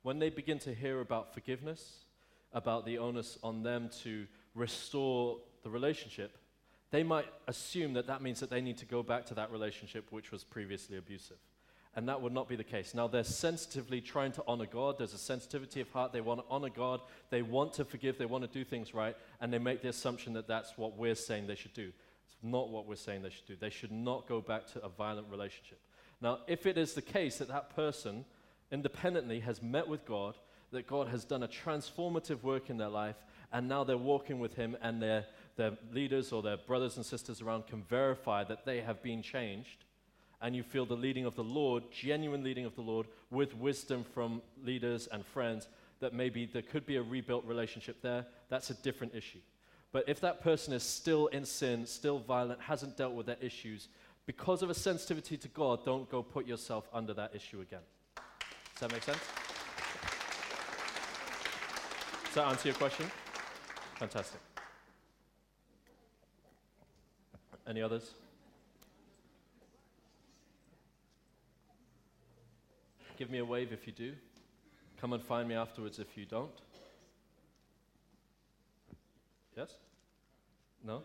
When 0.03 0.19
they 0.19 0.29
begin 0.29 0.59
to 0.59 0.73
hear 0.75 1.01
about 1.01 1.33
forgiveness, 1.33 2.05
about 2.53 2.85
the 2.85 2.97
onus 2.97 3.37
on 3.43 3.63
them 3.63 3.89
to 4.03 4.27
restore 4.55 5.37
the 5.63 5.69
relationship, 5.69 6.37
they 6.91 7.03
might 7.03 7.25
assume 7.47 7.93
that 7.93 8.07
that 8.07 8.21
means 8.21 8.39
that 8.41 8.49
they 8.49 8.61
need 8.61 8.77
to 8.77 8.85
go 8.85 9.01
back 9.01 9.25
to 9.27 9.33
that 9.35 9.51
relationship 9.51 10.11
which 10.11 10.31
was 10.31 10.43
previously 10.43 10.97
abusive. 10.97 11.37
And 11.95 12.07
that 12.07 12.21
would 12.21 12.31
not 12.31 12.47
be 12.47 12.55
the 12.55 12.63
case. 12.63 12.93
Now, 12.93 13.07
they're 13.07 13.23
sensitively 13.23 13.99
trying 13.99 14.31
to 14.33 14.43
honor 14.47 14.65
God. 14.65 14.97
There's 14.97 15.13
a 15.13 15.17
sensitivity 15.17 15.81
of 15.81 15.89
heart. 15.91 16.13
They 16.13 16.21
want 16.21 16.39
to 16.39 16.45
honor 16.49 16.69
God. 16.69 17.01
They 17.29 17.41
want 17.41 17.73
to 17.73 17.85
forgive. 17.85 18.17
They 18.17 18.25
want 18.25 18.45
to 18.45 18.49
do 18.49 18.63
things 18.63 18.93
right. 18.93 19.15
And 19.41 19.51
they 19.51 19.57
make 19.57 19.81
the 19.81 19.89
assumption 19.89 20.33
that 20.33 20.47
that's 20.47 20.77
what 20.77 20.97
we're 20.97 21.15
saying 21.15 21.47
they 21.47 21.55
should 21.55 21.73
do. 21.73 21.91
It's 22.25 22.37
not 22.41 22.69
what 22.69 22.87
we're 22.87 22.95
saying 22.95 23.23
they 23.23 23.29
should 23.29 23.45
do. 23.45 23.57
They 23.59 23.69
should 23.69 23.91
not 23.91 24.25
go 24.25 24.39
back 24.39 24.67
to 24.67 24.81
a 24.81 24.87
violent 24.87 25.27
relationship. 25.29 25.79
Now, 26.21 26.39
if 26.47 26.65
it 26.65 26.77
is 26.77 26.93
the 26.93 27.01
case 27.01 27.39
that 27.39 27.49
that 27.49 27.75
person 27.75 28.23
independently 28.71 29.41
has 29.41 29.61
met 29.61 29.87
with 29.87 30.05
God, 30.05 30.35
that 30.71 30.87
God 30.87 31.07
has 31.09 31.25
done 31.25 31.43
a 31.43 31.47
transformative 31.47 32.43
work 32.43 32.69
in 32.69 32.77
their 32.77 32.89
life, 32.89 33.17
and 33.51 33.67
now 33.67 33.83
they're 33.83 33.97
walking 33.97 34.39
with 34.39 34.55
Him, 34.55 34.77
and 34.81 35.01
their, 35.01 35.25
their 35.57 35.71
leaders 35.91 36.31
or 36.31 36.41
their 36.41 36.57
brothers 36.57 36.97
and 36.97 37.05
sisters 37.05 37.41
around 37.41 37.67
can 37.67 37.83
verify 37.83 38.43
that 38.45 38.65
they 38.65 38.81
have 38.81 39.03
been 39.03 39.21
changed, 39.21 39.83
and 40.41 40.55
you 40.55 40.63
feel 40.63 40.85
the 40.85 40.95
leading 40.95 41.25
of 41.25 41.35
the 41.35 41.43
Lord, 41.43 41.83
genuine 41.91 42.43
leading 42.43 42.65
of 42.65 42.75
the 42.75 42.81
Lord, 42.81 43.07
with 43.29 43.55
wisdom 43.55 44.03
from 44.03 44.41
leaders 44.63 45.07
and 45.11 45.25
friends, 45.25 45.67
that 45.99 46.13
maybe 46.13 46.45
there 46.45 46.61
could 46.61 46.85
be 46.85 46.95
a 46.95 47.03
rebuilt 47.03 47.45
relationship 47.45 48.01
there, 48.01 48.25
that's 48.49 48.69
a 48.69 48.75
different 48.75 49.13
issue. 49.13 49.39
But 49.91 50.07
if 50.07 50.21
that 50.21 50.41
person 50.41 50.73
is 50.73 50.83
still 50.83 51.27
in 51.27 51.45
sin, 51.45 51.85
still 51.85 52.19
violent, 52.19 52.61
hasn't 52.61 52.97
dealt 52.97 53.13
with 53.13 53.25
their 53.25 53.37
issues, 53.41 53.89
because 54.25 54.63
of 54.63 54.69
a 54.69 54.73
sensitivity 54.73 55.35
to 55.37 55.47
God, 55.49 55.83
don't 55.83 56.09
go 56.09 56.23
put 56.23 56.47
yourself 56.47 56.87
under 56.93 57.13
that 57.15 57.35
issue 57.35 57.59
again. 57.59 57.81
Does 58.15 58.79
that 58.79 58.91
make 58.91 59.03
sense? 59.03 59.19
Does 62.31 62.35
that 62.35 62.47
answer 62.47 62.69
your 62.69 62.75
question? 62.75 63.11
Fantastic. 63.95 64.39
Any 67.67 67.81
others? 67.81 68.13
Give 73.17 73.29
me 73.29 73.39
a 73.39 73.43
wave 73.43 73.73
if 73.73 73.85
you 73.85 73.91
do. 73.91 74.13
Come 75.01 75.11
and 75.11 75.21
find 75.21 75.45
me 75.45 75.55
afterwards 75.55 75.99
if 75.99 76.17
you 76.17 76.25
don't. 76.25 76.49
Yes? 79.57 79.73
No? 80.85 81.01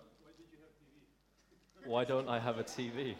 Why 1.84 2.04
don't 2.04 2.28
I 2.28 2.38
have 2.38 2.58
a 2.58 2.62
TV? 2.62 3.16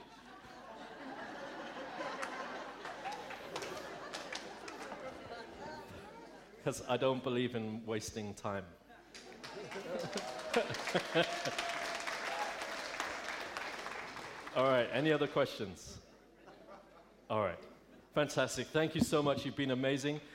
Because 6.66 6.82
I 6.88 6.96
don't 6.96 7.22
believe 7.22 7.54
in 7.54 7.80
wasting 7.86 8.34
time. 8.34 8.64
All 14.56 14.64
right, 14.64 14.88
any 14.92 15.12
other 15.12 15.28
questions? 15.28 15.98
All 17.30 17.40
right, 17.40 17.58
fantastic. 18.16 18.66
Thank 18.72 18.96
you 18.96 19.00
so 19.00 19.22
much. 19.22 19.44
You've 19.44 19.54
been 19.54 19.70
amazing. 19.70 20.20